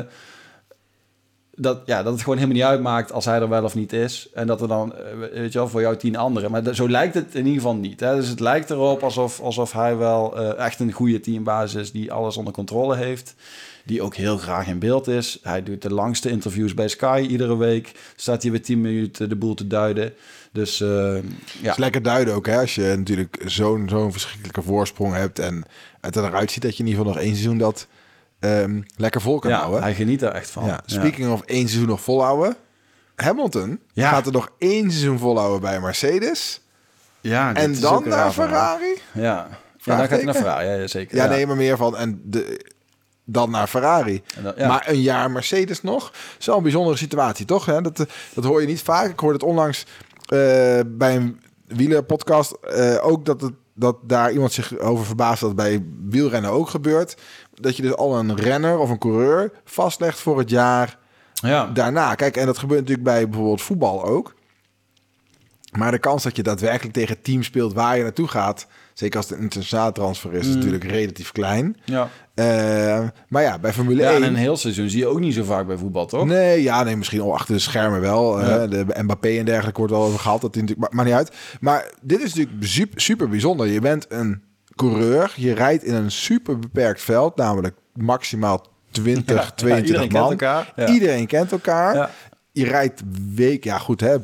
dat, 1.56 1.82
ja, 1.86 2.02
dat 2.02 2.12
het 2.12 2.22
gewoon 2.22 2.38
helemaal 2.38 2.56
niet 2.56 2.66
uitmaakt 2.66 3.12
als 3.12 3.24
hij 3.24 3.40
er 3.40 3.48
wel 3.48 3.64
of 3.64 3.74
niet 3.74 3.92
is. 3.92 4.28
En 4.34 4.46
dat 4.46 4.60
er 4.60 4.68
dan, 4.68 4.94
eh, 4.94 5.02
weet 5.32 5.52
je 5.52 5.58
wel, 5.58 5.68
voor 5.68 5.80
jou 5.80 5.96
tien 5.96 6.16
anderen. 6.16 6.50
Maar 6.50 6.74
zo 6.74 6.88
lijkt 6.88 7.14
het 7.14 7.34
in 7.34 7.46
ieder 7.46 7.54
geval 7.54 7.74
niet. 7.74 8.00
Hè? 8.00 8.14
Dus 8.16 8.28
het 8.28 8.40
lijkt 8.40 8.70
erop 8.70 9.02
alsof, 9.02 9.40
alsof 9.40 9.72
hij 9.72 9.96
wel 9.96 10.38
eh, 10.38 10.64
echt 10.64 10.80
een 10.80 10.92
goede 10.92 11.20
teambaas 11.20 11.74
is... 11.74 11.92
die 11.92 12.12
alles 12.12 12.36
onder 12.36 12.52
controle 12.52 12.96
heeft. 12.96 13.34
Die 13.84 14.02
ook 14.02 14.14
heel 14.14 14.36
graag 14.36 14.66
in 14.66 14.78
beeld 14.78 15.08
is. 15.08 15.38
Hij 15.42 15.62
doet 15.62 15.82
de 15.82 15.92
langste 15.92 16.30
interviews 16.30 16.74
bij 16.74 16.88
Sky 16.88 17.26
iedere 17.28 17.56
week. 17.56 17.92
Staat 18.16 18.42
hij 18.42 18.50
weer 18.50 18.62
tien 18.62 18.80
minuten 18.80 19.28
de 19.28 19.36
boel 19.36 19.54
te 19.54 19.66
duiden. 19.66 20.14
Dus 20.52 20.80
eh, 20.80 20.88
ja. 20.88 21.22
ja, 21.62 21.70
is 21.70 21.76
lekker 21.76 22.02
duiden 22.02 22.34
ook, 22.34 22.46
hè? 22.46 22.58
Als 22.58 22.74
je 22.74 22.94
natuurlijk 22.96 23.42
zo'n 23.44 23.88
zo'n 23.88 24.12
verschrikkelijke 24.12 24.62
voorsprong 24.62 25.14
hebt 25.14 25.38
en 25.38 25.64
het 26.00 26.16
eruit 26.16 26.50
ziet 26.50 26.62
dat 26.62 26.76
je 26.76 26.82
in 26.82 26.88
ieder 26.88 27.00
geval 27.04 27.16
nog 27.16 27.24
één 27.24 27.34
seizoen 27.34 27.58
dat 27.58 27.86
ehm, 28.44 28.80
lekker 28.96 29.20
vol 29.20 29.38
kan 29.38 29.50
ja 29.50 29.58
houden. 29.58 29.82
hij 29.82 29.94
geniet 29.94 30.22
er 30.22 30.32
echt 30.32 30.50
van. 30.50 30.64
Ja, 30.66 30.80
speaking 30.86 31.32
of 31.32 31.42
één 31.42 31.68
seizoen 31.68 31.88
nog 31.88 32.00
volhouden. 32.00 32.56
Hamilton 33.16 33.80
Ja. 33.92 34.08
gaat 34.10 34.26
er 34.26 34.32
nog 34.32 34.48
één 34.58 34.90
seizoen 34.90 35.18
volhouden 35.18 35.60
bij 35.60 35.80
Mercedes. 35.80 36.60
Ja, 37.20 37.54
en 37.54 37.80
dan 37.80 38.08
naar. 38.08 38.32
Ferrari. 38.32 38.98
Ja. 39.12 39.22
ja, 39.22 39.96
dan 39.96 39.98
gaat 39.98 40.08
hij 40.08 40.24
naar 40.24 40.34
Ferrari. 40.34 40.66
Ja, 40.66 40.74
ja, 40.74 40.86
zeker. 40.86 41.16
Ja, 41.16 41.26
nee, 41.26 41.46
maar 41.46 41.56
meer 41.56 41.76
van 41.76 41.96
en 41.96 42.20
de, 42.24 42.70
dan 43.24 43.50
naar 43.50 43.66
Ferrari. 43.66 44.22
En 44.36 44.42
dan- 44.42 44.52
ja. 44.56 44.68
Maar 44.68 44.88
een 44.88 45.00
jaar 45.00 45.30
Mercedes 45.30 45.82
nog. 45.82 46.12
Een 46.46 46.62
bijzondere 46.62 46.96
situatie, 46.96 47.46
toch? 47.46 47.66
Hè? 47.66 47.80
Dat, 47.80 48.06
dat 48.34 48.44
hoor 48.44 48.60
je 48.60 48.66
niet 48.66 48.82
vaak. 48.82 49.10
Ik 49.10 49.18
hoorde 49.20 49.34
het 49.34 49.44
onlangs 49.46 49.82
eh, 49.82 50.38
bij 50.86 51.16
een 51.16 51.40
wielerpodcast 51.66 52.50
eh, 52.52 52.96
ook 53.06 53.24
dat, 53.24 53.40
het, 53.40 53.52
dat 53.74 53.96
daar 54.02 54.32
iemand 54.32 54.52
zich 54.52 54.78
over 54.78 55.04
verbaast 55.04 55.40
dat 55.40 55.54
bij 55.54 55.84
wielrennen 56.08 56.50
ook 56.50 56.68
gebeurt. 56.68 57.16
Dat 57.54 57.76
je 57.76 57.82
dus 57.82 57.94
al 57.94 58.18
een 58.18 58.36
renner 58.36 58.78
of 58.78 58.90
een 58.90 58.98
coureur 58.98 59.52
vastlegt 59.64 60.20
voor 60.20 60.38
het 60.38 60.50
jaar 60.50 60.98
ja. 61.34 61.66
daarna. 61.66 62.14
Kijk, 62.14 62.36
en 62.36 62.46
dat 62.46 62.58
gebeurt 62.58 62.80
natuurlijk 62.80 63.08
bij 63.08 63.28
bijvoorbeeld 63.28 63.62
voetbal 63.62 64.04
ook. 64.04 64.34
Maar 65.78 65.90
de 65.90 65.98
kans 65.98 66.22
dat 66.22 66.36
je 66.36 66.42
daadwerkelijk 66.42 66.94
tegen 66.94 67.14
het 67.14 67.24
team 67.24 67.42
speelt 67.42 67.72
waar 67.72 67.96
je 67.96 68.02
naartoe 68.02 68.28
gaat, 68.28 68.66
zeker 68.94 69.16
als 69.16 69.28
het 69.28 69.36
een 69.38 69.42
internationale 69.42 69.92
transfer 69.92 70.32
is, 70.32 70.40
is 70.40 70.46
Mm. 70.48 70.54
natuurlijk 70.54 70.84
relatief 70.84 71.32
klein. 71.32 71.76
ja. 71.84 72.08
Eh, 72.34 73.08
maar 73.28 73.42
ja, 73.42 73.58
bij 73.58 73.72
Formule 73.72 74.02
Ja, 74.02 74.10
1... 74.12 74.22
en 74.22 74.28
een 74.28 74.34
heel 74.34 74.56
seizoen 74.56 74.88
zie 74.88 74.98
je 74.98 75.06
ook 75.06 75.20
niet 75.20 75.34
zo 75.34 75.44
vaak 75.44 75.66
bij 75.66 75.76
voetbal, 75.76 76.06
toch? 76.06 76.24
Nee, 76.26 76.62
ja, 76.62 76.82
nee, 76.82 76.96
misschien 76.96 77.20
al 77.20 77.34
achter 77.34 77.54
de 77.54 77.60
schermen 77.60 78.00
wel. 78.00 78.40
Ja. 78.40 78.58
Eh, 78.62 78.70
de 78.70 78.86
Mbappé 79.02 79.28
en 79.38 79.44
dergelijke 79.44 79.78
wordt 79.78 79.92
wel 79.92 80.02
over 80.02 80.18
gehad. 80.18 80.40
Dat 80.40 80.54
natuurlijk, 80.54 80.80
maar, 80.80 80.90
maar 80.92 81.04
niet 81.04 81.14
uit. 81.14 81.30
Maar 81.60 81.92
dit 82.02 82.22
is 82.22 82.34
natuurlijk 82.34 82.66
super, 82.66 83.00
super 83.00 83.28
bijzonder. 83.28 83.66
Je 83.66 83.80
bent 83.80 84.06
een 84.08 84.42
coureur. 84.74 85.32
Je 85.36 85.52
rijdt 85.54 85.84
in 85.84 85.94
een 85.94 86.10
super 86.10 86.58
beperkt 86.58 87.02
veld, 87.02 87.36
namelijk 87.36 87.76
maximaal 87.92 88.66
20, 88.90 89.36
Ja, 89.44 89.50
22 89.54 89.86
iedereen 89.86 90.12
man. 90.12 90.28
kent 90.28 90.40
elkaar. 90.42 90.72
Ja. 90.76 90.88
Iedereen 90.92 91.26
kent 91.26 91.52
elkaar. 91.52 92.10
Je 92.52 92.64
rijdt 92.64 93.02
week, 93.34 93.64
ja 93.64 93.78
goed 93.78 94.00
hè, 94.00 94.16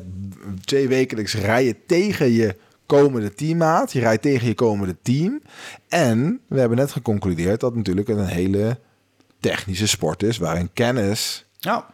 twee 0.65 0.87
wekelijks 0.87 1.33
rijden 1.35 1.75
tegen 1.87 2.31
je 2.31 2.55
komende 2.97 3.33
teammaat. 3.33 3.91
Je 3.91 3.99
rijdt 3.99 4.21
tegen 4.21 4.47
je 4.47 4.53
komende 4.53 4.95
team. 5.01 5.41
En 5.89 6.39
we 6.47 6.59
hebben 6.59 6.77
net 6.77 6.91
geconcludeerd 6.91 7.59
dat 7.59 7.75
natuurlijk 7.75 8.07
een 8.07 8.25
hele 8.25 8.77
technische 9.39 9.87
sport 9.87 10.23
is, 10.23 10.37
waarin 10.37 10.69
kennis... 10.73 11.45
Ja. 11.59 11.85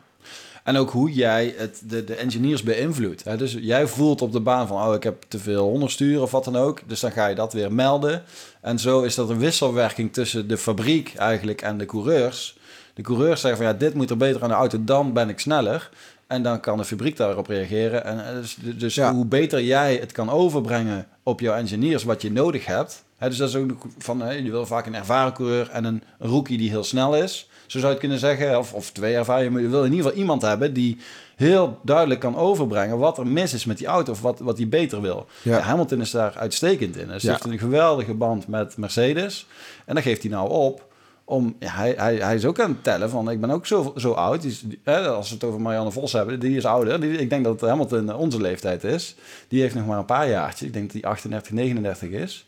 En 0.63 0.77
ook 0.77 0.89
hoe 0.89 1.11
jij 1.11 1.53
het, 1.57 1.81
de, 1.85 2.03
de 2.03 2.15
engineers 2.15 2.63
beïnvloedt. 2.63 3.37
Dus 3.37 3.57
jij 3.59 3.87
voelt 3.87 4.21
op 4.21 4.31
de 4.31 4.39
baan 4.39 4.67
van, 4.67 4.87
oh, 4.87 4.93
ik 4.93 5.03
heb 5.03 5.23
te 5.27 5.39
veel 5.39 5.69
onderstuur 5.69 6.21
of 6.21 6.31
wat 6.31 6.43
dan 6.43 6.55
ook. 6.55 6.81
Dus 6.85 6.99
dan 6.99 7.11
ga 7.11 7.27
je 7.27 7.35
dat 7.35 7.53
weer 7.53 7.73
melden. 7.73 8.23
En 8.61 8.79
zo 8.79 9.01
is 9.01 9.15
dat 9.15 9.29
een 9.29 9.39
wisselwerking 9.39 10.13
tussen 10.13 10.47
de 10.47 10.57
fabriek 10.57 11.13
eigenlijk 11.15 11.61
en 11.61 11.77
de 11.77 11.85
coureurs. 11.85 12.57
De 12.93 13.01
coureurs 13.01 13.41
zeggen 13.41 13.63
van, 13.63 13.71
ja, 13.71 13.79
dit 13.79 13.93
moet 13.93 14.09
er 14.09 14.17
beter 14.17 14.43
aan 14.43 14.49
de 14.49 14.55
auto, 14.55 14.83
dan 14.83 15.13
ben 15.13 15.29
ik 15.29 15.39
sneller. 15.39 15.89
En 16.27 16.43
dan 16.43 16.59
kan 16.59 16.77
de 16.77 16.83
fabriek 16.85 17.17
daarop 17.17 17.47
reageren. 17.47 18.03
En 18.05 18.27
eh, 18.27 18.33
dus, 18.35 18.57
dus 18.77 18.95
Ja. 18.95 19.13
hoe 19.13 19.25
beter 19.25 19.63
jij 19.63 19.95
het 19.95 20.11
kan 20.11 20.29
overbrengen 20.29 21.07
op 21.23 21.39
jouw 21.39 21.55
engineers 21.55 22.03
wat 22.03 22.21
je 22.21 22.31
nodig 22.31 22.65
hebt. 22.65 23.03
Hè, 23.17 23.27
dus 23.29 23.37
dat 23.37 23.49
is 23.49 23.55
ook 23.55 23.71
van, 23.97 24.21
hè, 24.21 24.31
je 24.31 24.51
wil 24.51 24.65
vaak 24.65 24.85
een 24.85 24.95
ervaren 24.95 25.33
coureur 25.33 25.69
en 25.69 25.83
een 25.83 26.03
rookie 26.19 26.57
die 26.57 26.69
heel 26.69 26.83
snel 26.83 27.15
is. 27.15 27.49
Zo 27.65 27.77
zou 27.79 27.83
je 27.83 27.89
het 27.89 27.99
kunnen 27.99 28.19
zeggen. 28.19 28.57
Of, 28.59 28.73
of 28.73 28.91
twee 28.91 29.15
ervaren. 29.15 29.51
Maar 29.51 29.61
je 29.61 29.67
wil 29.67 29.83
in 29.83 29.91
ieder 29.91 30.03
geval 30.05 30.19
iemand 30.19 30.41
hebben 30.41 30.73
die 30.73 30.97
heel 31.35 31.79
duidelijk 31.83 32.19
kan 32.19 32.35
overbrengen 32.37 32.97
wat 32.97 33.17
er 33.17 33.27
mis 33.27 33.53
is 33.53 33.65
met 33.65 33.77
die 33.77 33.87
auto. 33.87 34.11
Of 34.11 34.21
wat, 34.21 34.39
wat 34.39 34.57
hij 34.57 34.67
beter 34.67 35.01
wil. 35.01 35.25
Ja. 35.41 35.57
Ja, 35.57 35.61
Hamilton 35.63 36.01
is 36.01 36.11
daar 36.11 36.33
uitstekend 36.37 36.97
in. 36.97 37.07
Dus 37.07 37.23
hij 37.23 37.31
heeft 37.31 37.45
een 37.45 37.59
geweldige 37.59 38.13
band 38.13 38.47
met 38.47 38.77
Mercedes. 38.77 39.45
En 39.85 39.95
dat 39.95 40.03
geeft 40.03 40.21
hij 40.21 40.31
nou 40.31 40.49
op 40.49 40.85
om, 41.29 41.55
hij, 41.59 41.93
hij, 41.97 42.15
hij 42.15 42.35
is 42.35 42.45
ook 42.45 42.59
aan 42.59 42.69
het 42.69 42.83
tellen 42.83 43.09
van, 43.09 43.31
ik 43.31 43.41
ben 43.41 43.49
ook 43.49 43.65
zo, 43.65 43.93
zo 43.97 44.11
oud. 44.11 44.43
Is, 44.43 44.65
als 44.85 45.29
we 45.29 45.33
het 45.35 45.43
over 45.43 45.61
Marianne 45.61 45.91
Vos 45.91 46.13
hebben, 46.13 46.39
die 46.39 46.57
is 46.57 46.65
ouder. 46.65 47.01
Die, 47.01 47.17
ik 47.17 47.29
denk 47.29 47.43
dat 47.43 47.61
het 47.61 47.69
Hamilton 47.69 48.13
onze 48.13 48.41
leeftijd 48.41 48.83
is. 48.83 49.15
Die 49.47 49.61
heeft 49.61 49.75
nog 49.75 49.85
maar 49.85 49.97
een 49.97 50.05
paar 50.05 50.29
jaartjes. 50.29 50.67
Ik 50.67 50.73
denk 50.73 50.85
dat 50.85 50.93
die 50.93 51.07
38, 51.07 51.51
39 51.51 52.09
is. 52.09 52.45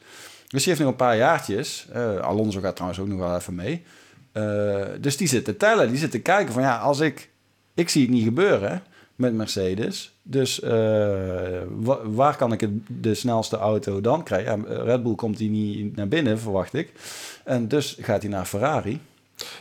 Dus 0.47 0.63
die 0.63 0.73
heeft 0.73 0.79
nog 0.79 0.89
een 0.89 0.95
paar 0.95 1.17
jaartjes. 1.17 1.87
Eh, 1.91 2.17
Alonso 2.17 2.59
gaat 2.59 2.75
trouwens 2.75 3.01
ook 3.01 3.07
nog 3.07 3.19
wel 3.19 3.35
even 3.35 3.55
mee. 3.55 3.83
Eh, 4.31 4.85
dus 4.99 5.17
die 5.17 5.27
zit 5.27 5.45
te 5.45 5.57
tellen. 5.57 5.89
Die 5.89 5.97
zit 5.97 6.11
te 6.11 6.19
kijken 6.19 6.53
van, 6.53 6.61
ja, 6.61 6.77
als 6.77 6.99
ik... 6.99 7.29
Ik 7.73 7.89
zie 7.89 8.01
het 8.01 8.11
niet 8.11 8.23
gebeuren 8.23 8.83
met 9.15 9.33
Mercedes. 9.33 10.13
Dus 10.31 10.61
eh, 10.61 10.69
wa- 11.69 12.09
waar 12.09 12.35
kan 12.35 12.51
ik 12.51 12.61
het, 12.61 12.71
de 12.87 13.13
snelste 13.15 13.57
auto 13.57 14.01
dan 14.01 14.23
krijgen? 14.23 14.65
Ja, 14.67 14.83
Red 14.83 15.03
Bull 15.03 15.15
komt 15.15 15.37
die 15.37 15.49
niet 15.49 15.95
naar 15.95 16.07
binnen, 16.07 16.39
verwacht 16.39 16.73
ik. 16.73 16.91
En 17.43 17.67
dus 17.67 17.97
gaat 18.01 18.21
hij 18.21 18.31
naar 18.31 18.45
Ferrari. 18.45 18.99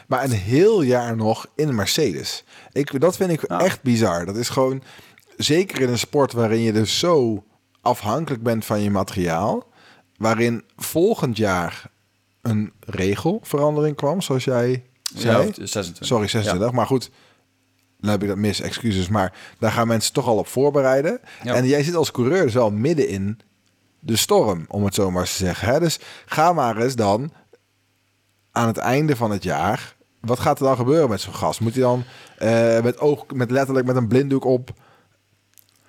Maar 0.06 0.24
een 0.24 0.30
heel 0.30 0.82
jaar 0.82 1.16
nog 1.16 1.46
in 1.54 1.68
een 1.68 1.74
Mercedes. 1.74 2.44
Ik, 2.72 3.00
dat 3.00 3.16
vind 3.16 3.30
ik 3.30 3.42
echt 3.42 3.82
bizar. 3.82 4.26
Dat 4.26 4.36
is 4.36 4.48
gewoon, 4.48 4.82
zeker 5.36 5.80
in 5.80 5.88
een 5.88 5.98
sport 5.98 6.32
waarin 6.32 6.60
je 6.60 6.72
dus 6.72 6.98
zo 6.98 7.44
afhankelijk 7.80 8.42
bent 8.42 8.64
van 8.64 8.80
je 8.82 8.90
materiaal, 8.90 9.66
waarin 10.16 10.62
volgend 10.76 11.36
jaar 11.36 11.90
een 12.42 12.72
regelverandering 12.80 13.96
kwam, 13.96 14.20
zoals 14.20 14.44
jij 14.44 14.82
zei. 15.14 15.46
Ja, 15.46 15.52
26. 15.66 16.06
Sorry, 16.06 16.28
26. 16.28 16.72
Maar 16.72 16.86
goed, 16.86 17.10
dan 18.00 18.10
heb 18.10 18.22
ik 18.22 18.28
dat 18.28 18.36
mis, 18.36 18.60
excuses. 18.60 19.08
Maar 19.08 19.32
daar 19.58 19.70
gaan 19.70 19.86
mensen 19.86 20.12
toch 20.12 20.26
al 20.26 20.36
op 20.36 20.46
voorbereiden. 20.46 21.20
Ja. 21.42 21.54
En 21.54 21.66
jij 21.66 21.82
zit 21.82 21.94
als 21.94 22.10
coureur 22.10 22.42
dus 22.42 22.54
wel 22.54 22.70
midden 22.70 23.08
in 23.08 23.40
de 24.00 24.16
storm, 24.16 24.64
om 24.68 24.84
het 24.84 24.94
zo 24.94 25.10
maar 25.10 25.20
eens 25.20 25.36
te 25.36 25.44
zeggen. 25.44 25.68
Hè? 25.68 25.80
Dus 25.80 25.98
ga 26.26 26.52
maar 26.52 26.76
eens 26.76 26.96
dan 26.96 27.32
aan 28.52 28.66
het 28.66 28.76
einde 28.76 29.16
van 29.16 29.30
het 29.30 29.42
jaar. 29.42 29.96
Wat 30.20 30.40
gaat 30.40 30.58
er 30.58 30.66
dan 30.66 30.76
gebeuren 30.76 31.10
met 31.10 31.20
zo'n 31.20 31.34
gast? 31.34 31.60
Moet 31.60 31.74
hij 31.74 31.82
dan 31.82 32.04
eh, 32.36 32.80
met 32.80 32.98
oog, 32.98 33.24
met 33.34 33.50
letterlijk 33.50 33.86
met 33.86 33.96
een 33.96 34.08
blinddoek 34.08 34.44
op 34.44 34.70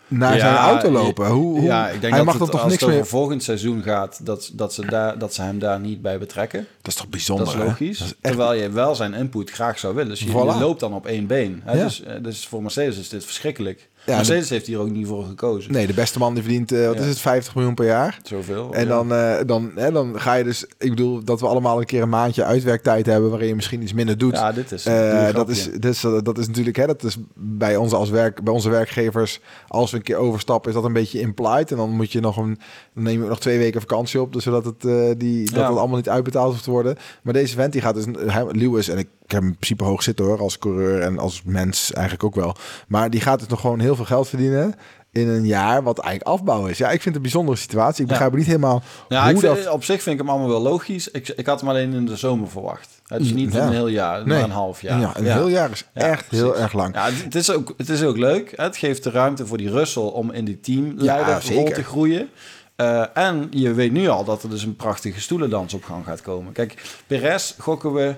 naar 0.09 0.33
Ja, 0.33 0.39
zijn 0.39 0.55
auto 0.55 0.91
lopen? 0.91 1.27
Hoe, 1.27 1.59
hoe, 1.59 1.61
ja, 1.61 1.87
ik 1.87 2.01
denk 2.01 2.13
hij 2.13 2.23
dat 2.23 2.33
mag 2.33 2.47
er 2.47 2.51
toch 2.51 2.63
als 2.63 2.71
niks 2.71 2.85
meer. 2.85 3.05
volgend 3.05 3.43
seizoen 3.43 3.83
gaat, 3.83 4.25
dat, 4.25 4.51
dat, 4.53 4.73
ze 4.73 4.85
daar, 4.85 5.17
dat 5.17 5.33
ze 5.33 5.41
hem 5.41 5.59
daar 5.59 5.79
niet 5.79 6.01
bij 6.01 6.17
betrekken. 6.17 6.67
Dat 6.81 6.93
is 6.93 6.95
toch 6.95 7.07
bijzonder? 7.07 7.45
dat 7.45 7.55
is 7.55 7.61
logisch. 7.61 7.97
Dat 7.97 8.07
is 8.07 8.13
echt 8.21 8.35
Terwijl 8.35 8.61
je 8.61 8.69
wel 8.69 8.95
zijn 8.95 9.13
input 9.13 9.49
graag 9.49 9.79
zou 9.79 9.95
willen. 9.95 10.09
Dus 10.09 10.19
je, 10.19 10.31
loopt 10.31 10.79
dan 10.79 10.93
op 10.93 11.05
één 11.05 11.27
been. 11.27 11.61
Hè? 11.65 11.77
Ja. 11.77 11.83
Dus, 11.83 12.03
eh, 12.03 12.13
dus 12.21 12.47
voor 12.47 12.61
Mercedes 12.61 12.97
is 12.97 13.09
dit 13.09 13.25
verschrikkelijk. 13.25 13.88
Ja, 14.05 14.15
Mercedes 14.15 14.49
heeft 14.49 14.67
hier 14.67 14.79
ook 14.79 14.89
niet 14.89 15.07
voor 15.07 15.23
gekozen. 15.23 15.71
Nee, 15.71 15.87
de 15.87 15.93
beste 15.93 16.19
man 16.19 16.33
die 16.33 16.43
verdient, 16.43 16.71
eh, 16.71 16.85
wat 16.87 16.95
Ja. 16.95 17.01
is 17.01 17.07
het, 17.07 17.19
50 17.19 17.55
miljoen 17.55 17.73
per 17.73 17.85
jaar? 17.85 18.19
Zoveel. 18.23 18.73
En 18.73 18.81
ja. 18.83 18.87
dan, 18.89 19.13
eh, 19.13 19.35
dan, 19.45 19.71
hè, 19.75 19.91
dan 19.91 20.19
ga 20.19 20.33
je 20.33 20.43
dus, 20.43 20.65
ik 20.77 20.89
bedoel, 20.89 21.23
dat 21.23 21.39
we 21.39 21.47
allemaal 21.47 21.79
een 21.79 21.85
keer 21.85 22.01
een 22.01 22.09
maandje 22.09 22.43
uitwerktijd 22.43 23.05
hebben 23.05 23.29
waarin 23.29 23.47
je 23.47 23.55
misschien 23.55 23.81
iets 23.81 23.93
minder 23.93 24.17
doet. 24.17 24.31
Ja, 24.35 24.51
dit 24.51 24.71
is 24.71 24.85
Eh, 24.85 24.93
dat, 25.33 25.49
is, 25.49 25.61
grapje. 25.61 25.79
dat, 25.79 25.91
is, 25.93 26.01
dat 26.23 26.37
is 26.37 26.47
natuurlijk, 26.47 26.75
hè, 26.75 26.85
dat 26.85 27.03
is 27.03 27.17
bij, 27.35 27.75
ons 27.75 27.93
als 27.93 28.09
werk, 28.09 28.43
bij 28.43 28.53
onze 28.53 28.69
werkgevers, 28.69 29.39
als 29.67 29.91
we 29.91 29.97
een 29.97 30.03
keer 30.03 30.15
overstappen, 30.17 30.69
is 30.69 30.75
dat 30.75 30.85
een 30.85 30.93
beetje 30.93 31.19
implied. 31.19 31.71
En 31.71 31.77
dan 31.77 31.89
moet 31.89 32.11
je 32.11 32.19
nog 32.19 32.37
een, 32.37 32.59
dan 32.93 33.03
neem 33.03 33.27
nog 33.27 33.39
twee 33.39 33.57
weken 33.57 33.79
vakantie 33.81 34.21
op, 34.21 34.33
dus 34.33 34.43
zodat 34.43 34.65
het, 34.65 34.81
die, 35.19 35.51
dat 35.51 35.67
het 35.67 35.77
allemaal 35.77 35.97
niet 35.97 36.09
uitbetaald 36.09 36.51
hoeft 36.51 36.63
te 36.63 36.71
worden. 36.71 36.97
Maar 37.23 37.33
deze 37.33 37.55
vent, 37.55 37.71
die 37.73 37.81
gaat 37.81 37.95
dus, 37.95 38.05
Lewis, 38.51 38.87
en 38.89 38.97
ik 38.97 39.07
heb 39.31 39.41
hem 39.41 39.49
in 39.49 39.55
principe 39.55 39.83
hoog 39.83 40.03
zitten 40.03 40.25
hoor, 40.25 40.39
als 40.39 40.57
coureur 40.57 41.01
en 41.01 41.19
als 41.19 41.41
mens 41.45 41.91
eigenlijk 41.93 42.23
ook 42.23 42.35
wel. 42.35 42.55
Maar 42.87 43.09
die 43.09 43.21
gaat 43.21 43.39
dus 43.39 43.47
nog 43.47 43.59
gewoon 43.61 43.79
heel 43.79 43.95
veel 43.95 44.05
geld 44.05 44.27
verdienen 44.29 44.75
in 45.11 45.27
een 45.27 45.45
jaar 45.45 45.83
wat 45.83 45.99
eigenlijk 45.99 46.35
afbouwen 46.37 46.69
is. 46.69 46.77
Ja, 46.77 46.85
ik 46.85 46.91
vind 47.01 47.05
het 47.05 47.15
een 47.15 47.21
bijzondere 47.21 47.57
situatie. 47.57 48.03
Ik 48.03 48.09
Ja. 48.09 48.15
begrijp 48.15 48.33
niet 48.35 48.45
helemaal 48.45 48.83
Ja, 49.07 49.21
hoe 49.23 49.31
ik 49.33 49.39
vind, 49.39 49.63
dat... 49.63 49.73
op 49.73 49.83
zich 49.83 50.01
vind 50.01 50.19
ik 50.19 50.21
hem 50.21 50.29
allemaal 50.29 50.49
wel 50.49 50.61
logisch. 50.61 51.11
Ik, 51.11 51.27
ik 51.27 51.45
had 51.45 51.59
hem 51.59 51.69
alleen 51.69 51.93
in 51.93 52.05
de 52.05 52.15
zomer 52.15 52.49
verwacht. 52.49 53.01
Het 53.07 53.21
is 53.21 53.31
niet 53.33 53.53
Ja. 53.53 53.65
een 53.65 53.71
heel 53.71 53.87
jaar, 53.87 54.17
Nee. 54.17 54.27
maar 54.37 54.43
een 54.43 54.51
half 54.51 54.81
jaar. 54.81 54.99
Ja, 54.99 55.17
een 55.17 55.25
heel 55.25 55.47
jaar 55.47 55.71
is 55.71 55.85
Ja, 55.93 56.01
echt 56.01 56.25
heel 56.29 56.57
erg 56.57 56.73
lang. 56.73 56.93
Ja, 56.95 57.09
het 57.11 57.35
is, 57.35 57.51
ook, 57.51 57.73
het 57.77 57.89
is 57.89 58.03
ook 58.03 58.17
leuk. 58.17 58.53
Het 58.55 58.77
geeft 58.77 59.03
de 59.03 59.09
ruimte 59.09 59.45
voor 59.45 59.57
die 59.57 59.69
Russell 59.71 60.03
om 60.03 60.31
in 60.31 60.45
die 60.45 60.59
teamleiderrol 60.59 61.65
te 61.71 61.83
groeien. 61.83 62.29
Eh, 62.75 63.03
en 63.13 63.47
je 63.51 63.73
weet 63.73 63.91
nu 63.91 64.07
al 64.07 64.23
dat 64.23 64.43
er 64.43 64.49
dus 64.49 64.63
een 64.63 64.75
prachtige 64.75 65.21
stoelendans 65.21 65.73
op 65.73 65.83
gang 65.83 66.05
gaat 66.05 66.21
komen. 66.21 66.51
Kijk, 66.53 66.99
Perez 67.07 67.53
gokken 67.57 67.93
we... 67.93 68.15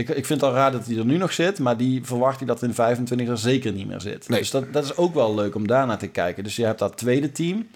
Ik, 0.00 0.08
ik 0.08 0.26
vind 0.26 0.40
het 0.40 0.50
al 0.50 0.56
raar 0.56 0.72
dat 0.72 0.86
hij 0.86 0.96
er 0.96 1.04
nu 1.04 1.16
nog 1.16 1.32
zit, 1.32 1.58
maar 1.58 1.76
die 1.76 2.04
verwacht 2.04 2.40
ik 2.40 2.46
dat 2.46 2.62
in 2.62 2.74
25 2.74 3.28
er 3.28 3.38
zeker 3.38 3.72
niet 3.72 3.86
meer 3.86 4.00
zit. 4.00 4.28
Nee. 4.28 4.38
Dus 4.38 4.50
dat, 4.50 4.72
dat 4.72 4.84
is 4.84 4.96
ook 4.96 5.14
wel 5.14 5.34
leuk 5.34 5.54
om 5.54 5.66
daarnaar 5.66 5.98
te 5.98 6.06
kijken. 6.06 6.44
Dus 6.44 6.56
je 6.56 6.64
hebt 6.64 6.78
dat 6.78 6.96
tweede 6.96 7.32
team, 7.32 7.66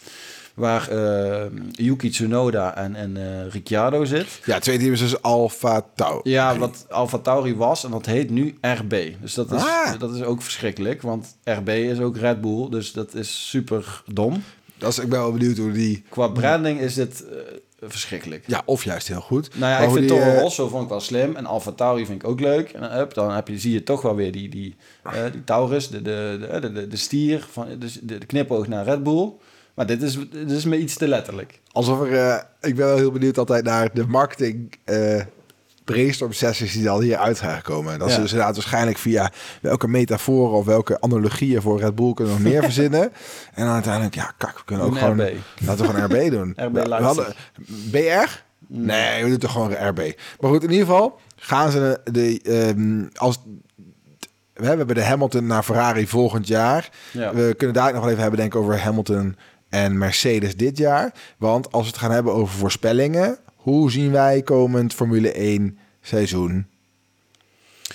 waar 0.54 0.88
eh, 0.88 1.44
Yuki 1.70 2.10
Tsunoda 2.10 2.76
en, 2.76 2.94
en 2.94 3.16
eh, 3.16 3.50
Ricciardo 3.52 4.04
zit. 4.04 4.26
Ja, 4.44 4.58
twee 4.58 4.78
teams 4.78 5.00
is 5.02 5.10
dus 5.10 5.22
Alfa 5.22 5.86
Tau. 5.94 6.20
Ja, 6.22 6.58
wat 6.58 6.86
Alfa 6.88 7.18
Tauri 7.18 7.56
was 7.56 7.84
en 7.84 7.90
dat 7.90 8.06
heet 8.06 8.30
nu 8.30 8.58
RB. 8.60 8.94
Dus 9.20 9.34
dat 9.34 9.52
is, 9.52 9.62
Ah. 9.62 9.98
dat 9.98 10.14
is 10.14 10.22
ook 10.22 10.42
verschrikkelijk, 10.42 11.02
want 11.02 11.36
RB 11.44 11.68
is 11.68 11.98
ook 12.00 12.16
Red 12.16 12.40
Bull, 12.40 12.68
dus 12.70 12.92
dat 12.92 13.14
is 13.14 13.48
super 13.50 14.02
dom. 14.12 14.42
Dat 14.78 14.90
is, 14.92 14.98
ik 14.98 15.08
ben 15.08 15.18
wel 15.18 15.32
benieuwd 15.32 15.56
hoe 15.56 15.72
die... 15.72 16.04
Qua 16.08 16.28
branding 16.28 16.80
is 16.80 16.94
dit 16.94 17.24
verschrikkelijk. 17.88 18.44
Ja, 18.46 18.62
of 18.64 18.84
juist 18.84 19.08
heel 19.08 19.20
goed. 19.20 19.48
Nou 19.56 19.72
ja, 19.72 19.78
Maar 19.78 19.86
ik 19.86 19.94
vind 19.94 20.08
die, 20.08 20.18
Toro 20.18 20.30
eh, 20.30 20.40
Rosso 20.40 20.68
vond 20.68 20.82
ik 20.82 20.88
wel 20.88 21.00
slim 21.00 21.36
en 21.36 21.46
Alfa 21.46 21.72
Tauri 21.72 22.06
vind 22.06 22.22
ik 22.22 22.28
ook 22.28 22.40
leuk. 22.40 22.70
En 22.70 22.80
dan, 22.80 22.90
hup, 22.90 23.14
dan 23.14 23.30
heb 23.30 23.48
je, 23.48 23.58
zie 23.58 23.72
je 23.72 23.82
toch 23.82 24.02
wel 24.02 24.14
weer 24.14 24.32
die, 24.32 24.48
die, 24.48 24.76
eh, 25.02 25.12
die 25.32 25.44
Taurus, 25.44 25.88
de, 25.88 26.02
de, 26.02 26.48
de, 26.60 26.72
de, 26.72 26.88
de, 26.88 26.96
stier, 26.96 27.46
van, 27.50 27.66
de, 27.78 28.18
de, 28.18 28.26
knipoog 28.26 28.68
naar 28.68 28.84
Red 28.84 29.02
Bull. 29.02 29.32
Maar 29.74 29.86
dit 29.86 30.02
is, 30.02 30.18
dit 30.30 30.50
is 30.50 30.64
me 30.64 30.78
iets 30.78 30.94
te 30.94 31.08
letterlijk. 31.08 31.60
Alsof 31.72 32.00
er... 32.00 32.12
eh, 32.12 32.42
ik 32.60 32.76
ben 32.76 32.86
wel 32.86 32.96
heel 32.96 33.12
benieuwd 33.12 33.38
altijd 33.38 33.64
naar 33.64 33.90
de 33.94 34.06
marketing... 34.06 34.72
eh 34.84 35.20
brainstorm 35.84 36.32
sessies 36.32 36.72
die 36.72 36.90
al 36.90 37.00
hier 37.00 37.16
uit 37.16 37.38
gaan 37.40 37.62
komen. 37.62 37.98
Dat 37.98 38.08
Ja. 38.08 38.14
ze 38.14 38.20
dus 38.20 38.30
inderdaad 38.30 38.54
waarschijnlijk 38.54 38.98
via 38.98 39.30
welke 39.60 39.88
metaforen 39.88 40.56
of 40.58 40.64
welke 40.64 41.00
analogieën 41.00 41.62
voor 41.62 41.80
Red 41.80 41.94
Bull 41.94 42.14
kunnen 42.14 42.32
nog 42.34 42.42
meer 42.42 42.62
verzinnen. 42.70 43.12
En 43.54 43.64
dan 43.64 43.74
uiteindelijk, 43.74 44.14
ja, 44.14 44.32
kak, 44.38 44.58
we 44.58 44.64
kunnen 44.64 44.86
ook 44.86 44.98
gewoon... 44.98 45.20
RB. 45.20 45.34
Laten 45.66 45.86
we 45.86 45.92
gewoon 45.92 46.04
RB 46.10 46.30
doen. 46.36 46.52
RB 46.56 46.74
we, 46.74 46.94
hadden 46.94 47.34
BR? 47.90 48.42
Nee, 48.66 49.22
we 49.22 49.28
doen 49.28 49.38
toch 49.38 49.52
gewoon 49.52 49.72
RB. 49.88 49.98
Maar 50.40 50.50
goed, 50.50 50.62
in 50.62 50.70
ieder 50.70 50.86
geval 50.86 51.18
gaan 51.36 51.70
ze 51.70 52.00
de... 52.04 52.40
ehm, 52.42 53.04
als, 53.14 53.40
we 54.54 54.66
hebben 54.66 54.94
de 54.94 55.04
Hamilton 55.04 55.46
naar 55.46 55.62
Ferrari 55.62 56.06
volgend 56.06 56.46
jaar. 56.46 56.90
Ja. 57.12 57.34
We 57.34 57.54
kunnen 57.56 57.76
daar 57.76 57.92
nog 57.92 58.00
wel 58.00 58.10
even 58.10 58.22
hebben 58.22 58.40
denken 58.40 58.60
over 58.60 58.80
Hamilton 58.80 59.36
en 59.68 59.98
Mercedes 59.98 60.56
dit 60.56 60.78
jaar. 60.78 61.12
Want 61.38 61.72
als 61.72 61.82
we 61.82 61.88
het 61.90 61.98
gaan 61.98 62.10
hebben 62.10 62.32
over 62.32 62.54
voorspellingen, 62.54 63.38
hoe 63.64 63.90
zien 63.90 64.12
wij 64.12 64.42
komend 64.42 64.94
Formule 64.94 65.32
1 65.32 65.78
seizoen 66.00 66.66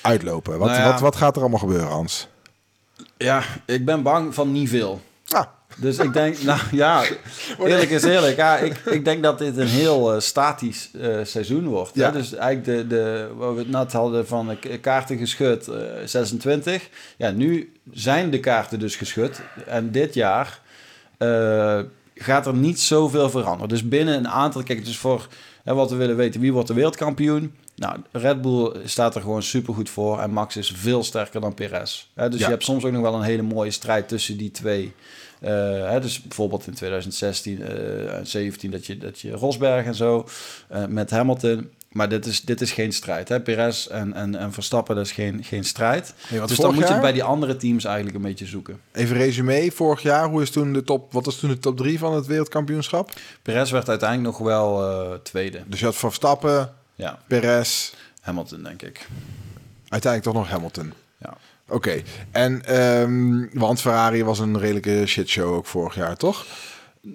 uitlopen? 0.01 0.57
Wat, 0.57 0.67
Nou 0.67 0.81
ja. 0.81 0.91
wat, 0.91 0.99
wat 0.99 1.15
gaat 1.15 1.35
er 1.35 1.41
allemaal 1.41 1.59
gebeuren, 1.59 1.87
Hans? 1.87 2.27
Ja, 3.17 3.43
ik 3.65 3.85
ben 3.85 4.03
bang 4.03 4.33
van 4.33 4.51
niet 4.51 4.69
veel. 4.69 5.01
Ah, 5.27 5.45
Dus 5.75 5.97
ik 5.97 6.13
denk, 6.13 6.41
nou 6.41 6.59
ja, 6.71 7.03
eerlijk 7.59 7.89
is 7.89 8.03
eerlijk. 8.03 8.37
Ja, 8.37 8.57
ik, 8.57 8.77
ik 8.77 9.05
denk 9.05 9.23
dat 9.23 9.37
dit 9.37 9.57
een 9.57 9.67
heel 9.67 10.13
eh, 10.13 10.19
statisch 10.19 10.89
eh, 11.01 11.17
seizoen 11.23 11.67
wordt. 11.67 11.91
Ja. 11.93 12.05
Hè? 12.05 12.11
Dus 12.11 12.33
eigenlijk 12.33 12.89
de, 12.89 12.95
de, 12.95 13.29
wat 13.37 13.53
we 13.53 13.59
het 13.59 13.69
net 13.69 13.91
hadden 13.91 14.27
van 14.27 14.51
eh, 14.51 14.81
kaarten 14.81 15.17
geschud, 15.17 15.67
eh, 15.67 15.81
26. 16.05 16.89
Ja, 17.17 17.31
nu 17.31 17.73
zijn 17.91 18.29
de 18.29 18.39
kaarten 18.39 18.79
dus 18.79 18.95
geschud. 18.95 19.41
En 19.65 19.91
dit 19.91 20.13
jaar 20.13 20.61
eh, 21.17 21.79
gaat 22.15 22.45
er 22.45 22.53
niet 22.53 22.79
zoveel 22.79 23.29
veranderen. 23.29 23.69
Dus 23.69 23.87
binnen 23.87 24.15
een 24.15 24.29
aantal, 24.29 24.63
kijk, 24.63 24.85
dus 24.85 24.97
voor 24.97 25.27
hè, 25.63 25.73
wat 25.73 25.89
we 25.89 25.95
willen 25.95 26.15
weten, 26.15 26.41
wie 26.41 26.53
wordt 26.53 26.67
de 26.67 26.73
wereldkampioen? 26.73 27.53
Nou, 27.75 27.97
Red 28.11 28.41
Bull 28.41 28.75
staat 28.85 29.15
er 29.15 29.21
gewoon 29.21 29.43
supergoed 29.43 29.89
voor 29.89 30.19
en 30.19 30.31
Max 30.31 30.57
is 30.57 30.71
veel 30.75 31.03
sterker 31.03 31.41
dan 31.41 31.53
Perez. 31.53 32.05
Dus 32.15 32.39
Ja. 32.39 32.45
je 32.45 32.51
hebt 32.51 32.63
soms 32.63 32.83
ook 32.85 32.91
nog 32.91 33.01
wel 33.01 33.13
een 33.15 33.21
hele 33.21 33.41
mooie 33.41 33.71
strijd 33.71 34.07
tussen 34.07 34.37
die 34.37 34.51
twee. 34.51 34.93
Eh, 35.39 35.51
hè, 35.89 35.99
dus 35.99 36.21
bijvoorbeeld 36.21 36.67
in 36.67 36.73
2016 36.73 37.61
eh, 37.61 38.17
en 38.17 38.27
17 38.27 38.71
dat 38.71 38.85
je, 38.85 38.97
dat 38.97 39.19
je 39.19 39.31
Rosberg 39.31 39.85
en 39.85 39.95
zo 39.95 40.27
eh, 40.67 40.85
met 40.85 41.09
Hamilton. 41.09 41.69
Maar 41.89 42.09
dit 42.09 42.25
is, 42.25 42.41
dit 42.41 42.61
is 42.61 42.71
geen 42.71 42.93
strijd. 42.93 43.29
Hè? 43.29 43.41
Perez 43.41 43.87
en, 43.87 44.13
en, 44.13 44.35
en 44.35 44.53
Verstappen, 44.53 44.95
dat 44.95 45.05
is 45.05 45.11
geen, 45.11 45.43
geen 45.43 45.63
strijd. 45.63 46.13
Dus 46.47 46.57
dan 46.57 46.73
moet 46.73 46.87
je 46.87 46.93
het 46.93 47.01
bij 47.01 47.11
die 47.11 47.23
andere 47.23 47.57
teams 47.57 47.83
eigenlijk 47.83 48.15
een 48.15 48.21
beetje 48.21 48.45
zoeken. 48.45 48.79
even 48.91 49.17
resume. 49.17 49.71
Vorig 49.71 50.01
jaar, 50.01 50.29
hoe 50.29 50.41
is 50.41 50.49
toen 50.51 50.73
de 50.73 50.83
top, 50.83 51.13
wat 51.13 51.25
was 51.25 51.35
toen 51.39 51.49
de 51.49 51.59
top 51.59 51.77
3 51.77 51.99
van 51.99 52.13
het 52.13 52.25
wereldkampioenschap? 52.25 53.11
Perez 53.41 53.71
werd 53.71 53.89
uiteindelijk 53.89 54.37
nog 54.37 54.47
wel 54.47 54.89
eh, 54.89 55.17
tweede. 55.23 55.63
Dus 55.67 55.79
je 55.79 55.85
had 55.85 55.95
Verstappen, 55.95 56.73
Ja, 56.95 57.19
Perez, 57.27 57.93
Hamilton 58.21 58.63
denk 58.63 58.81
ik. 58.81 59.07
uiteindelijk 59.87 60.33
toch 60.33 60.43
nog 60.43 60.51
Hamilton. 60.51 60.93
Ja. 61.17 61.37
Oké, 61.67 62.01
en 62.31 62.65
ehm, 62.65 63.45
want 63.59 63.81
Ferrari 63.81 64.23
was 64.23 64.39
een 64.39 64.59
redelijke 64.59 65.03
shitshow 65.05 65.53
ook 65.53 65.65
vorig 65.65 65.95
jaar, 65.95 66.15
toch? 66.17 66.45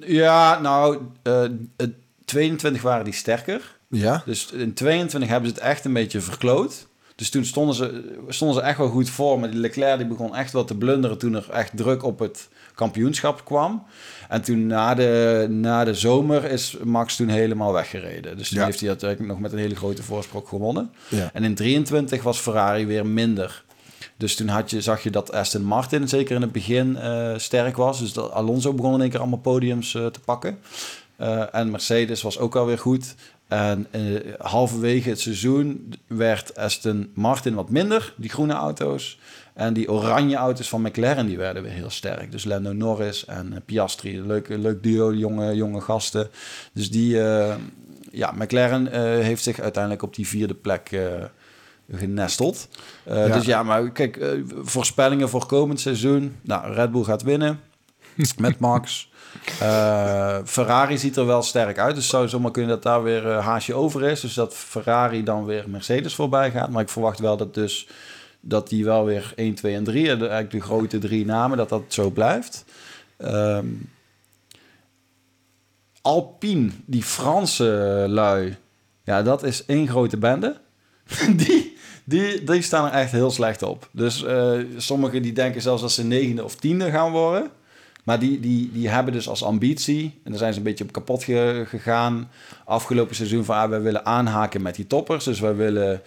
Ja, 0.00 0.60
nou, 0.60 0.98
eh, 1.22 1.42
het 1.76 1.92
22 2.24 2.82
waren 2.82 3.04
die 3.04 3.14
sterker. 3.14 3.73
Ja. 3.88 4.22
Dus 4.26 4.50
in 4.52 4.74
22 4.74 5.30
hebben 5.30 5.48
ze 5.48 5.54
het 5.54 5.64
echt 5.64 5.84
een 5.84 5.92
beetje 5.92 6.20
verkloot. 6.20 6.86
Dus 7.16 7.30
toen 7.30 7.44
stonden 7.44 7.74
ze, 7.74 8.14
stonden 8.28 8.56
ze 8.56 8.62
echt 8.62 8.78
wel 8.78 8.88
goed 8.88 9.10
voor. 9.10 9.40
Maar 9.40 9.50
die 9.50 9.60
Leclerc 9.60 9.98
die 9.98 10.06
begon 10.06 10.34
echt 10.34 10.52
wel 10.52 10.64
te 10.64 10.76
blunderen 10.76 11.18
toen 11.18 11.34
er 11.34 11.50
echt 11.50 11.76
druk 11.76 12.02
op 12.04 12.18
het 12.18 12.48
kampioenschap 12.74 13.44
kwam. 13.44 13.82
En 14.28 14.42
toen 14.42 14.66
na 14.66 14.94
de, 14.94 15.46
na 15.50 15.84
de 15.84 15.94
zomer 15.94 16.44
is 16.44 16.76
Max 16.84 17.16
toen 17.16 17.28
helemaal 17.28 17.72
weggereden. 17.72 18.36
Dus 18.36 18.48
toen 18.48 18.58
Ja. 18.58 18.64
heeft 18.64 18.80
hij 18.80 18.88
uiteindelijk 18.88 19.30
nog 19.30 19.40
met 19.40 19.52
een 19.52 19.58
hele 19.58 19.76
grote 19.76 20.02
voorsprong 20.02 20.48
gewonnen. 20.48 20.90
Ja. 21.08 21.30
En 21.32 21.44
in 21.44 21.54
23 21.54 22.22
was 22.22 22.38
Ferrari 22.38 22.86
weer 22.86 23.06
minder. 23.06 23.64
Dus 24.16 24.34
toen 24.36 24.48
had 24.48 24.70
je, 24.70 24.80
zag 24.80 25.02
je 25.02 25.10
dat 25.10 25.32
Aston 25.32 25.62
Martin 25.64 26.08
zeker 26.08 26.34
in 26.34 26.42
het 26.42 26.52
begin 26.52 26.96
eh, 26.96 27.32
sterk 27.36 27.76
was. 27.76 27.98
Dus 27.98 28.12
dat 28.12 28.30
Alonso 28.30 28.72
begon 28.72 28.94
in 28.94 29.00
één 29.00 29.10
keer 29.10 29.20
allemaal 29.20 29.38
podiums 29.38 29.94
eh, 29.94 30.06
te 30.06 30.20
pakken. 30.20 30.58
Eh, 31.16 31.54
en 31.54 31.70
Mercedes 31.70 32.22
was 32.22 32.38
ook 32.38 32.56
alweer 32.56 32.78
goed. 32.78 33.14
En 33.48 33.86
eh, 33.90 34.00
halverwege 34.38 35.08
het 35.08 35.20
seizoen 35.20 35.94
werd 36.06 36.56
Aston 36.56 37.10
Martin 37.14 37.54
wat 37.54 37.70
minder, 37.70 38.14
die 38.16 38.30
groene 38.30 38.52
auto's. 38.52 39.18
En 39.54 39.72
die 39.72 39.90
oranje 39.90 40.36
auto's 40.36 40.68
van 40.68 40.82
McLaren 40.82 41.26
die 41.26 41.36
werden 41.38 41.62
weer 41.62 41.72
heel 41.72 41.90
sterk. 41.90 42.30
Dus 42.30 42.44
Lando 42.44 42.72
Norris 42.72 43.24
en 43.24 43.52
eh, 43.52 43.58
Piastri, 43.64 44.22
leuk, 44.22 44.48
leuk 44.48 44.82
duo, 44.82 45.12
jonge, 45.12 45.54
jonge 45.54 45.80
gasten. 45.80 46.28
Dus 46.72 46.90
die, 46.90 47.22
eh, 47.22 47.54
ja, 48.10 48.32
McLaren 48.32 48.86
heeft 49.22 49.42
zich 49.42 49.60
uiteindelijk 49.60 50.02
op 50.02 50.14
die 50.14 50.28
vierde 50.28 50.54
plek 50.54 51.00
genesteld. 51.92 52.68
Ja. 53.06 53.26
Dus 53.26 53.44
ja, 53.44 53.62
maar 53.62 53.90
kijk, 53.90 54.20
voorspellingen 54.62 55.28
voor 55.28 55.46
komend 55.46 55.80
seizoen. 55.80 56.36
Nou, 56.42 56.72
Red 56.72 56.92
Bull 56.92 57.04
gaat 57.04 57.22
winnen 57.22 57.60
met 58.38 58.58
Max. 58.58 59.10
Eh, 59.60 60.38
Ferrari 60.44 60.98
ziet 60.98 61.16
er 61.16 61.26
wel 61.26 61.42
sterk 61.42 61.78
uit. 61.78 61.94
Dus 61.94 62.08
zou 62.08 62.28
zomaar 62.28 62.50
kunnen 62.50 62.70
dat 62.70 62.82
daar 62.82 63.02
weer 63.02 63.30
eh, 63.30 63.44
haasje 63.46 63.74
over 63.74 64.02
is. 64.02 64.20
Dus 64.20 64.34
dat 64.34 64.54
Ferrari 64.54 65.22
dan 65.22 65.44
weer 65.44 65.64
Mercedes 65.68 66.14
voorbij 66.14 66.50
gaat. 66.50 66.70
Maar 66.70 66.82
ik 66.82 66.88
verwacht 66.88 67.18
wel 67.18 67.36
dat 67.36 67.54
dus 67.54 67.88
dat 68.40 68.68
die 68.68 68.84
wel 68.84 69.04
weer 69.04 69.32
1, 69.36 69.54
2 69.54 69.74
en 69.74 69.84
3, 69.84 70.08
en 70.10 70.18
de- 70.18 70.28
eigenlijk 70.28 70.50
de 70.50 70.60
grote 70.70 70.98
drie 70.98 71.24
namen, 71.24 71.56
dat 71.56 71.68
dat 71.68 71.82
zo 71.88 72.10
blijft. 72.10 72.64
Ehm, 73.16 73.66
Alpine, 76.02 76.70
die 76.86 77.02
Franse 77.02 78.04
lui, 78.08 78.56
ja, 79.04 79.22
dat 79.22 79.42
is 79.42 79.64
één 79.64 79.88
grote 79.88 80.16
bende. 80.16 80.60
die, 81.36 81.76
die, 82.04 82.44
die 82.44 82.62
staan 82.62 82.86
er 82.86 82.92
echt 82.92 83.12
heel 83.12 83.30
slecht 83.30 83.62
op. 83.62 83.88
Dus 83.92 84.22
eh, 84.24 84.58
sommigen 84.76 85.22
die 85.22 85.32
denken 85.32 85.62
zelfs 85.62 85.82
dat 85.82 85.92
ze 85.92 86.04
negende 86.04 86.44
of 86.44 86.54
tiende 86.56 86.90
gaan 86.90 87.10
worden. 87.12 87.50
Maar 88.04 88.18
die, 88.18 88.40
die, 88.40 88.70
die 88.72 88.88
hebben 88.88 89.12
dus 89.12 89.28
als 89.28 89.44
ambitie, 89.44 90.04
en 90.24 90.30
daar 90.30 90.38
zijn 90.38 90.52
ze 90.52 90.58
een 90.58 90.64
beetje 90.64 90.84
op 90.84 90.92
kapot 90.92 91.24
ge- 91.24 91.64
gegaan 91.68 92.30
afgelopen 92.64 93.14
seizoen, 93.16 93.44
van 93.44 93.56
ah, 93.56 93.68
wij 93.68 93.80
willen 93.82 94.06
aanhaken 94.06 94.62
met 94.62 94.74
die 94.74 94.86
toppers. 94.86 95.24
Dus 95.24 95.40
wij 95.40 95.54
willen, 95.56 96.02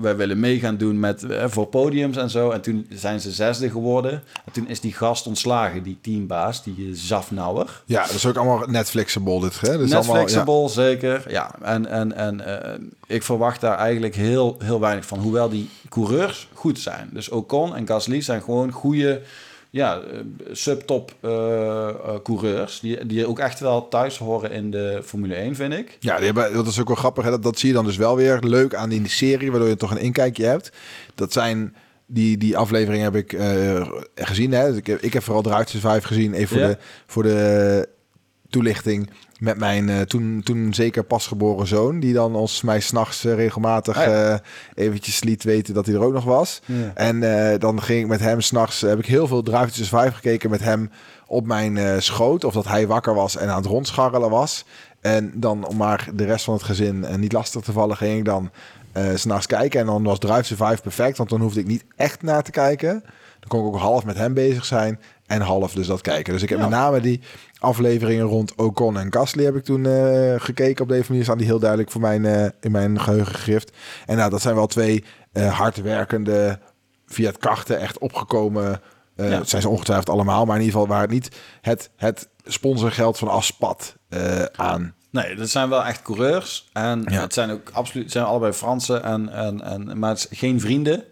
wij 0.00 0.16
willen 0.16 0.40
mee 0.40 0.58
gaan 0.58 0.76
doen 0.76 1.00
met, 1.00 1.22
eh, 1.22 1.44
voor 1.48 1.66
podiums 1.66 2.16
en 2.16 2.30
zo. 2.30 2.50
En 2.50 2.60
toen 2.60 2.86
zijn 2.90 3.20
ze 3.20 3.30
zesde 3.30 3.70
geworden. 3.70 4.12
En 4.44 4.52
toen 4.52 4.68
is 4.68 4.80
die 4.80 4.92
gast 4.92 5.26
ontslagen, 5.26 5.82
die 5.82 5.98
teambaas, 6.00 6.62
die 6.64 6.74
eh, 6.78 6.94
Zafnauer. 6.94 7.82
Ja, 7.84 8.02
dat 8.06 8.14
is 8.14 8.26
ook 8.26 8.36
allemaal 8.36 8.66
Netflixable 8.66 9.40
dit. 9.40 9.60
Hè? 9.60 9.72
Dat 9.72 9.80
is 9.80 9.90
Netflixable, 9.90 10.52
allemaal, 10.52 10.68
zeker. 10.68 11.24
Ja, 11.30 11.54
en, 11.62 11.86
en, 11.86 12.12
en 12.12 12.62
eh, 12.62 12.78
ik 13.06 13.22
verwacht 13.22 13.60
daar 13.60 13.78
eigenlijk 13.78 14.14
heel, 14.14 14.56
heel 14.58 14.80
weinig 14.80 15.06
van. 15.06 15.18
Hoewel 15.18 15.48
die 15.48 15.68
coureurs 15.88 16.48
goed 16.52 16.78
zijn. 16.78 17.10
Dus 17.12 17.28
Ocon 17.28 17.76
en 17.76 17.86
Gasly 17.86 18.20
zijn 18.20 18.42
gewoon 18.42 18.70
goede 18.70 19.20
ja, 19.70 20.00
eh, 20.00 20.20
subtop 20.52 21.14
eh, 21.20 21.88
coureurs. 22.22 22.80
Die, 22.80 23.06
die 23.06 23.26
ook 23.26 23.38
echt 23.38 23.60
wel 23.60 23.88
thuis 23.88 24.18
horen 24.18 24.50
in 24.50 24.70
de 24.70 25.00
Formule 25.04 25.34
1, 25.34 25.54
vind 25.54 25.72
ik. 25.72 25.96
Ja, 26.00 26.16
die 26.16 26.24
hebben, 26.24 26.52
dat 26.52 26.66
is 26.66 26.80
ook 26.80 26.86
wel 26.86 26.96
grappig. 26.96 27.24
Hè? 27.24 27.30
Dat, 27.30 27.42
dat 27.42 27.58
zie 27.58 27.68
je 27.68 27.74
dan 27.74 27.84
dus 27.84 27.96
wel 27.96 28.16
weer 28.16 28.38
leuk 28.40 28.74
aan 28.74 28.88
die 28.88 29.08
serie, 29.08 29.50
waardoor 29.50 29.68
je 29.68 29.76
toch 29.76 29.90
een 29.90 30.00
inkijkje 30.00 30.44
hebt. 30.44 30.72
Dat 31.14 31.32
zijn 31.32 31.76
die, 32.06 32.38
die 32.38 32.56
afleveringen 32.56 33.04
heb 33.04 33.16
ik 33.16 33.38
gezien. 34.14 34.52
Hè? 34.52 34.68
Dus 34.68 34.76
ik, 34.76 34.86
heb, 34.86 35.00
ik 35.00 35.12
heb 35.12 35.22
vooral 35.22 35.42
Drive 35.42 35.64
to 35.64 35.78
Survive 35.78 36.06
gezien, 36.06 36.32
even 36.34 36.48
voor, 36.48 36.66
de, 36.66 36.78
voor 37.06 37.22
de 37.22 37.88
toelichting. 38.50 39.10
Met 39.38 39.58
mijn 39.58 39.88
eh, 39.88 40.00
toen, 40.00 40.40
toen 40.44 40.74
zeker 40.74 41.04
pasgeboren 41.04 41.66
zoon, 41.66 42.00
die 42.00 42.12
dan 42.12 42.34
ons 42.34 42.62
mij 42.62 42.80
s'nachts 42.80 43.22
nachts 43.22 43.36
regelmatig 43.36 43.96
Ah, 43.96 44.04
ja. 44.04 44.32
eh, 44.32 44.38
eventjes 44.74 45.22
liet 45.22 45.44
weten 45.44 45.74
dat 45.74 45.86
hij 45.86 45.94
er 45.94 46.02
ook 46.02 46.12
nog 46.12 46.24
was. 46.24 46.60
Ja. 46.64 46.92
En 46.94 47.20
dan 47.58 47.82
ging 47.82 48.00
ik 48.00 48.06
met 48.06 48.20
hem 48.20 48.40
s'nachts, 48.40 48.80
heb 48.80 48.98
ik 48.98 49.06
heel 49.06 49.26
veel 49.26 49.42
Drive 49.42 49.66
to 49.66 49.84
Survive 49.84 50.14
gekeken 50.14 50.50
met 50.50 50.60
hem 50.62 50.90
op 51.26 51.46
mijn 51.46 52.02
schoot. 52.02 52.44
Of 52.44 52.52
dat 52.52 52.66
hij 52.66 52.86
wakker 52.86 53.14
was 53.14 53.36
en 53.36 53.48
aan 53.48 53.56
het 53.56 53.66
rondscharrelen 53.66 54.30
was. 54.30 54.64
En 55.00 55.32
dan 55.34 55.66
om 55.66 55.76
maar 55.76 56.08
de 56.14 56.24
rest 56.24 56.44
van 56.44 56.54
het 56.54 56.62
gezin 56.62 57.06
niet 57.18 57.32
lastig 57.32 57.62
te 57.62 57.72
vallen, 57.72 57.96
ging 57.96 58.18
ik 58.18 58.24
dan 58.24 58.50
s'nachts 59.14 59.46
kijken. 59.46 59.80
En 59.80 59.86
dan 59.86 60.02
was 60.02 60.18
Drive 60.18 60.54
to 60.54 60.56
Survive 60.56 60.82
perfect, 60.82 61.16
want 61.16 61.30
dan 61.30 61.40
hoefde 61.40 61.60
ik 61.60 61.66
niet 61.66 61.84
echt 61.96 62.22
naar 62.22 62.42
te 62.42 62.50
kijken. 62.50 63.02
Dan 63.40 63.48
kon 63.48 63.60
ik 63.60 63.66
ook 63.66 63.80
half 63.80 64.04
met 64.04 64.16
hem 64.16 64.34
bezig 64.34 64.64
zijn 64.64 64.98
en 65.28 65.40
half 65.40 65.72
dus 65.72 65.86
dat 65.86 66.00
kijken. 66.00 66.32
Dus 66.32 66.42
ik 66.42 66.48
heb 66.48 66.58
Ja. 66.58 66.64
met 66.68 66.78
name 66.78 67.00
die 67.00 67.20
afleveringen 67.58 68.24
rond 68.26 68.54
Ocon 68.54 68.98
en 68.98 69.12
Gasly 69.12 69.44
heb 69.44 69.56
ik 69.56 69.64
toen 69.64 69.86
eh, 69.86 70.34
gekeken. 70.36 70.82
Op 70.82 70.88
deze 70.88 71.04
manier 71.08 71.24
staan 71.24 71.38
die 71.38 71.46
heel 71.46 71.58
duidelijk 71.58 71.90
voor 71.90 72.00
mijn, 72.00 72.24
eh, 72.24 72.46
in 72.60 72.70
mijn 72.70 73.00
geheugen 73.00 73.34
gegrift. 73.34 73.72
En 74.06 74.16
nou, 74.16 74.30
dat 74.30 74.42
zijn 74.42 74.54
wel 74.54 74.66
twee 74.66 75.04
eh 75.32 75.58
hardwerkende, 75.58 76.58
via 77.06 77.28
het 77.28 77.38
karten 77.38 77.80
echt 77.80 77.98
opgekomen... 77.98 78.80
Ja. 79.16 79.24
Het 79.24 79.48
zijn 79.48 79.62
ze 79.62 79.68
ongetwijfeld 79.68 80.08
allemaal, 80.08 80.44
maar 80.44 80.56
in 80.56 80.62
ieder 80.62 80.78
geval 80.80 80.94
waar 80.94 81.02
het 81.02 81.10
niet 81.10 81.36
het, 81.60 81.90
het 81.96 82.28
sponsorgeld 82.44 83.18
van 83.18 83.28
Aspat 83.28 83.96
eh, 84.08 84.42
aan. 84.56 84.94
Nee, 85.10 85.34
dat 85.34 85.48
zijn 85.48 85.68
wel 85.68 85.84
echt 85.84 86.02
coureurs. 86.02 86.68
En 86.72 87.04
Ja. 87.08 87.20
het 87.20 87.34
zijn 87.34 87.50
ook 87.50 87.70
absoluut, 87.72 88.12
zijn 88.12 88.24
allebei 88.24 88.52
Fransen, 88.52 89.02
en, 89.02 89.28
en, 89.28 89.62
en, 89.62 89.98
maar 89.98 90.10
het 90.10 90.26
geen 90.30 90.60
vrienden. 90.60 91.04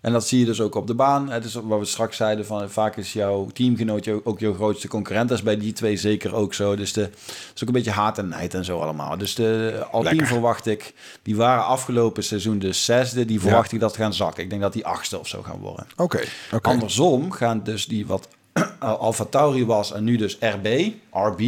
En 0.00 0.12
dat 0.12 0.28
zie 0.28 0.38
je 0.38 0.44
dus 0.44 0.60
ook 0.60 0.74
op 0.74 0.86
de 0.86 0.94
baan. 0.94 1.30
Het 1.30 1.44
is 1.44 1.54
wat 1.54 1.78
we 1.78 1.84
straks 1.84 2.16
zeiden, 2.16 2.46
van 2.46 2.70
vaak 2.70 2.96
is 2.96 3.12
jouw 3.12 3.46
teamgenoot 3.52 4.04
jou- 4.04 4.20
ook 4.24 4.38
jouw 4.40 4.54
grootste 4.54 4.88
concurrent. 4.88 5.28
Dat 5.28 5.38
is 5.38 5.44
bij 5.44 5.56
die 5.58 5.72
twee 5.72 5.96
zeker 5.96 6.34
ook 6.34 6.54
zo. 6.54 6.76
Dus 6.76 6.92
de, 6.92 7.00
het 7.00 7.52
is 7.54 7.62
ook 7.62 7.68
een 7.68 7.74
beetje 7.74 7.90
haat 7.90 8.18
en 8.18 8.28
nijd 8.28 8.54
en 8.54 8.64
zo 8.64 8.80
allemaal. 8.80 9.18
Dus 9.18 9.34
de 9.34 9.84
Alpine 9.90 10.26
verwacht 10.26 10.66
ik, 10.66 10.94
die 11.22 11.36
waren 11.36 11.64
afgelopen 11.64 12.24
seizoen 12.24 12.58
de 12.58 12.72
zesde. 12.72 13.24
Die 13.24 13.40
verwacht 13.40 13.72
ik 13.72 13.80
dat 13.80 13.96
gaan 13.96 14.14
zakken. 14.14 14.42
Ik 14.42 14.50
denk 14.50 14.62
dat 14.62 14.72
die 14.72 14.86
achtste 14.86 15.18
of 15.18 15.28
zo 15.28 15.42
gaan 15.42 15.58
worden. 15.58 15.86
Oké, 15.96 16.20
oké. 16.52 16.68
Andersom 16.68 17.30
gaan 17.32 17.62
dus 17.62 17.86
die 17.86 18.06
wat 18.06 18.28
Alfa 18.78 19.24
Tauri 19.24 19.66
was 19.66 19.92
en 19.92 20.04
nu 20.04 20.16
dus 20.16 20.36
RB, 20.40 20.66
RB, 21.12 21.40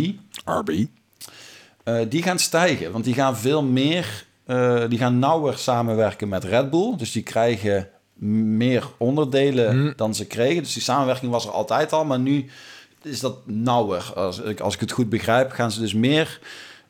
RB. 0.44 0.84
eh, 1.84 1.98
die 2.09 2.22
gaan 2.22 2.38
stijgen, 2.38 2.92
want 2.92 3.05
die 3.05 3.14
gaan 3.14 3.36
veel 3.36 3.62
meer, 3.62 4.24
eh, 4.44 4.82
die 4.88 4.98
gaan 4.98 5.18
nauwer 5.18 5.59
samenwerken 5.59 6.28
met 6.28 6.44
Red 6.44 6.70
Bull. 6.70 6.96
Dus 6.96 7.12
die 7.12 7.22
krijgen 7.22 7.88
meer 8.29 8.85
onderdelen 8.97 9.70
Hmm. 9.70 9.93
dan 9.97 10.14
ze 10.14 10.27
kregen. 10.27 10.62
Dus 10.62 10.73
die 10.73 10.83
samenwerking 10.83 11.33
was 11.33 11.47
er 11.47 11.53
altijd 11.53 11.93
al, 11.93 12.05
maar 12.05 12.18
nu 12.18 12.45
is 13.03 13.20
dat 13.20 13.37
nauwer. 13.47 14.12
Als 14.14 14.39
ik, 14.41 14.61
als 14.61 14.75
ik 14.75 14.81
het 14.81 14.93
goed 14.93 15.09
begrijp, 15.09 15.51
gaan 15.51 15.70
ze 15.73 15.81
dus 15.81 15.95
meer 15.95 16.41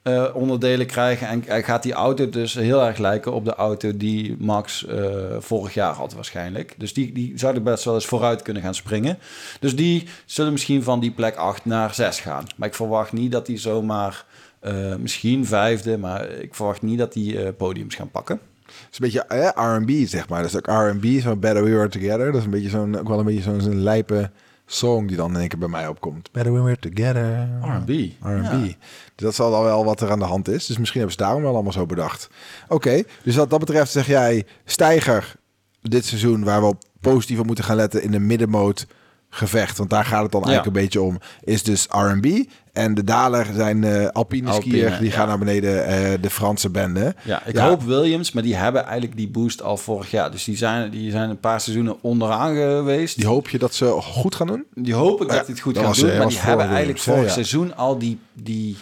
eh, 0.03 0.25
onderdelen 0.35 0.87
krijgen. 0.87 1.29
En 1.29 1.49
en 1.49 1.65
gaat 1.65 1.83
die 1.83 1.93
auto 1.93 2.29
dus 2.29 2.55
heel 2.55 2.83
erg 2.83 2.99
lijken 2.99 3.33
op 3.33 3.45
de 3.45 3.55
auto 3.55 3.97
die 3.97 4.37
Max 4.39 4.87
eh, 4.87 4.97
vorig 5.39 5.75
jaar 5.75 5.95
had 5.95 6.13
waarschijnlijk. 6.15 6.75
Dus 6.79 6.93
die, 6.95 7.13
die 7.13 7.33
zouden 7.35 7.63
best 7.63 7.85
wel 7.85 7.95
eens 7.95 8.07
vooruit 8.07 8.43
kunnen 8.43 8.63
gaan 8.63 8.75
springen. 8.75 9.19
Dus 9.61 9.77
die 9.77 10.07
zullen 10.27 10.53
misschien 10.53 10.83
van 10.83 11.01
die 11.01 11.11
plek 11.11 11.37
8 11.37 11.65
naar 11.65 11.95
6 11.95 12.21
gaan. 12.21 12.45
Maar 12.57 12.69
ik 12.69 12.75
verwacht 12.75 13.13
niet 13.13 13.33
dat 13.33 13.47
die 13.47 13.59
zomaar... 13.59 14.25
eh, 14.61 14.95
misschien 14.97 15.47
vijfde, 15.47 15.99
maar 15.99 16.31
ik 16.31 16.55
verwacht 16.55 16.83
niet 16.83 16.99
dat 16.99 17.13
die 17.13 17.53
podiums 17.53 17.95
gaan 17.95 18.11
pakken. 18.11 18.41
Het 18.85 18.93
is 18.93 18.99
een 18.99 19.21
beetje 19.21 19.53
eh, 19.55 19.77
R&B, 19.77 20.09
zeg 20.09 20.29
maar. 20.29 20.43
Dat 20.43 20.51
is 20.51 20.57
ook 20.57 20.67
R&B, 20.67 21.21
zo 21.21 21.37
Better 21.37 21.65
We 21.65 21.71
Were 21.71 21.89
Together. 21.89 22.27
Dat 22.27 22.41
is 22.41 22.45
een 22.45 22.51
beetje 22.51 22.69
zo'n, 22.69 22.99
ook 22.99 23.09
wel 23.09 23.19
een 23.19 23.25
beetje 23.25 23.43
zo'n 23.43 23.61
zo'n 23.61 23.83
lijpe 23.83 24.31
song 24.67 25.07
die 25.07 25.17
dan 25.17 25.35
in 25.35 25.41
één 25.41 25.49
keer 25.49 25.59
bij 25.59 25.69
mij 25.69 25.89
opkomt. 25.89 26.33
Better 26.33 26.53
We 26.53 26.61
Were 26.61 26.79
Together. 26.79 27.49
R&B. 27.63 27.89
R&B. 28.21 28.53
Ja. 28.53 28.59
Dus 28.59 28.75
dat 29.15 29.35
zal 29.35 29.51
dan 29.51 29.63
wel 29.63 29.85
wat 29.85 30.01
er 30.01 30.11
aan 30.11 30.19
de 30.19 30.25
hand 30.25 30.49
is. 30.49 30.67
Dus 30.67 30.79
misschien 30.79 31.01
hebben 31.01 31.19
ze 31.19 31.25
daarom 31.25 31.43
wel 31.43 31.53
allemaal 31.55 31.73
zo 31.73 31.87
bedacht. 31.87 32.29
Oké, 32.69 33.03
dus 33.23 33.37
wat 33.37 33.51
dat 33.51 33.59
betreft 33.59 33.93
zeg 33.93 34.07
jij 34.07 34.47
stijger 34.65 35.35
dit 35.83 36.05
seizoen... 36.05 36.45
waar 36.45 36.61
we 36.61 36.67
op 36.67 36.83
positief 37.01 37.39
op 37.39 37.47
moeten 37.47 37.65
gaan 37.65 37.77
letten 37.77 38.03
in 38.03 38.11
de 38.11 38.19
middenmoot 38.19 38.87
gevecht. 39.35 39.79
Want 39.79 39.91
daar 39.91 40.05
gaat 40.05 40.23
het 40.23 40.33
dan 40.33 40.41
Ja. 40.41 40.47
eigenlijk 40.47 40.77
een 40.77 40.83
beetje 40.83 41.03
om. 41.03 41.19
Is 41.45 41.63
dus 41.63 41.87
R&B. 41.91 42.27
En 42.73 42.95
de 42.95 43.05
daler 43.05 43.47
zijn 43.55 43.85
eh 43.85 44.07
alpine, 44.09 44.53
skier. 44.53 44.97
Die 44.99 45.09
ja. 45.09 45.15
gaan 45.15 45.29
naar 45.29 45.39
beneden 45.39 45.87
eh, 45.87 46.13
de 46.21 46.31
Franse 46.31 46.71
bende. 46.71 47.15
Ja, 47.25 47.43
ik 47.47 47.55
Ja. 47.55 47.69
hoop 47.69 47.83
Williams, 47.83 48.33
maar 48.33 48.43
die 48.43 48.55
hebben 48.57 48.83
eigenlijk 48.85 49.17
die 49.17 49.29
boost 49.29 49.63
al 49.63 49.77
vorig 49.77 50.11
jaar. 50.11 50.31
Dus 50.31 50.45
die 50.45 50.57
zijn, 50.57 50.91
die 50.91 51.11
zijn 51.11 51.31
een 51.31 51.41
paar 51.41 51.61
seizoenen 51.61 51.97
onderaan 52.01 52.55
geweest. 52.55 53.17
Die 53.17 53.27
hoop 53.27 53.49
je 53.49 53.59
dat 53.59 53.75
ze 53.75 53.87
goed 54.01 54.35
gaan 54.35 54.47
doen? 54.47 54.65
Die 54.75 54.95
hoop 54.95 55.21
ik 55.23 55.29
dat 55.29 55.37
hij 55.37 55.45
het 55.47 55.61
goed 55.61 55.75
dat 55.75 55.83
gaan 55.83 55.93
was, 55.93 56.01
doen. 56.01 56.11
eh, 56.11 56.19
Maar 56.19 56.29
die 56.29 56.39
hebben 56.39 56.57
Williams, 56.69 56.77
eigenlijk 56.85 57.19
vorig 57.19 57.33
seizoen 57.33 57.77
al 57.77 57.99
die, 57.99 58.19
die, 58.33 58.77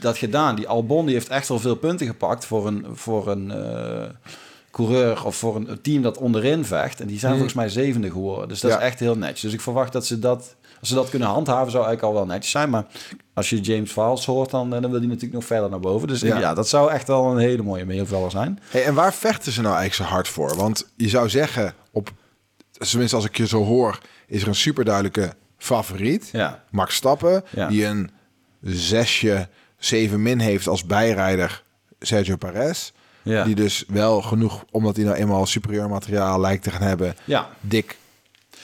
dat 0.00 0.18
gedaan. 0.18 0.54
Die 0.56 0.68
Albon 0.68 1.04
die 1.06 1.14
heeft 1.14 1.28
echt 1.28 1.48
wel 1.48 1.58
veel 1.58 1.76
punten 1.76 2.06
gepakt 2.06 2.44
voor 2.44 2.66
een, 2.66 2.86
voor 2.92 3.28
een 3.30 3.50
eh, 3.50 4.08
coureur 4.72 5.24
of 5.24 5.36
voor 5.36 5.56
een 5.56 5.80
team 5.82 6.02
dat 6.02 6.18
onderin 6.18 6.64
vecht. 6.64 7.00
En 7.00 7.06
die 7.06 7.18
zijn 7.18 7.32
volgens 7.32 7.54
mij 7.54 7.68
zevende 7.68 8.10
geworden. 8.10 8.48
Dus 8.48 8.60
dat 8.60 8.70
Hmm. 8.70 8.80
Ja. 8.80 8.86
is 8.86 8.90
echt 8.92 9.00
heel 9.00 9.16
netjes. 9.16 9.40
Dus 9.40 9.52
ik 9.52 9.60
verwacht 9.60 9.92
dat 9.92 10.06
ze 10.06 10.18
dat 10.18 10.56
Als 10.80 10.90
ze 10.90 10.96
dat 10.96 11.10
kunnen 11.10 11.28
handhaven, 11.28 11.70
zou 11.70 11.84
eigenlijk 11.84 12.14
al 12.14 12.20
wel 12.24 12.32
netjes 12.34 12.50
zijn. 12.50 12.70
Maar 12.70 12.84
als 13.34 13.50
je 13.50 13.60
James 13.60 13.92
Vals 13.92 14.26
hoort, 14.26 14.50
dan, 14.50 14.74
eh, 14.74 14.80
dan 14.80 14.90
wil 14.90 14.98
hij 15.00 15.08
natuurlijk 15.08 15.34
nog 15.34 15.44
verder 15.44 15.70
naar 15.70 15.80
boven. 15.80 16.08
Dus 16.08 16.20
ja. 16.20 16.38
Ja. 16.38 16.54
dat 16.54 16.68
zou 16.68 16.90
echt 16.90 17.06
wel 17.06 17.30
een 17.30 17.38
hele 17.38 17.62
mooie 17.62 17.84
meevaller 17.84 18.30
zijn. 18.30 18.58
Hey, 18.68 18.84
en 18.84 18.94
waar 18.94 19.14
vechten 19.14 19.52
ze 19.52 19.60
nou 19.62 19.76
eigenlijk 19.76 20.08
zo 20.08 20.14
hard 20.16 20.28
voor? 20.28 20.56
Want 20.56 20.88
je 20.96 21.08
zou 21.08 21.28
zeggen, 21.28 21.74
op, 21.90 22.10
tenminste 22.72 23.16
als 23.16 23.24
ik 23.24 23.36
je 23.36 23.46
zo 23.46 23.64
hoor, 23.64 23.98
is 24.26 24.42
er 24.42 24.48
een 24.48 24.54
superduidelijke 24.54 25.32
favoriet. 25.58 26.28
Ja. 26.32 26.62
Max 26.70 26.94
Stappen, 26.94 27.44
Ja. 27.50 27.68
die 27.68 27.84
een 27.86 28.10
zesje, 28.60 29.48
zeven 29.78 30.22
min 30.22 30.38
heeft 30.38 30.66
als 30.68 30.86
bijrijder 30.86 31.62
Sergio 32.00 32.36
Perez. 32.36 32.90
Ja. 33.22 33.44
Die 33.44 33.54
dus 33.54 33.84
wel 33.88 34.22
genoeg, 34.22 34.64
omdat 34.70 34.96
hij 34.96 35.04
nou 35.04 35.16
eenmaal 35.16 35.46
superieur 35.46 35.88
materiaal 35.88 36.40
lijkt 36.40 36.62
te 36.62 36.70
gaan 36.70 36.82
hebben, 36.82 37.14
Ja. 37.24 37.48
dik 37.60 37.96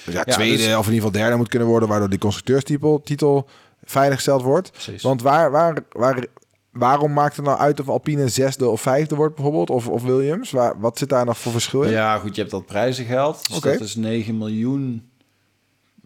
dus 0.05 0.15
ja, 0.15 0.23
Ja, 0.27 0.33
tweede 0.33 0.57
dus- 0.57 0.67
of 0.77 0.87
in 0.87 0.93
ieder 0.93 1.07
geval 1.07 1.21
derde 1.21 1.37
moet 1.37 1.49
kunnen 1.49 1.69
worden, 1.69 1.89
waardoor 1.89 2.09
die 2.09 2.19
constructeurstitel 2.19 3.01
titel 3.05 3.49
veiliggesteld 3.85 4.43
wordt. 4.43 4.71
Precies. 4.73 5.03
Want 5.03 5.23
waar, 5.23 5.51
waar, 5.51 5.77
waar, 5.93 6.25
waarom 6.71 7.13
maakt 7.13 7.37
het 7.37 7.45
nou 7.45 7.59
uit 7.59 7.81
of 7.81 7.89
Alpine 7.89 8.29
zesde 8.29 8.69
of 8.69 8.81
vijfde 8.81 9.15
wordt 9.15 9.35
bijvoorbeeld, 9.35 9.71
of, 9.71 9.89
of 9.89 10.03
Williams? 10.03 10.51
Waar, 10.51 10.81
wat 10.81 10.99
zit 10.99 11.09
daar 11.09 11.25
nog 11.25 11.39
voor 11.39 11.53
verschil 11.53 11.83
in? 11.83 11.91
Ja, 11.91 12.19
goed, 12.19 12.35
je 12.35 12.41
hebt 12.41 12.53
dat 12.53 12.67
prijzengeld. 12.67 13.49
Dus 13.49 13.57
Oké. 13.57 13.73
dat 13.73 13.81
is 13.81 13.95
9 13.97 14.39
miljoen 14.39 15.11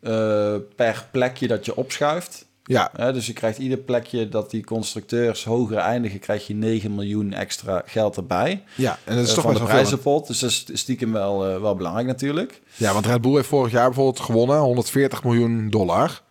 eh, 0.01 0.55
per 0.77 1.09
plekje 1.11 1.47
dat 1.49 1.65
je 1.65 1.77
opschuift. 1.77 2.47
Ja, 2.73 3.12
dus 3.12 3.27
je 3.27 3.33
krijgt 3.33 3.59
ieder 3.59 3.79
plekje 3.79 4.29
dat 4.29 4.51
die 4.51 4.64
constructeurs 4.64 5.45
hoger 5.45 5.77
eindigen, 5.77 6.18
krijg 6.20 6.47
je 6.47 6.55
9 6.55 6.95
miljoen 6.95 7.33
extra 7.33 7.83
geld 7.87 8.16
erbij. 8.16 8.62
ja, 8.75 8.99
en 9.05 9.14
dat 9.16 9.25
is 9.25 9.29
Eh, 9.31 9.35
toch 9.35 9.45
wel 9.45 9.57
veel. 9.57 9.64
prijzenpot. 9.66 10.27
Dus 10.27 10.39
dat 10.39 10.51
is 10.51 10.64
stiekem 10.81 11.12
wel, 11.12 11.47
eh, 11.49 11.61
wel 11.61 11.75
belangrijk 11.77 12.07
natuurlijk. 12.07 12.61
Ja, 12.75 12.93
want 12.93 13.07
Red 13.07 13.20
Bull 13.20 13.35
heeft 13.35 13.49
vorig 13.49 13.73
jaar 13.73 13.87
bijvoorbeeld 13.87 14.20
gewonnen, 14.20 14.59
140 14.59 15.25
miljoen 15.25 15.70
dollar. 15.70 16.23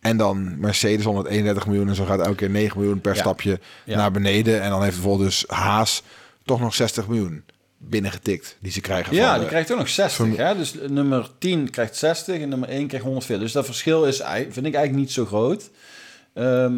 En 0.00 0.16
dan 0.16 0.60
Mercedes 0.60 1.04
131 1.04 1.66
miljoen 1.66 1.88
en 1.88 1.94
zo 1.94 2.04
gaat 2.04 2.20
elke 2.20 2.34
keer 2.34 2.50
9 2.50 2.78
miljoen 2.80 3.00
per 3.00 3.14
Ja. 3.14 3.20
stapje 3.20 3.60
Ja. 3.84 3.96
naar 3.96 4.10
beneden. 4.10 4.62
En 4.62 4.70
dan 4.70 4.82
heeft 4.82 4.94
bijvoorbeeld 4.94 5.28
dus 5.28 5.44
Haas 5.48 6.02
toch 6.44 6.60
nog 6.60 6.74
60 6.74 7.08
miljoen 7.08 7.44
binnengetikt 7.88 8.56
die 8.60 8.72
ze 8.72 8.80
krijgen 8.80 9.14
Ja, 9.14 9.30
van 9.30 9.38
die 9.38 9.48
krijgt 9.48 9.72
ook 9.72 9.78
nog 9.78 9.88
60. 9.88 10.16
van- 10.26 10.36
Hè? 10.46 10.56
Dus 10.56 10.74
nummer 10.88 11.28
10 11.38 11.70
krijgt 11.70 11.96
60 11.96 12.40
en 12.40 12.48
nummer 12.48 12.68
1 12.68 12.86
krijgt 12.86 13.06
140. 13.06 13.44
Dus 13.44 13.52
dat 13.54 13.64
verschil 13.64 14.04
is, 14.04 14.16
vind 14.50 14.56
ik 14.66 14.74
eigenlijk 14.74 14.94
niet 14.94 15.12
zo 15.12 15.24
groot. 15.24 15.70
Ehm, 16.34 16.74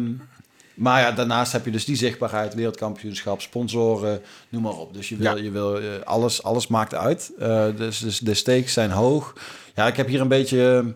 maar 0.73 1.01
ja, 1.01 1.11
daarnaast 1.11 1.51
heb 1.51 1.65
je 1.65 1.71
dus 1.71 1.85
die 1.85 1.95
zichtbaarheid, 1.95 2.53
wereldkampioenschap, 2.53 3.41
sponsoren, 3.41 4.21
noem 4.49 4.61
maar 4.61 4.73
op. 4.77 4.93
Dus 4.93 5.09
je 5.09 5.15
wil, 5.15 5.37
Ja. 5.37 5.43
je 5.43 5.51
wil 5.51 5.77
eh, 5.79 5.83
alles, 6.03 6.43
alles 6.43 6.67
maakt 6.67 6.93
uit. 6.95 7.31
Eh, 7.39 7.65
dus, 7.77 7.99
dus 7.99 8.19
de 8.19 8.33
stakes 8.33 8.73
zijn 8.73 8.91
hoog. 8.91 9.33
Ja, 9.75 9.87
ik 9.87 9.97
heb 9.97 10.07
hier 10.07 10.21
een 10.21 10.27
beetje 10.27 10.93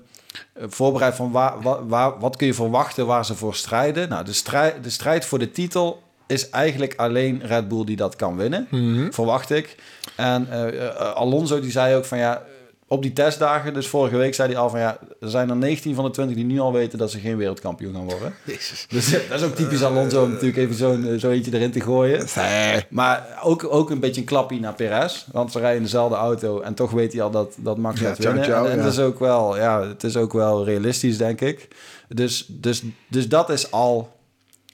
eh, 0.53 0.63
voorbereid 0.67 1.15
van 1.15 1.31
waar, 1.31 1.61
waar, 1.61 1.87
waar- 1.87 2.19
wat 2.19 2.35
kun 2.35 2.47
je 2.47 2.53
verwachten 2.53 3.05
waar 3.05 3.25
ze 3.25 3.35
voor 3.35 3.55
strijden. 3.55 4.09
Nou, 4.09 4.25
de 4.25 4.33
strijd, 4.33 4.83
de 4.83 4.89
strijd 4.89 5.25
voor 5.25 5.39
de 5.39 5.51
titel 5.51 6.01
is 6.29 6.49
eigenlijk 6.49 6.93
alleen 6.97 7.41
Red 7.45 7.67
Bull 7.67 7.85
die 7.85 7.95
dat 7.95 8.15
kan 8.15 8.37
winnen, 8.37 8.67
Mhm. 8.71 9.11
verwacht 9.11 9.49
ik. 9.49 9.75
En 10.15 10.47
eh, 10.51 10.87
eh, 10.87 10.95
Alonso 11.15 11.59
die 11.59 11.71
zei 11.71 11.95
ook 11.95 12.05
van 12.05 12.17
ja, 12.17 12.43
op 12.87 13.01
die 13.01 13.13
testdagen, 13.13 13.73
dus 13.73 13.87
vorige 13.87 14.17
week 14.17 14.33
zei 14.35 14.51
hij 14.51 14.57
al 14.61 14.69
van 14.69 14.79
ja, 14.79 14.97
er 15.21 15.29
zijn 15.29 15.49
er 15.49 15.55
19 15.55 15.95
van 15.95 16.03
de 16.05 16.09
20 16.11 16.35
die 16.35 16.45
nu 16.45 16.59
al 16.59 16.73
weten 16.73 16.97
dat 16.97 17.11
ze 17.11 17.19
geen 17.19 17.37
wereldkampioen 17.37 17.93
gaan 17.93 18.03
worden. 18.03 18.33
Dus 18.89 19.13
eh, 19.13 19.29
dat 19.29 19.39
is 19.39 19.45
ook 19.45 19.55
typisch 19.55 19.83
Alonso 19.83 20.23
om 20.23 20.29
natuurlijk 20.29 20.57
even 20.57 20.75
zo'n 20.75 21.15
zo 21.19 21.29
eentje 21.29 21.53
erin 21.53 21.71
te 21.71 21.81
gooien. 21.81 22.25
Nee. 22.35 22.85
Maar 22.89 23.39
ook, 23.43 23.73
ook 23.73 23.89
een 23.89 23.99
beetje 23.99 24.21
een 24.21 24.27
klapje 24.27 24.59
naar 24.59 24.73
Perez. 24.73 25.25
Want 25.31 25.51
ze 25.51 25.59
rijden 25.59 25.77
in 25.77 25.83
dezelfde 25.83 26.15
auto 26.15 26.59
en 26.61 26.73
toch 26.73 26.91
weet 26.91 27.13
hij 27.13 27.21
al 27.21 27.31
dat, 27.31 27.55
dat 27.57 27.77
Max 27.77 27.99
Ja, 27.99 28.07
gaat 28.07 28.15
ciao, 28.15 28.33
winnen. 28.33 28.49
ciao, 28.51 28.65
en 28.65 28.71
en 28.71 28.77
ja. 28.77 28.83
dat 28.83 28.91
is 28.93 28.99
ook 28.99 29.19
wel, 29.19 29.57
ja, 29.57 29.87
het 29.87 30.03
is 30.03 30.17
ook 30.17 30.33
wel 30.33 30.65
realistisch, 30.65 31.17
denk 31.17 31.41
ik. 31.41 31.67
Dus, 32.07 32.45
dus, 32.47 32.81
dus 33.07 33.27
dat 33.29 33.49
is 33.49 33.71
al 33.71 34.17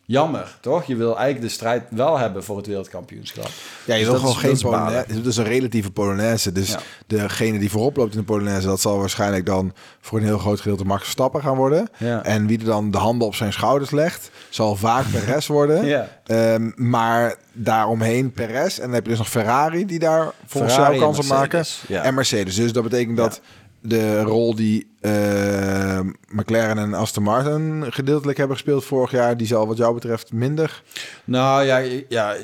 jammer, 0.06 0.58
toch? 0.62 0.84
Je 0.84 0.96
wil 0.96 1.18
eigenlijk 1.18 1.42
de 1.48 1.54
strijd 1.54 1.84
wel 1.90 2.18
hebben 2.18 2.44
voor 2.44 2.58
het 2.58 2.68
wereldkampioenschap. 2.68 3.50
Ja, 3.86 3.94
je 3.96 4.00
Dus 4.00 4.10
wil 4.10 4.20
gewoon 4.20 4.36
geen. 4.36 4.58
Polonaise. 4.62 5.14
Het 5.14 5.26
is 5.26 5.38
een 5.38 5.44
relatieve 5.44 5.92
Polonaise. 5.92 6.52
Dus 6.52 6.70
Ja. 6.70 6.80
degene 7.08 7.60
die 7.60 7.70
voorop 7.72 7.96
loopt 7.98 8.14
in 8.14 8.20
de 8.20 8.26
Polonaise, 8.26 8.68
dat 8.68 8.82
zal 8.82 8.98
waarschijnlijk 9.00 9.46
dan 9.46 9.74
voor 10.02 10.20
een 10.20 10.26
heel 10.26 10.38
groot 10.38 10.60
gedeelte 10.62 10.86
Max 10.86 11.02
Verstappen 11.02 11.42
gaan 11.42 11.56
worden. 11.56 11.90
Ja. 11.98 12.24
En 12.24 12.48
wie 12.48 12.60
er 12.60 12.66
dan 12.66 12.92
de 12.92 12.98
handen 12.98 13.28
op 13.28 13.36
zijn 13.36 13.54
schouders 13.54 13.92
legt, 13.92 14.30
zal 14.50 14.76
vaak 14.76 15.06
Perez 15.12 15.48
worden. 15.48 15.86
Ja. 15.96 16.08
Ehm, 16.26 16.72
maar 16.76 17.36
daaromheen 17.54 18.32
Perez. 18.32 18.78
En 18.78 18.86
dan 18.86 18.94
heb 18.94 19.04
je 19.04 19.10
dus 19.10 19.18
nog 19.20 19.30
Ferrari 19.30 19.86
die 19.86 20.00
daar 20.00 20.32
volgens 20.46 20.76
jou 20.76 20.98
kans 21.00 21.18
op 21.20 21.26
maken. 21.26 21.66
En 21.88 22.14
Mercedes. 22.14 22.56
Dus 22.56 22.74
dat 22.74 22.84
betekent 22.84 23.18
dat 23.18 23.42
de 23.86 24.22
rol 24.22 24.56
die 24.56 24.88
eh, 25.02 26.00
McLaren 26.28 26.78
en 26.78 26.94
Aston 26.94 27.24
Martin 27.24 27.86
gedeeltelijk 27.90 28.38
hebben 28.38 28.56
gespeeld 28.58 28.86
vorig 28.86 29.12
jaar, 29.12 29.38
die 29.38 29.48
zal 29.48 29.68
wat 29.68 29.78
jou 29.78 29.94
betreft 29.94 30.34
minder. 30.34 30.84
Nou 31.24 31.64
ja, 31.66 31.78
ja, 32.10 32.36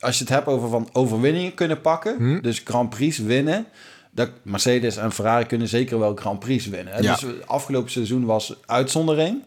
als 0.00 0.18
je 0.18 0.24
het 0.24 0.32
hebt 0.32 0.46
over 0.46 0.68
van 0.68 0.88
overwinningen 0.92 1.54
kunnen 1.54 1.80
pakken, 1.80 2.16
Hm. 2.16 2.40
dus 2.40 2.60
Grand 2.64 2.90
Prix 2.90 3.18
winnen. 3.18 3.66
Dat 4.12 4.30
Mercedes 4.42 4.96
en 4.96 5.12
Ferrari 5.12 5.44
kunnen 5.46 5.68
zeker 5.68 5.98
wel 5.98 6.14
Grand 6.14 6.38
Prix 6.38 6.66
winnen. 6.66 6.94
hè. 6.94 7.00
Ja. 7.00 7.14
Dus 7.14 7.26
afgelopen 7.46 7.90
seizoen 7.90 8.24
was 8.24 8.54
uitzondering. 8.66 9.42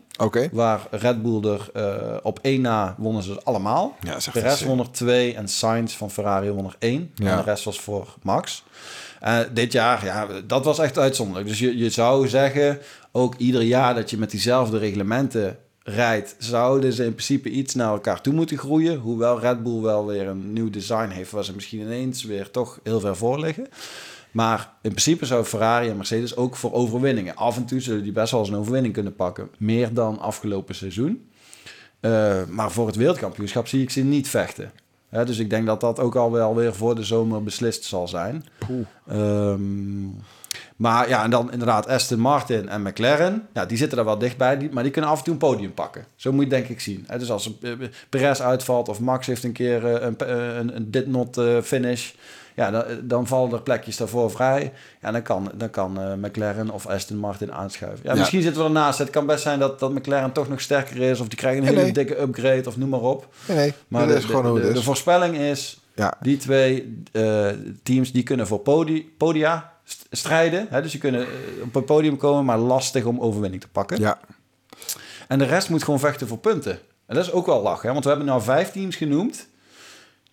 Waar 0.52 0.88
Red 0.92 1.22
Bull 1.22 1.44
er 1.52 1.70
eh, 1.74 2.18
op 2.24 2.40
één 2.42 2.62
na 2.62 2.96
wonnen 2.98 3.24
ze 3.24 3.40
allemaal. 3.44 3.98
Ja, 4.02 4.18
de 4.34 4.40
rest 4.40 4.64
won 4.64 4.80
er 4.80 4.92
twee 4.92 5.36
en 5.36 5.48
Sainz 5.48 5.96
van 5.96 6.12
Ferrari 6.12 6.50
won 6.50 6.66
er 6.66 6.76
één. 6.80 7.12
Ja. 7.16 7.32
En 7.32 7.38
de 7.38 7.44
rest 7.44 7.64
was 7.64 7.80
voor 7.80 8.16
Max. 8.22 8.64
Eh, 9.24 9.40
dit 9.54 9.72
jaar, 9.72 10.06
ja, 10.06 10.28
dat 10.48 10.66
was 10.66 10.80
echt 10.80 10.98
uitzonderlijk. 10.98 11.48
Dus 11.48 11.60
je, 11.60 11.90
zou 11.90 12.28
zeggen, 12.28 12.80
ook 13.12 13.36
ieder 13.38 13.62
jaar 13.62 13.96
dat 13.96 14.10
je 14.10 14.18
met 14.18 14.32
diezelfde 14.32 14.78
reglementen 14.78 15.58
rijdt, 15.84 16.36
zouden 16.38 16.94
ze 16.94 17.06
in 17.06 17.14
principe 17.14 17.50
iets 17.50 17.76
naar 17.76 17.92
elkaar 17.92 18.22
toe 18.22 18.34
moeten 18.34 18.58
groeien. 18.58 18.98
Hoewel 18.98 19.40
Red 19.40 19.64
Bull 19.64 19.82
wel 19.82 20.06
weer 20.06 20.28
een 20.28 20.54
nieuw 20.54 20.70
design 20.70 21.10
heeft, 21.10 21.32
waar 21.32 21.44
ze 21.44 21.54
misschien 21.54 21.80
ineens 21.80 22.24
weer 22.24 22.52
toch 22.52 22.80
heel 22.84 23.00
ver 23.00 23.16
voor 23.16 23.40
liggen. 23.40 23.68
Maar 24.32 24.74
in 24.82 24.90
principe 24.90 25.26
zou 25.26 25.46
Ferrari 25.46 25.90
en 25.90 25.98
Mercedes 25.98 26.36
ook 26.36 26.56
voor 26.56 26.74
overwinningen. 26.74 27.36
Af 27.36 27.58
en 27.58 27.66
toe 27.66 27.80
zullen 27.80 28.04
die 28.04 28.12
best 28.12 28.32
wel 28.32 28.40
eens 28.40 28.50
een 28.50 28.56
overwinning 28.56 28.94
kunnen 28.94 29.16
pakken. 29.16 29.50
Meer 29.58 29.94
dan 29.94 30.20
afgelopen 30.20 30.76
seizoen. 30.76 31.30
Eh, 32.00 32.44
maar 32.48 32.72
voor 32.72 32.88
het 32.88 32.96
wereldkampioenschap 32.96 33.68
zie 33.68 33.82
ik 33.82 33.90
ze 33.90 34.02
niet 34.02 34.30
vechten. 34.30 34.72
Hè, 35.14 35.26
dus 35.26 35.38
ik 35.38 35.50
denk 35.50 35.66
dat 35.66 35.82
dat 35.82 36.00
ook 36.00 36.16
al 36.16 36.32
wel 36.32 36.56
weer 36.56 36.74
voor 36.74 36.96
de 36.96 37.04
zomer 37.04 37.44
beslist 37.44 37.84
zal 37.84 38.08
zijn. 38.08 38.46
Ehm, 39.08 40.06
maar 40.76 41.10
ja, 41.10 41.24
en 41.24 41.30
dan 41.30 41.52
inderdaad 41.52 41.88
Aston 41.88 42.20
Martin 42.20 42.70
en 42.70 42.82
McLaren. 42.82 43.48
Ja, 43.54 43.66
die 43.66 43.78
zitten 43.78 43.98
er 43.98 44.06
wel 44.06 44.18
dichtbij, 44.18 44.58
die, 44.58 44.70
maar 44.72 44.84
die 44.84 44.92
kunnen 44.92 45.12
af 45.12 45.18
en 45.18 45.24
toe 45.24 45.34
een 45.34 45.40
podium 45.40 45.74
pakken. 45.74 46.06
Zo 46.16 46.32
moet 46.32 46.44
je 46.44 46.50
het 46.50 46.58
denk 46.58 46.70
ik 46.70 46.80
zien. 46.80 47.04
Hè, 47.08 47.20
dus 47.20 47.32
als 47.32 47.60
eh, 47.62 47.72
Perez 48.10 48.40
uitvalt 48.40 48.90
of 48.90 49.00
Max 49.00 49.28
heeft 49.28 49.44
een 49.44 49.52
keer 49.52 49.86
eh, 49.86 50.08
een, 50.08 50.18
eh, 50.18 50.56
een, 50.56 50.76
een 50.76 50.92
did 50.92 51.08
not 51.08 51.42
finish... 51.64 52.14
Ja, 52.56 52.72
dan, 52.72 52.84
dan 53.02 53.28
vallen 53.28 53.52
er 53.54 53.62
plekjes 53.62 53.98
daarvoor 53.98 54.32
vrij. 54.32 54.74
Ja, 55.02 55.12
dan 55.12 55.22
kan, 55.22 55.52
dan 55.56 55.70
kan 55.70 56.00
eh, 56.02 56.14
McLaren 56.14 56.70
of 56.70 56.88
Aston 56.88 57.18
Martin 57.18 57.54
aanschuiven. 57.54 58.00
Ja, 58.04 58.12
Ja. 58.14 58.20
Misschien 58.20 58.42
zitten 58.42 58.62
we 58.62 58.68
ernaast. 58.68 59.00
Het 59.00 59.10
kan 59.10 59.26
best 59.26 59.44
zijn 59.44 59.60
dat, 59.60 59.80
dat 59.80 59.94
McLaren 59.94 60.32
toch 60.32 60.50
nog 60.50 60.62
sterker 60.62 61.02
is... 61.02 61.20
of 61.20 61.28
die 61.28 61.38
krijgen 61.38 61.62
een 61.62 61.68
hele 61.68 61.82
nee. 61.82 61.92
dikke 61.92 62.22
upgrade 62.22 62.64
of 62.68 62.78
noem 62.78 62.90
maar 62.90 63.02
op. 63.02 63.28
Nee, 63.48 63.58
nee. 63.58 63.74
Maar 63.88 64.02
dat 64.02 64.10
de, 64.10 64.16
is 64.18 64.26
gewoon 64.26 64.56
de, 64.56 64.68
het 64.68 64.84
voorspelling 64.84 65.36
is... 65.38 65.78
Ja. 65.96 66.14
Die 66.22 66.38
twee 66.38 67.02
eh, 67.12 67.48
teams 67.84 68.12
die 68.12 68.24
kunnen 68.24 68.48
voor 68.48 68.60
podi 68.60 69.14
podia 69.18 69.72
st- 69.84 70.08
strijden. 70.12 70.68
Hè? 70.70 70.82
Dus 70.82 70.92
die 70.92 71.00
kunnen 71.00 71.22
eh, 71.22 71.28
op 71.64 71.76
een 71.76 71.84
podium 71.86 72.18
komen, 72.18 72.46
maar 72.46 72.58
lastig 72.58 73.06
om 73.06 73.20
overwinning 73.20 73.62
te 73.62 73.68
pakken. 73.68 74.00
Ja. 74.00 74.20
En 75.28 75.40
de 75.40 75.46
rest 75.46 75.70
moet 75.70 75.84
gewoon 75.84 76.00
vechten 76.00 76.28
voor 76.28 76.38
punten. 76.38 76.80
En 77.06 77.16
dat 77.16 77.26
is 77.26 77.32
ook 77.32 77.46
wel 77.46 77.62
lachen, 77.62 77.86
hè? 77.88 77.92
want 77.92 78.04
we 78.04 78.10
hebben 78.10 78.28
nou 78.28 78.42
vijf 78.42 78.72
teams 78.72 78.96
genoemd. 78.96 79.48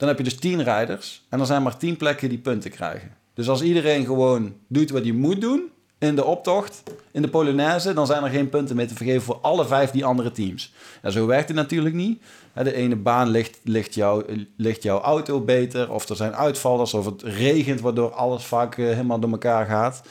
Dan 0.00 0.08
heb 0.08 0.18
je 0.18 0.24
dus 0.24 0.36
tien 0.36 0.62
rijders. 0.62 1.22
En 1.28 1.40
er 1.40 1.46
zijn 1.46 1.62
maar 1.62 1.76
tien 1.76 1.96
plekken 1.96 2.28
die 2.28 2.38
punten 2.38 2.70
krijgen. 2.70 3.10
Dus 3.34 3.48
als 3.48 3.62
iedereen 3.62 4.04
gewoon 4.04 4.54
doet 4.66 4.90
wat 4.90 5.02
hij 5.02 5.12
moet 5.12 5.40
doen 5.40 5.62
in 5.98 6.16
de 6.16 6.24
optocht, 6.24 6.82
in 7.12 7.22
de 7.22 7.28
Polonaise, 7.28 7.92
dan 7.92 8.06
zijn 8.06 8.24
er 8.24 8.30
geen 8.30 8.48
punten 8.48 8.76
meer 8.76 8.88
te 8.88 8.94
vergeven 8.94 9.22
voor 9.22 9.38
alle 9.40 9.66
vijf 9.66 9.90
die 9.90 10.04
andere 10.04 10.30
teams. 10.30 10.72
Ja, 11.02 11.10
zo 11.10 11.26
werkt 11.26 11.48
het 11.48 11.56
natuurlijk 11.56 11.94
niet. 11.94 12.22
De 12.62 12.74
ene 12.74 12.96
baan 12.96 13.28
ligt, 13.28 13.58
ligt, 13.64 13.94
jou, 13.94 14.46
ligt 14.56 14.82
jouw 14.82 15.00
auto 15.00 15.40
beter, 15.40 15.92
of 15.92 16.08
er 16.08 16.16
zijn 16.16 16.34
uitvallers, 16.34 16.94
of 16.94 17.04
het 17.04 17.22
regent, 17.22 17.80
waardoor 17.80 18.10
alles 18.10 18.44
vaak 18.44 18.78
eh, 18.78 18.84
helemaal 18.84 19.20
door 19.20 19.30
elkaar 19.30 19.66
gaat. 19.66 20.02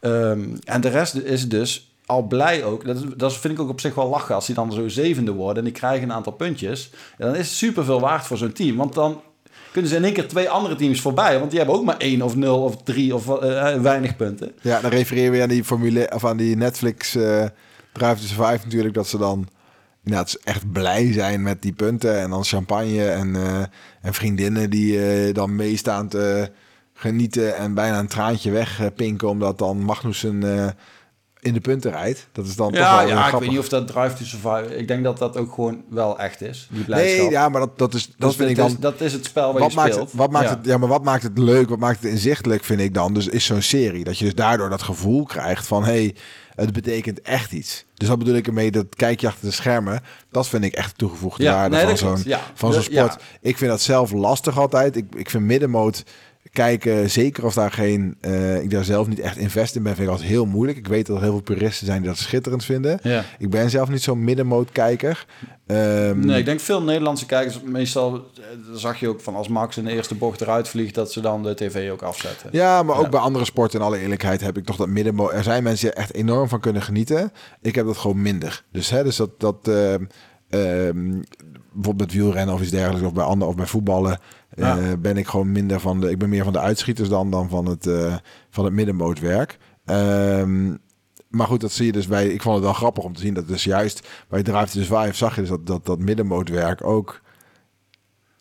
Ehm, 0.00 0.56
en 0.64 0.80
de 0.80 0.88
rest 0.88 1.14
is 1.14 1.48
dus 1.48 1.92
al 2.06 2.22
blij 2.22 2.64
ook. 2.64 2.84
Dat, 2.84 3.18
dat 3.18 3.36
vind 3.36 3.54
ik 3.54 3.60
ook 3.60 3.68
op 3.68 3.80
zich 3.80 3.94
wel 3.94 4.08
lachen. 4.08 4.34
Als 4.34 4.46
die 4.46 4.54
dan 4.54 4.72
zo 4.72 4.88
zevende 4.88 5.32
worden 5.32 5.58
en 5.58 5.64
die 5.64 5.78
krijgen 5.78 6.08
een 6.08 6.14
aantal 6.14 6.32
puntjes. 6.32 6.90
Dan 7.18 7.34
is 7.34 7.48
het 7.48 7.56
super 7.56 7.84
veel 7.84 8.00
waard 8.00 8.26
voor 8.26 8.36
zo'n 8.36 8.52
team. 8.52 8.76
Want 8.76 8.94
dan 8.94 9.20
kunnen 9.74 9.90
ze 9.90 9.96
in 9.96 10.04
één 10.04 10.12
keer 10.12 10.28
twee 10.28 10.50
andere 10.50 10.74
teams 10.74 11.00
voorbij. 11.00 11.38
Want 11.38 11.50
die 11.50 11.58
hebben 11.58 11.76
ook 11.76 11.84
maar 11.84 11.96
één 11.96 12.22
of 12.22 12.36
nul 12.36 12.62
of 12.62 12.82
drie 12.82 13.14
of 13.14 13.38
eh, 13.40 13.80
weinig 13.80 14.16
punten. 14.16 14.52
Ja, 14.60 14.80
dan 14.80 14.90
refereer 14.90 15.30
we 15.30 15.42
aan 15.42 15.48
die 15.48 15.64
formule 15.64 16.10
of 16.14 16.24
aan 16.24 16.36
die 16.36 16.56
Netflix 16.56 17.14
eh 17.14 17.44
Drive 17.92 18.20
to 18.20 18.26
Survive 18.26 18.64
natuurlijk 18.64 18.94
dat 18.94 19.06
ze 19.06 19.18
dan 19.18 19.48
inderdaad 20.04 20.38
echt 20.44 20.72
blij 20.72 21.12
zijn 21.12 21.42
met 21.42 21.62
die 21.62 21.72
punten 21.72 22.20
en 22.20 22.30
dan 22.30 22.44
champagne 22.44 23.08
en, 23.08 23.36
eh, 23.36 23.62
en 24.00 24.14
vriendinnen 24.14 24.70
die 24.70 25.06
eh, 25.06 25.34
dan 25.34 25.56
meestaan 25.56 26.08
te 26.08 26.50
genieten 26.94 27.56
en 27.56 27.74
bijna 27.74 27.98
een 27.98 28.08
traantje 28.08 28.50
wegpinken 28.50 29.28
omdat 29.28 29.58
dan 29.58 29.78
Magnussen 29.78 30.58
eh, 30.58 30.68
in 31.44 31.54
de 31.54 31.60
punten 31.60 31.90
rijdt. 31.90 32.28
Dat 32.32 32.46
is 32.46 32.56
dan 32.56 32.70
toch 32.70 32.80
Ja, 32.80 32.96
wel 32.98 33.08
ja 33.08 33.26
ik 33.32 33.34
weet 33.38 33.48
niet 33.50 33.58
of 33.58 33.68
dat 33.68 33.86
Drive 33.86 34.14
to 34.16 34.24
Survive... 34.24 34.76
Ik 34.76 34.88
denk 34.88 35.04
dat 35.04 35.18
dat 35.18 35.36
ook 35.36 35.52
gewoon 35.54 35.82
wel 35.90 36.18
echt 36.18 36.40
is, 36.40 36.68
die 36.70 36.84
blijdschap. 36.84 37.20
Nee, 37.20 37.30
ja, 37.30 37.48
maar 37.48 37.60
dat, 37.60 37.78
dat, 37.78 37.94
is, 37.94 38.06
dat 38.06 38.28
Dus 38.28 38.36
vind 38.36 38.50
ik 38.50 38.56
dan... 38.56 38.66
is- 38.66 38.76
dat 38.78 39.00
is 39.00 39.12
het 39.12 39.24
spel 39.24 39.52
waar 39.52 39.62
wat 39.62 39.70
je 39.70 39.76
maakt, 39.76 39.92
speelt. 39.92 40.08
het, 40.10 40.18
wat, 40.18 40.30
maakt 40.30 40.48
Ja. 40.48 40.56
het, 40.56 40.66
ja, 40.66 40.78
maar 40.78 40.88
wat 40.88 41.04
maakt 41.04 41.22
het 41.22 41.38
leuk, 41.38 41.68
wat 41.68 41.78
maakt 41.78 42.02
het 42.02 42.10
inzichtelijk, 42.12 42.64
vind 42.64 42.80
ik 42.80 42.94
dan, 42.94 43.14
dus 43.14 43.26
is 43.28 43.44
zo'n 43.44 43.62
serie. 43.62 44.04
Dat 44.04 44.18
je 44.18 44.24
dus 44.24 44.34
daardoor 44.34 44.70
dat 44.70 44.82
gevoel 44.82 45.24
krijgt 45.24 45.66
van, 45.66 45.84
hé, 45.84 45.90
hey, 45.92 46.14
het 46.54 46.72
betekent 46.72 47.20
echt 47.22 47.52
iets. 47.52 47.84
Dus 47.94 48.08
dat 48.08 48.18
bedoel 48.18 48.34
ik 48.34 48.46
ermee, 48.46 48.70
dat 48.70 48.86
kijk 48.96 49.20
je 49.20 49.26
achter 49.26 49.44
de 49.48 49.54
schermen, 49.54 50.00
dat 50.30 50.48
vind 50.48 50.64
ik 50.64 50.72
echt 50.74 50.90
de 50.90 50.96
toegevoegde 50.96 51.42
Ja, 51.42 51.52
waarde 51.54 51.76
nee, 51.76 51.86
van 51.86 51.96
zo'n. 51.96 52.20
Ja. 52.24 52.40
van 52.54 52.72
zo'n 52.72 52.82
sport. 52.82 53.12
ja. 53.12 53.18
Ik 53.40 53.56
vind 53.58 53.70
dat 53.70 53.80
zelf 53.80 54.12
lastig 54.12 54.58
altijd. 54.58 54.96
Ik, 54.96 55.06
ik 55.14 55.30
vind 55.30 55.44
middenmoot 55.44 56.02
kijken, 56.54 57.10
zeker 57.10 57.44
als 57.44 57.54
daar 57.54 57.70
geen, 57.72 58.16
eh, 58.20 58.62
ik 58.62 58.70
daar 58.70 58.84
zelf 58.84 59.06
niet 59.08 59.20
echt 59.20 59.36
invest 59.36 59.76
in 59.76 59.82
ben, 59.82 59.94
vind 59.94 60.06
ik 60.06 60.12
altijd 60.12 60.30
heel 60.30 60.46
moeilijk. 60.46 60.78
Ik 60.78 60.86
weet 60.86 61.06
dat 61.06 61.16
er 61.16 61.22
heel 61.22 61.30
veel 61.32 61.40
puristen 61.40 61.86
zijn 61.86 62.00
die 62.00 62.08
dat 62.10 62.18
schitterend 62.18 62.64
vinden. 62.64 62.98
Ja. 63.02 63.24
Ik 63.38 63.50
ben 63.50 63.70
zelf 63.70 63.88
niet 63.88 64.02
zo'n 64.02 64.24
middenmoot 64.24 64.72
kijker. 64.72 65.26
Ehm, 65.66 66.18
Nee, 66.26 66.38
ik 66.38 66.44
denk 66.44 66.60
veel 66.60 66.82
Nederlandse 66.82 67.26
kijkers, 67.26 67.60
meestal 67.62 68.14
eh, 68.14 68.42
zag 68.74 69.00
je 69.00 69.08
ook 69.08 69.20
van 69.20 69.34
als 69.34 69.48
Max 69.48 69.76
in 69.76 69.84
de 69.84 69.90
eerste 69.92 70.14
bocht 70.14 70.40
eruit 70.40 70.68
vliegt, 70.68 70.94
dat 70.94 71.12
ze 71.12 71.20
dan 71.20 71.42
de 71.42 71.54
tv 71.54 71.90
ook 71.90 72.02
afzetten. 72.02 72.48
Ja, 72.52 72.82
maar 72.82 72.96
ook 72.96 73.02
Ja. 73.02 73.08
bij 73.08 73.20
andere 73.20 73.44
sporten, 73.44 73.80
in 73.80 73.86
alle 73.86 73.98
eerlijkheid, 73.98 74.40
heb 74.40 74.56
ik 74.56 74.64
toch 74.64 74.76
dat 74.76 74.88
middenmoot. 74.88 75.32
Er 75.32 75.42
zijn 75.42 75.62
mensen 75.62 75.86
die 75.86 75.94
er 75.96 76.02
echt 76.02 76.14
enorm 76.14 76.48
van 76.48 76.60
kunnen 76.60 76.82
genieten. 76.82 77.32
Ik 77.62 77.74
heb 77.74 77.86
dat 77.86 77.96
gewoon 77.96 78.22
minder. 78.22 78.64
Dus, 78.72 78.90
hè, 78.90 79.02
dus 79.02 79.16
dat, 79.16 79.40
dat 79.40 79.68
ehm, 79.68 80.04
bijvoorbeeld 81.72 81.98
met 81.98 82.12
wielrennen 82.12 82.54
of 82.54 82.60
iets 82.60 82.70
dergelijks, 82.70 83.06
of 83.06 83.12
bij 83.12 83.24
anderen 83.24 83.48
of 83.48 83.54
bij 83.56 83.66
voetballen, 83.66 84.18
Eh, 84.56 84.92
ben 84.98 85.16
ik 85.16 85.26
gewoon 85.26 85.52
minder 85.52 85.80
van 85.80 86.00
de. 86.00 86.10
Ik 86.10 86.18
ben 86.18 86.28
meer 86.28 86.44
van 86.44 86.52
de 86.52 86.58
uitschieters 86.60 87.08
dan, 87.08 87.30
dan 87.30 87.48
van 87.48 87.66
het, 87.66 87.86
eh, 87.86 88.16
van 88.50 88.64
het 88.64 88.74
middenmootwerk. 88.74 89.58
Ehm, 89.84 90.74
maar 91.28 91.46
goed, 91.46 91.60
dat 91.60 91.72
zie 91.72 91.86
je 91.86 91.92
dus 91.92 92.06
bij. 92.06 92.26
Ik 92.26 92.42
vond 92.42 92.54
het 92.54 92.64
wel 92.64 92.72
grappig 92.72 93.04
om 93.04 93.14
te 93.14 93.20
zien 93.20 93.34
dat 93.34 93.48
dus 93.48 93.64
juist 93.64 94.08
bij 94.28 94.42
Drive 94.42 94.64
to 94.64 94.82
Survive 94.82 95.16
zag 95.16 95.34
je 95.34 95.40
dus 95.40 95.50
dat 95.50 95.66
dat, 95.66 95.86
dat 95.86 95.98
middenmootwerk 95.98 96.84
ook 96.84 97.20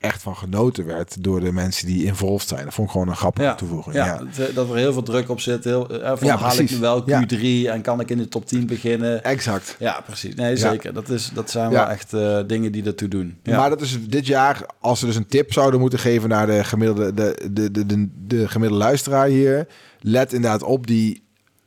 echt 0.04 0.22
van 0.22 0.36
genoten 0.36 0.86
werd 0.86 1.24
door 1.24 1.40
de 1.40 1.52
mensen 1.52 1.88
die 1.88 2.06
involved 2.06 2.48
zijn. 2.48 2.64
Dat 2.64 2.74
vond 2.74 2.88
ik 2.88 2.94
gewoon 2.94 3.08
een 3.10 3.16
grappige 3.16 3.48
Ja, 3.48 3.56
toevoeging. 3.56 3.96
ja, 3.96 4.06
Ja. 4.06 4.46
dat 4.54 4.70
er 4.70 4.76
heel 4.76 4.94
veel 4.94 5.04
druk 5.04 5.30
op 5.30 5.40
zit. 5.40 5.64
Heel, 5.64 5.90
eh, 6.02 6.12
van 6.18 6.28
Ja, 6.28 6.38
haal 6.38 6.60
ik 6.60 6.72
nu 6.72 6.78
wel 6.78 7.04
Ja. 7.10 7.26
Q3 7.26 7.70
en 7.72 7.82
kan 7.82 8.00
ik 8.00 8.10
in 8.10 8.18
de 8.18 8.28
top 8.28 8.46
10 8.46 8.66
beginnen? 8.66 9.24
Exact. 9.24 9.76
Ja, 9.80 10.02
precies. 10.06 10.36
Nee, 10.36 10.56
zeker. 10.56 10.94
Dat, 10.94 11.10
is, 11.10 11.32
dat 11.34 11.50
zijn 11.52 11.70
wel 11.72 11.88
echt 11.88 12.14
eh, 12.14 12.40
dingen 12.48 12.72
die 12.72 12.84
ertoe 12.86 13.08
doen. 13.08 13.38
Maar 13.44 13.70
dat 13.70 13.82
is 13.82 13.98
dit 14.08 14.26
jaar, 14.28 14.66
als 14.80 15.00
we 15.02 15.06
dus 15.08 15.16
een 15.16 15.28
tip 15.28 15.54
zouden 15.54 15.80
moeten 15.80 16.00
geven 16.00 16.30
naar 16.30 16.46
de 16.48 16.64
gemiddelde, 16.64 17.14
de, 17.14 17.50
de, 17.52 17.72
de, 17.72 17.86
de, 17.86 18.10
de 18.28 18.48
gemiddelde 18.48 18.84
luisteraar 18.84 19.28
hier. 19.28 19.68
Let 20.00 20.34
inderdaad 20.34 20.64
op 20.64 20.88
die, 20.88 21.24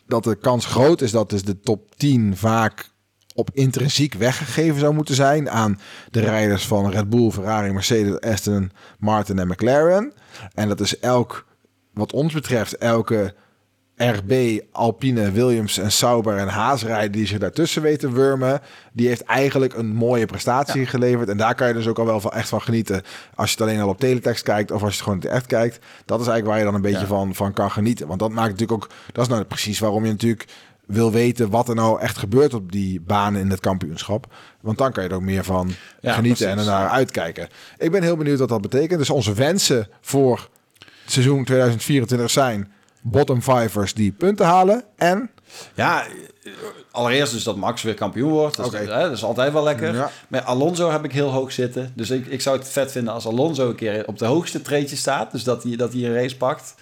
dat 0.06 0.24
de 0.24 0.34
kans 0.36 0.66
groot 0.66 1.00
is 1.00 1.10
dat 1.10 1.30
dus 1.30 1.42
de 1.42 1.60
top 1.60 1.96
10 1.96 2.36
vaak 2.36 2.90
op 3.36 3.50
intrinsiek 3.52 4.14
weggegeven 4.14 4.80
zou 4.80 4.94
moeten 4.94 5.14
zijn 5.14 5.50
aan 5.50 5.80
de 6.10 6.20
rijders 6.20 6.66
van 6.66 6.90
Red 6.90 7.10
Bull, 7.10 7.30
Ferrari, 7.30 7.72
Mercedes, 7.72 8.20
Aston 8.20 8.70
Martin 8.98 9.38
en 9.38 9.48
McLaren. 9.48 10.12
En 10.54 10.68
dat 10.68 10.80
is 10.80 10.98
elk, 10.98 11.46
wat 11.94 12.12
ons 12.12 12.32
betreft, 12.32 12.76
elke 12.76 13.34
RB, 13.96 14.60
Alpine, 14.72 15.30
Williams 15.30 15.78
en 15.78 15.92
Sauber 15.92 16.36
en 16.36 16.48
Haas 16.48 16.84
rijden 16.84 17.12
die 17.12 17.26
zich 17.26 17.38
daartussen 17.38 17.82
weten 17.82 18.12
wurmen. 18.12 18.60
Die 18.92 19.08
heeft 19.08 19.22
eigenlijk 19.22 19.74
een 19.74 19.86
mooie 19.94 20.26
prestatie 20.26 20.86
geleverd. 20.86 21.28
En 21.28 21.36
daar 21.36 21.54
kan 21.54 21.68
je 21.68 21.74
dus 21.74 21.86
ook 21.86 21.98
al 21.98 22.06
wel 22.06 22.20
van 22.20 22.30
echt 22.32 22.48
van 22.48 22.62
genieten. 22.62 23.02
Als 23.34 23.50
je 23.50 23.56
het 23.58 23.68
alleen 23.68 23.80
al 23.80 23.88
op 23.88 23.98
teletext 23.98 24.42
kijkt 24.42 24.70
of 24.70 24.82
als 24.82 24.90
je 24.90 24.96
het 24.96 25.04
gewoon 25.04 25.22
in 25.22 25.28
echt 25.30 25.46
kijkt. 25.46 25.78
Dat 26.04 26.20
is 26.20 26.26
eigenlijk 26.26 26.46
waar 26.46 26.58
je 26.58 26.64
dan 26.64 26.74
een 26.74 26.80
beetje 26.80 27.00
Ja. 27.00 27.06
van, 27.06 27.34
van 27.34 27.52
kan 27.52 27.70
genieten. 27.70 28.06
Want 28.06 28.20
dat 28.20 28.30
maakt 28.30 28.50
natuurlijk 28.50 28.84
ook, 28.84 28.90
dat 29.12 29.24
is 29.24 29.30
nou 29.30 29.44
precies 29.44 29.78
waarom 29.78 30.04
je 30.04 30.10
natuurlijk 30.10 30.46
wil 30.86 31.12
weten 31.12 31.50
wat 31.50 31.68
er 31.68 31.74
nou 31.74 32.00
echt 32.00 32.16
gebeurt 32.18 32.54
op 32.54 32.72
die 32.72 33.00
banen 33.00 33.40
in 33.40 33.50
het 33.50 33.60
kampioenschap. 33.60 34.26
Want 34.60 34.78
dan 34.78 34.92
kan 34.92 35.02
je 35.02 35.08
er 35.08 35.14
ook 35.14 35.22
meer 35.22 35.44
van 35.44 35.70
Ja, 36.00 36.12
genieten 36.12 36.46
precies. 36.46 36.66
en 36.66 36.72
ernaar 36.72 36.88
uitkijken. 36.90 37.48
Ik 37.78 37.90
ben 37.90 38.02
heel 38.02 38.16
benieuwd 38.16 38.38
wat 38.38 38.48
dat 38.48 38.60
betekent. 38.60 38.98
Dus 38.98 39.10
onze 39.10 39.32
wensen 39.34 39.88
voor 40.00 40.48
het 40.78 41.12
seizoen 41.12 41.44
2024 41.44 42.30
zijn 42.30 42.72
bottom 43.02 43.42
fivers 43.42 43.94
die 43.94 44.12
punten 44.12 44.46
halen 44.46 44.84
en 44.96 45.30
Ja, 45.74 46.04
allereerst 46.90 47.32
dus 47.32 47.42
dat 47.44 47.56
Max 47.56 47.82
weer 47.82 47.94
kampioen 47.94 48.30
wordt. 48.30 48.56
Dat, 48.56 48.72
is, 48.72 48.80
Oké. 48.80 48.92
hè, 48.92 49.02
dat 49.02 49.12
is 49.12 49.24
altijd 49.24 49.52
wel 49.52 49.62
lekker. 49.62 49.94
Ja. 49.94 50.10
Maar 50.28 50.42
Alonso 50.42 50.90
heb 50.90 51.04
ik 51.04 51.12
heel 51.12 51.30
hoog 51.30 51.52
zitten. 51.52 51.92
Dus 51.94 52.10
ik, 52.10 52.26
ik 52.26 52.40
zou 52.40 52.58
het 52.58 52.68
vet 52.68 52.92
vinden 52.92 53.12
als 53.14 53.26
Alonso 53.26 53.68
een 53.68 53.74
keer 53.74 54.06
op 54.06 54.18
de 54.18 54.24
hoogste 54.24 54.62
treedje 54.62 54.96
staat. 54.96 55.32
Dus 55.32 55.44
dat 55.44 55.62
hij, 55.62 55.76
dat 55.76 55.92
hij 55.92 56.02
een 56.04 56.14
race 56.14 56.36
pakt. 56.36 56.74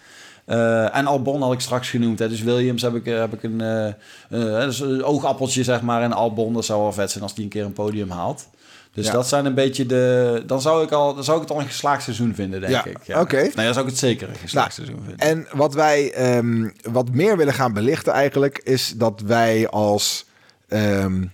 Eh, 0.45 0.97
en 0.97 1.07
Albon 1.07 1.43
had 1.43 1.53
ik 1.53 1.61
straks 1.61 1.91
genoemd. 1.91 2.19
Hè. 2.19 2.29
Dus 2.29 2.43
Williams 2.43 2.83
heb 2.83 2.95
ik, 2.95 3.07
eh, 3.07 3.19
heb 3.19 3.33
ik 3.33 3.43
een, 3.43 3.61
eh, 3.61 4.61
dus 4.61 4.81
een 4.81 5.05
oogappeltje, 5.05 5.65
zeg 5.65 5.81
maar. 5.83 6.03
En 6.03 6.13
Albon, 6.13 6.53
dat 6.55 6.65
zou 6.65 6.81
wel 6.83 6.93
vet 6.93 7.11
zijn 7.11 7.23
als 7.23 7.35
die 7.35 7.45
een 7.45 7.51
keer 7.51 7.65
een 7.65 7.73
podium 7.73 8.11
haalt. 8.11 8.49
Dus 8.93 9.07
Ja. 9.07 9.13
dat 9.13 9.29
zijn 9.29 9.45
een 9.47 9.55
beetje 9.55 9.87
de... 9.87 10.43
Dan 10.47 10.61
zou 10.61 10.85
ik, 10.85 10.91
al, 10.91 11.15
dan 11.15 11.25
zou 11.25 11.37
ik 11.37 11.43
het 11.43 11.53
al 11.53 11.61
een 11.61 11.67
geslaagd 11.69 12.03
seizoen 12.03 12.35
vinden, 12.35 12.61
denk 12.61 12.73
Ja, 12.73 12.85
ik. 12.85 12.99
Ja. 13.05 13.21
oké. 13.21 13.37
Nee, 13.37 13.51
dan 13.55 13.73
zou 13.75 13.79
ik 13.85 13.91
het 13.91 13.99
zeker 13.99 14.29
een 14.29 14.35
geslaagd 14.35 14.77
Nou, 14.77 14.89
seizoen 14.89 15.07
vinden. 15.09 15.27
En 15.51 15.59
wat 15.59 15.75
wij 15.75 16.13
ehm, 16.13 16.69
wat 16.93 17.11
meer 17.11 17.37
willen 17.37 17.55
gaan 17.55 17.73
belichten 17.73 18.13
eigenlijk, 18.13 18.59
is 18.59 18.95
dat 18.97 19.21
wij 19.27 19.69
als 19.69 20.27
ehm, 20.69 21.25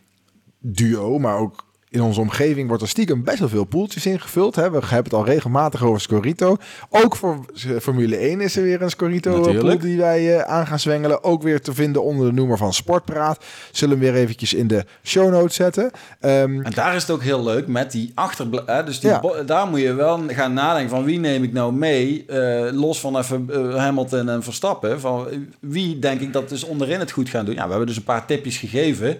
duo, 0.59 1.19
maar 1.19 1.37
ook 1.37 1.65
in 1.91 2.03
onze 2.03 2.20
omgeving 2.20 2.68
wordt 2.68 2.82
er 2.82 2.88
stiekem 2.88 3.24
best 3.24 3.38
wel 3.38 3.49
veel 3.49 3.64
poeltjes 3.64 4.07
ingevuld. 4.07 4.55
Hè. 4.55 4.70
We 4.70 4.78
hebben 4.78 5.03
het 5.03 5.12
al 5.14 5.24
regelmatig 5.24 5.82
over 5.84 6.01
Scorito. 6.01 6.57
Ook 6.91 7.16
voor 7.16 7.45
Formule 7.80 8.16
1 8.16 8.41
is 8.41 8.57
er 8.57 8.62
weer 8.62 8.82
een 8.82 8.91
Scorito 8.91 9.30
pool 9.32 9.45
Natuurlijk. 9.53 9.80
die 9.80 9.97
wij 9.99 10.36
eh, 10.38 10.43
aan 10.53 10.66
gaan 10.66 10.78
zwengelen. 10.78 11.24
Ook 11.24 11.43
weer 11.43 11.61
te 11.61 11.74
vinden 11.74 12.03
onder 12.05 12.26
de 12.26 12.32
noemer 12.32 12.57
van 12.57 12.72
Sportpraat. 12.72 13.45
Zullen 13.72 13.99
we 13.99 14.05
weer 14.11 14.14
eventjes 14.20 14.55
in 14.55 14.66
de 14.66 14.84
show 15.03 15.30
notes 15.30 15.55
zetten. 15.55 15.91
Ehm, 16.20 16.61
En 16.61 16.72
daar 16.74 16.95
is 16.95 17.03
het 17.03 17.11
ook 17.11 17.22
heel 17.22 17.43
leuk 17.45 17.66
met 17.66 17.93
die 17.93 18.12
achterblijven. 18.14 18.86
Dus 18.86 19.01
die 19.01 19.11
Ja. 19.11 19.22
daar 19.47 19.66
moet 19.66 19.80
je 19.80 19.93
wel 19.95 20.20
gaan 20.28 20.53
nadenken 20.53 20.91
van 20.91 21.05
wie 21.05 21.18
neem 21.18 21.43
ik 21.43 21.53
nou 21.53 21.72
mee. 21.72 22.24
eh, 22.26 22.72
los 22.72 23.01
van 23.01 23.18
even 23.18 23.47
eh, 23.53 23.74
Hamilton 23.76 24.28
en 24.28 24.43
Verstappen. 24.43 25.01
Van 25.01 25.28
eh, 25.30 25.38
wie 25.61 25.99
denk 25.99 26.20
ik 26.20 26.32
dat 26.32 26.49
dus 26.49 26.64
onderin 26.64 26.99
het 26.99 27.11
goed 27.11 27.28
gaan 27.28 27.45
doen. 27.45 27.55
Ja, 27.55 27.62
we 27.64 27.68
hebben 27.70 27.86
dus 27.86 27.97
een 27.97 28.03
paar 28.03 28.26
tipjes 28.26 28.57
gegeven. 28.59 29.18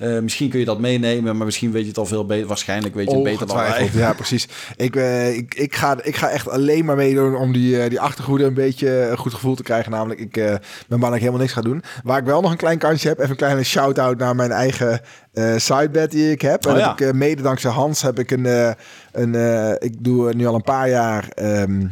Eh, 0.00 0.18
misschien 0.18 0.50
kun 0.50 0.58
je 0.58 0.64
dat 0.64 0.78
meenemen, 0.78 1.36
maar 1.36 1.46
misschien 1.46 1.72
weet 1.72 1.82
je 1.82 1.88
het 1.88 1.98
al 1.98 2.06
veel 2.06 2.26
beter. 2.26 2.46
Waarschijnlijk 2.46 2.94
weet 2.94 3.10
je 3.10 3.14
het 3.14 3.24
beter 3.24 3.46
dan 3.46 3.56
wij. 3.56 3.90
Ja, 3.92 4.12
precies. 4.12 4.48
Ik, 4.76 4.96
eh, 4.96 5.36
ik, 5.36 5.54
ik, 5.54 5.76
ga, 5.76 5.96
ik 6.02 6.16
ga 6.16 6.30
echt 6.30 6.48
alleen 6.48 6.84
maar 6.84 6.96
meedoen 6.96 7.34
om 7.34 7.52
die, 7.52 7.82
eh, 7.82 7.88
die 7.90 8.00
achtergoede 8.00 8.44
een 8.44 8.54
beetje 8.54 9.08
een 9.10 9.16
goed 9.16 9.34
gevoel 9.34 9.54
te 9.54 9.62
krijgen. 9.62 9.90
Namelijk, 9.90 10.20
ik 10.20 10.32
ben 10.32 10.60
bang 10.88 11.02
dat 11.02 11.14
ik 11.14 11.18
helemaal 11.18 11.40
niks 11.40 11.52
ga 11.52 11.60
doen. 11.60 11.82
Waar 12.04 12.18
ik 12.18 12.24
wel 12.24 12.40
nog 12.40 12.50
een 12.50 12.56
klein 12.56 12.78
kansje 12.78 13.08
heb. 13.08 13.18
Even 13.18 13.30
een 13.30 13.36
kleine 13.36 13.62
shout-out 13.62 14.18
naar 14.18 14.36
mijn 14.36 14.50
eigen 14.50 15.00
sidebet 15.56 16.10
die 16.10 16.30
ik 16.30 16.40
heb. 16.40 16.66
En 16.66 16.72
Oh, 16.72 16.78
ja. 16.78 16.98
ik, 16.98 17.12
mede 17.14 17.42
dankzij 17.42 17.70
Hans 17.70 18.02
heb 18.02 18.18
ik 18.18 18.30
een... 18.30 18.74
een 19.12 19.34
ik 19.78 20.04
doe 20.04 20.34
nu 20.34 20.46
al 20.46 20.54
een 20.54 20.62
paar 20.62 20.88
jaar... 20.88 21.28
ehm, 21.28 21.86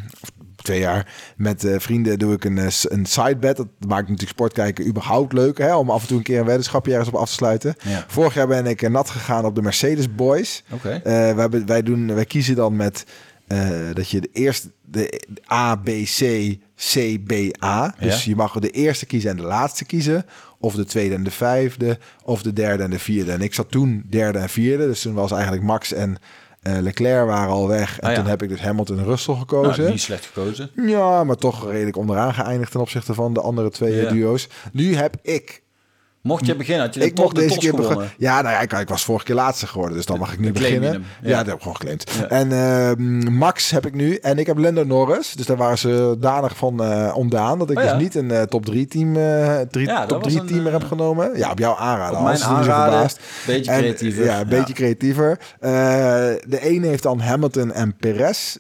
twee 0.69 0.81
jaar 0.81 1.07
met 1.37 1.65
eh, 1.65 1.79
vrienden 1.79 2.19
doe 2.19 2.33
ik 2.35 2.45
een, 2.45 2.59
eh, 2.59 2.67
een 2.83 3.07
sidebet. 3.07 3.57
Dat 3.57 3.69
maakt 3.87 4.03
natuurlijk 4.03 4.29
sportkijken 4.29 4.87
überhaupt 4.87 5.33
leuk. 5.33 5.59
Hè? 5.59 5.77
Om 5.77 5.91
af 5.91 6.03
en 6.03 6.09
toe 6.09 6.17
een 6.17 6.23
keer 6.23 6.39
een 6.39 6.45
weddenschapje 6.45 6.91
ergens 6.93 7.09
op 7.09 7.15
af 7.15 7.29
te 7.29 7.35
sluiten. 7.35 7.75
Ja. 7.85 8.05
Vorig 8.09 8.35
jaar 8.35 8.47
ben 8.47 8.67
ik 8.67 8.83
eh, 8.83 8.91
nat 8.91 9.11
gegaan 9.11 9.45
op 9.45 9.55
de 9.55 9.63
Mercedes 9.63 10.15
Boys. 10.15 10.65
Oké. 10.71 11.01
We 11.05 11.11
hebben, 11.11 11.67
wij, 11.67 11.83
doen, 11.83 12.15
wij 12.15 12.25
kiezen 12.25 12.57
dan 12.57 12.77
met 12.77 13.05
dat 13.95 14.11
je 14.11 14.21
de 14.21 14.29
eerste, 14.33 14.71
de 14.85 15.21
A, 15.53 15.77
B, 15.77 15.89
C, 16.05 16.21
C, 16.77 17.19
B, 17.27 17.33
A. 17.65 17.95
Dus 17.99 18.25
Ja. 18.25 18.31
je 18.31 18.37
mag 18.37 18.53
de 18.59 18.71
eerste 18.71 19.07
kiezen 19.07 19.31
en 19.31 19.37
de 19.37 19.43
laatste 19.43 19.85
kiezen. 19.85 20.25
Of 20.61 20.75
de 20.75 20.85
tweede 20.85 21.15
en 21.15 21.25
de 21.25 21.31
vijfde. 21.31 21.99
Of 22.25 22.43
de 22.43 22.53
derde 22.53 22.83
en 22.83 22.91
de 22.91 22.99
vierde. 22.99 23.33
En 23.33 23.41
ik 23.41 23.55
zat 23.55 23.71
toen 23.71 24.05
derde 24.09 24.39
en 24.39 24.49
vierde. 24.49 24.87
Dus 24.87 25.03
toen 25.03 25.15
was 25.15 25.33
eigenlijk 25.33 25.63
Max 25.63 25.93
en 25.93 26.17
eh, 26.63 26.79
Leclerc 26.81 27.27
waren 27.27 27.53
al 27.53 27.69
weg. 27.69 27.99
En 28.01 28.07
Ah, 28.09 28.15
ja. 28.15 28.21
toen 28.21 28.29
heb 28.31 28.43
ik 28.43 28.49
dus 28.49 28.61
Hamilton 28.61 28.99
en 28.99 29.05
Russell 29.05 29.35
Nou, 29.35 29.47
gekozen. 29.49 29.91
niet 29.91 30.01
slecht 30.01 30.27
gekozen. 30.27 30.71
ja, 30.87 31.25
maar 31.25 31.37
toch 31.37 31.71
redelijk 31.71 31.97
onderaan 31.97 32.35
geëindigd 32.35 32.71
ten 32.73 32.81
opzichte 32.81 33.15
van 33.15 33.33
de 33.33 33.41
andere 33.41 33.71
twee 33.71 33.95
Ja. 33.95 34.05
eh, 34.07 34.13
duo's. 34.13 34.49
Nu 34.73 34.95
heb 34.95 35.15
ik 35.23 35.63
Mocht 36.23 36.47
je 36.47 36.57
beginnen, 36.57 36.85
had 36.85 36.95
je 36.95 37.05
ik 37.05 37.19
mocht 37.19 37.35
de 37.35 37.41
deze 37.41 37.59
keer 37.59 37.75
beginnen. 37.75 38.11
Ja, 38.17 38.41
nou 38.41 38.55
ja, 38.55 38.61
ik, 38.61 38.73
ik 38.73 38.89
was 38.89 39.05
vorige 39.05 39.25
keer 39.25 39.35
laatste 39.35 39.67
geworden, 39.67 39.97
dus 39.97 40.07
dan 40.07 40.19
mag 40.19 40.33
ik 40.33 40.39
nu 40.39 40.53
beginnen. 40.53 40.93
hem, 40.93 41.05
Ja. 41.23 41.29
ja. 41.29 41.37
dat 41.37 41.47
heb 41.47 41.55
ik 41.55 41.61
gewoon 41.61 41.77
geclaimd. 41.77 42.11
Ja. 42.19 42.27
En 42.29 42.53
ehm, 42.53 43.33
Max 43.35 43.71
heb 43.71 43.87
ik 43.87 43.95
nu 43.95 44.15
en 44.15 44.39
ik 44.39 44.47
heb 44.47 44.59
Lando 44.59 44.85
Norris. 44.85 45.33
Dus 45.33 45.47
daar 45.47 45.57
waren 45.57 45.79
ze 45.79 46.17
danig 46.19 46.57
van 46.57 46.81
ontdaan 47.15 47.59
dat 47.59 47.71
ik 47.71 47.79
Oh 47.79 47.85
ja. 47.85 47.93
dus 47.93 48.03
niet 48.03 48.15
een 48.15 48.31
eh, 48.31 48.43
top 48.43 48.65
3 48.65 48.87
team, 48.87 49.17
eh 49.17 49.61
drie, 49.71 49.87
top 50.07 50.23
was 50.23 50.33
3 50.33 50.41
een, 50.41 50.47
teamer 50.47 50.73
heb 50.73 50.85
genomen. 50.85 51.37
Ja, 51.37 51.51
op 51.51 51.59
jouw 51.59 51.77
aanraden. 51.77 52.19
Op 52.19 52.25
mijn 52.25 52.43
aanraden, 52.43 53.11
beetje 53.47 53.71
En, 53.71 53.79
creatiever. 53.81 54.25
ja, 54.25 54.41
een 54.41 54.49
beetje 54.49 54.75
creatiever. 54.75 55.39
De 55.61 56.59
ene 56.61 56.87
heeft 56.87 57.03
dan 57.03 57.21
Hamilton 57.21 57.73
en 57.73 57.97
Perez 57.97 58.57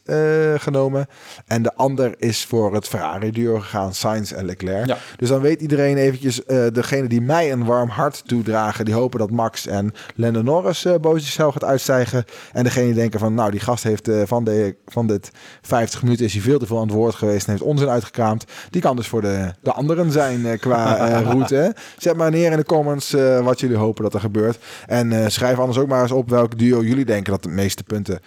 genomen. 0.56 1.06
En 1.46 1.62
de 1.62 1.74
ander 1.74 2.14
is 2.18 2.44
voor 2.44 2.74
het 2.74 2.88
Ferrari-duo 2.88 3.58
gegaan, 3.60 3.94
Sainz 3.94 4.32
en 4.32 4.44
Leclerc. 4.44 4.96
Dus 5.16 5.28
dan 5.28 5.40
weet 5.40 5.60
iedereen 5.60 5.96
eventjes, 5.96 6.40
degene 6.72 7.08
die 7.08 7.20
mij 7.20 7.47
mij 7.48 7.58
een 7.60 7.66
warm 7.66 7.88
hart 7.88 8.28
toedragen. 8.28 8.84
Die 8.84 8.94
hopen 8.94 9.18
dat 9.18 9.30
Max 9.30 9.66
en 9.66 9.92
Lando 10.14 10.42
Norris 10.42 10.84
uh, 10.84 10.94
boven 10.94 11.20
zichzelf 11.20 11.52
gaat 11.52 11.64
uitstijgen. 11.64 12.24
En 12.52 12.64
degene 12.64 12.86
die 12.86 12.94
denken 12.94 13.20
van, 13.20 13.34
nou, 13.34 13.50
die 13.50 13.60
gast 13.60 13.84
heeft 13.84 14.08
uh, 14.08 14.22
van, 14.24 14.44
de, 14.44 14.76
van 14.86 15.06
dit 15.06 15.30
50 15.62 16.02
minuten 16.02 16.24
is 16.24 16.32
hij 16.32 16.42
veel 16.42 16.58
te 16.58 16.66
veel 16.66 16.76
aan 16.76 16.86
het 16.86 16.96
woord 16.96 17.14
geweest 17.14 17.46
en 17.46 17.52
heeft 17.52 17.64
onzin 17.64 17.88
uitgekraamd. 17.88 18.44
Die 18.70 18.82
kan 18.82 18.96
dus 18.96 19.08
voor 19.08 19.20
de, 19.20 19.52
de 19.60 19.72
anderen 19.72 20.12
zijn 20.12 20.40
uh, 20.40 20.58
qua 20.58 20.94
route. 21.30 21.74
Zet 21.98 22.16
maar 22.16 22.30
neer 22.30 22.50
in 22.50 22.56
de 22.56 22.64
comments 22.64 23.10
wat 23.42 23.60
jullie 23.60 23.76
hopen 23.76 24.02
dat 24.02 24.14
er 24.14 24.20
gebeurt. 24.20 24.58
En 24.86 25.30
schrijf 25.32 25.58
anders 25.58 25.78
ook 25.78 25.88
maar 25.88 26.02
eens 26.02 26.12
op 26.12 26.30
welk 26.30 26.58
duo 26.58 26.82
jullie 26.82 27.04
denken 27.04 27.32
dat 27.32 27.42
de 27.42 27.48
meeste 27.48 27.82
punten 27.82 28.20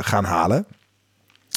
gaan 0.00 0.24
halen. 0.24 0.66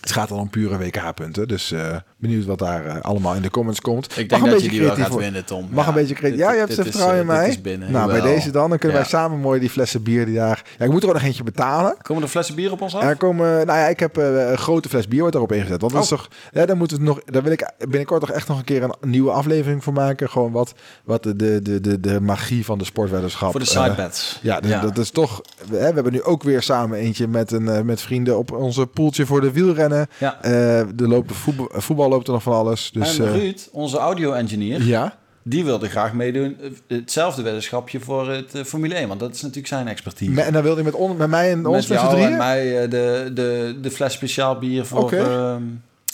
Het 0.02 0.12
gaat 0.12 0.32
al 0.32 0.38
om 0.38 0.50
pure 0.50 0.78
WK-punten. 0.78 1.48
Dus 1.48 1.72
uh, 1.72 1.96
benieuwd 2.18 2.46
wat 2.46 2.60
daar 2.60 2.86
uh, 2.86 3.02
allemaal 3.02 3.34
in 3.34 3.42
de 3.42 3.50
comments 3.50 3.82
komt. 3.82 4.18
Ik 4.18 4.30
denk 4.30 4.46
dat 4.46 4.62
je 4.62 4.70
die 4.70 4.82
wel 4.82 4.96
gaat 4.96 5.16
winnen, 5.16 5.46
Tom. 5.46 5.68
Mag 5.72 5.84
ja, 5.84 5.90
een 5.90 5.96
beetje 5.96 6.16
creatief. 6.16 6.40
Ja, 6.40 6.52
je 6.52 6.60
hebt 6.60 6.74
vertrouwen 6.74 7.20
in 7.20 7.26
mij. 7.26 7.60
Nou, 7.90 8.12
bij 8.12 8.22
deze 8.22 8.52
dan. 8.52 8.70
Dan 8.70 8.78
kunnen 8.78 8.98
ja. 8.98 9.04
wij 9.04 9.12
samen 9.12 9.40
mooi 9.40 9.60
die 9.60 9.70
flessen 9.70 10.04
bier 10.04 10.26
die 10.26 10.36
daar... 10.36 10.64
Ja, 10.78 10.86
ik 10.86 10.92
moet 10.92 11.02
er 11.04 11.08
ook 11.08 11.14
nog 11.14 11.24
eentje 11.24 11.44
betalen. 11.44 11.96
Komen 12.02 12.24
er 12.24 12.30
flessen 12.30 12.56
bier 12.56 12.72
op 12.72 12.82
ons 12.82 12.96
af? 12.96 13.04
Er 13.04 13.16
komen... 13.16 13.66
Nou 13.66 13.80
ja, 13.80 13.88
ik 13.88 14.00
heb 14.00 14.18
uh, 14.18 14.50
een 14.50 14.58
grote 14.58 14.90
fles 14.90 15.08
bier 15.08 15.20
wordt 15.20 15.34
daarop 15.34 15.52
ingezet. 15.52 15.82
Want 15.82 15.94
oh. 15.94 16.00
dat 16.00 16.04
is 16.04 16.12
oh. 16.12 16.18
toch... 16.18 16.28
Ja, 16.52 16.66
dan 16.66 16.78
moeten 16.78 16.98
we 16.98 17.04
nog... 17.04 17.24
Daar 17.26 17.44
wil 17.44 17.52
ik 17.52 17.72
binnenkort 17.78 18.22
toch 18.22 18.32
echt 18.32 18.48
nog 18.48 18.58
een 18.58 18.64
keer 18.64 18.84
een 18.84 19.10
nieuwe 19.10 19.32
aflevering 19.32 19.84
voor 19.84 19.94
maken. 19.94 20.30
Gewoon 20.30 20.52
wat, 20.52 20.74
wat 21.04 21.24
de, 21.24 21.36
de, 21.36 21.62
de, 21.62 21.82
de, 21.82 22.00
de 22.00 22.22
magie 22.22 22.66
van 22.66 22.78
de 22.78 22.86
sportweddenschap. 22.86 23.52
Voor 23.52 23.60
de 23.60 23.66
sidebets. 23.66 24.40
ja, 24.42 24.60
ja, 24.64 24.82
dat 24.82 24.98
is 24.98 25.12
toch... 25.12 25.42
Hè, 25.70 25.78
we 25.78 25.94
hebben 25.94 26.14
nu 26.14 26.24
ook 26.24 26.44
weer 26.44 26.62
samen 26.62 26.98
eentje 26.98 27.28
met, 27.28 27.52
een, 27.52 27.86
met 27.86 28.02
vrienden 28.02 28.38
op 28.38 28.52
onze 28.52 28.88
poeltje 28.88 29.26
voor 29.26 29.42
de 29.42 29.52
wielrennen. 29.52 29.90
Ja. 30.18 30.36
Uh, 30.36 30.52
de 30.96 31.08
loopt 31.08 31.32
voetbal, 31.36 31.70
voetbal, 31.72 32.10
loopt 32.10 32.28
er 32.28 32.34
nog 32.34 32.44
van 32.44 32.54
alles. 32.54 32.92
Dus, 32.94 33.20
en 33.20 33.32
Ruud, 33.32 33.70
onze 33.72 33.98
audio-engineer, 33.98 34.82
ja? 34.84 35.18
die 35.44 35.64
wilde 35.64 35.90
graag 35.90 36.14
meedoen. 36.14 36.58
Eh, 36.62 36.98
hetzelfde 36.98 37.42
weddenschapje 37.42 38.00
voor 38.00 38.30
het 38.30 38.52
Formule 38.66 38.96
1, 38.96 39.08
want 39.08 39.20
dat 39.20 39.34
is 39.34 39.42
natuurlijk 39.42 39.68
zijn 39.68 39.88
expertise. 39.88 40.42
en 40.42 40.54
dan 40.54 40.64
wilde 40.64 40.82
hij 40.82 40.92
met, 40.92 41.00
on, 41.00 41.18
met 41.18 41.30
mij 41.30 41.52
en 41.52 41.66
ons 41.66 41.88
met 41.88 42.00
jou 42.00 42.22
en 42.22 42.38
mij 42.38 42.88
de, 42.88 43.32
de, 43.34 43.78
de 43.82 43.92
fles 43.92 44.14
speciaal 44.14 44.60
bier 44.60 44.86
voor... 44.86 45.04
Okay. 45.04 45.20
Ehm, 45.20 45.64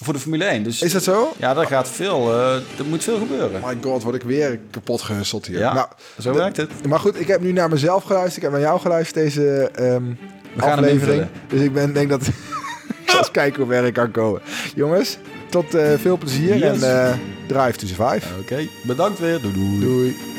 voor 0.03 0.13
de 0.13 0.19
Formule 0.19 0.43
1. 0.43 0.63
Dus, 0.63 0.81
is 0.81 0.91
dat 0.91 1.03
zo? 1.03 1.33
Ja, 1.37 1.53
daar 1.53 1.65
gaat 1.65 1.89
veel. 1.89 2.33
Uh, 2.33 2.53
er 2.55 2.85
moet 2.89 3.03
veel 3.03 3.17
gebeuren. 3.17 3.61
My 3.65 3.77
god, 3.81 4.03
word 4.03 4.15
ik 4.15 4.21
weer 4.21 4.59
kapot 4.71 5.01
gehusteld 5.01 5.45
hier. 5.45 5.59
Ja, 5.59 5.73
nou, 5.73 5.87
zo 6.19 6.33
werkt 6.33 6.57
het. 6.57 6.87
Maar 6.87 6.99
goed, 6.99 7.19
ik 7.19 7.27
heb 7.27 7.41
nu 7.41 7.51
naar 7.51 7.69
mezelf 7.69 8.03
geluisterd. 8.03 8.37
Ik 8.37 8.41
heb 8.41 8.51
naar 8.51 8.61
jou 8.61 8.79
geluisterd 8.79 9.23
deze 9.23 9.71
um, 9.79 10.17
We 10.53 10.61
aflevering. 10.61 11.27
dus 11.47 11.61
ik 11.61 11.73
ben, 11.73 11.93
denk 11.93 12.09
dat 12.09 12.29
eens 13.17 13.31
kijken 13.31 13.63
hoe 13.63 13.71
ver 13.71 13.85
ik 13.85 13.93
kan 13.93 14.11
komen. 14.11 14.41
Jongens, 14.75 15.17
tot 15.49 15.75
uh, 15.75 15.93
veel 15.97 16.17
plezier 16.17 16.57
yes. 16.57 16.81
en 16.81 16.89
uh, 16.89 17.13
drive 17.47 17.77
to 17.77 17.87
survive. 17.87 18.27
Oké, 18.31 18.39
okay. 18.39 18.69
bedankt 18.83 19.19
weer. 19.19 19.41
Doei 19.41 19.53
doei. 19.53 19.79
Doei. 19.79 20.36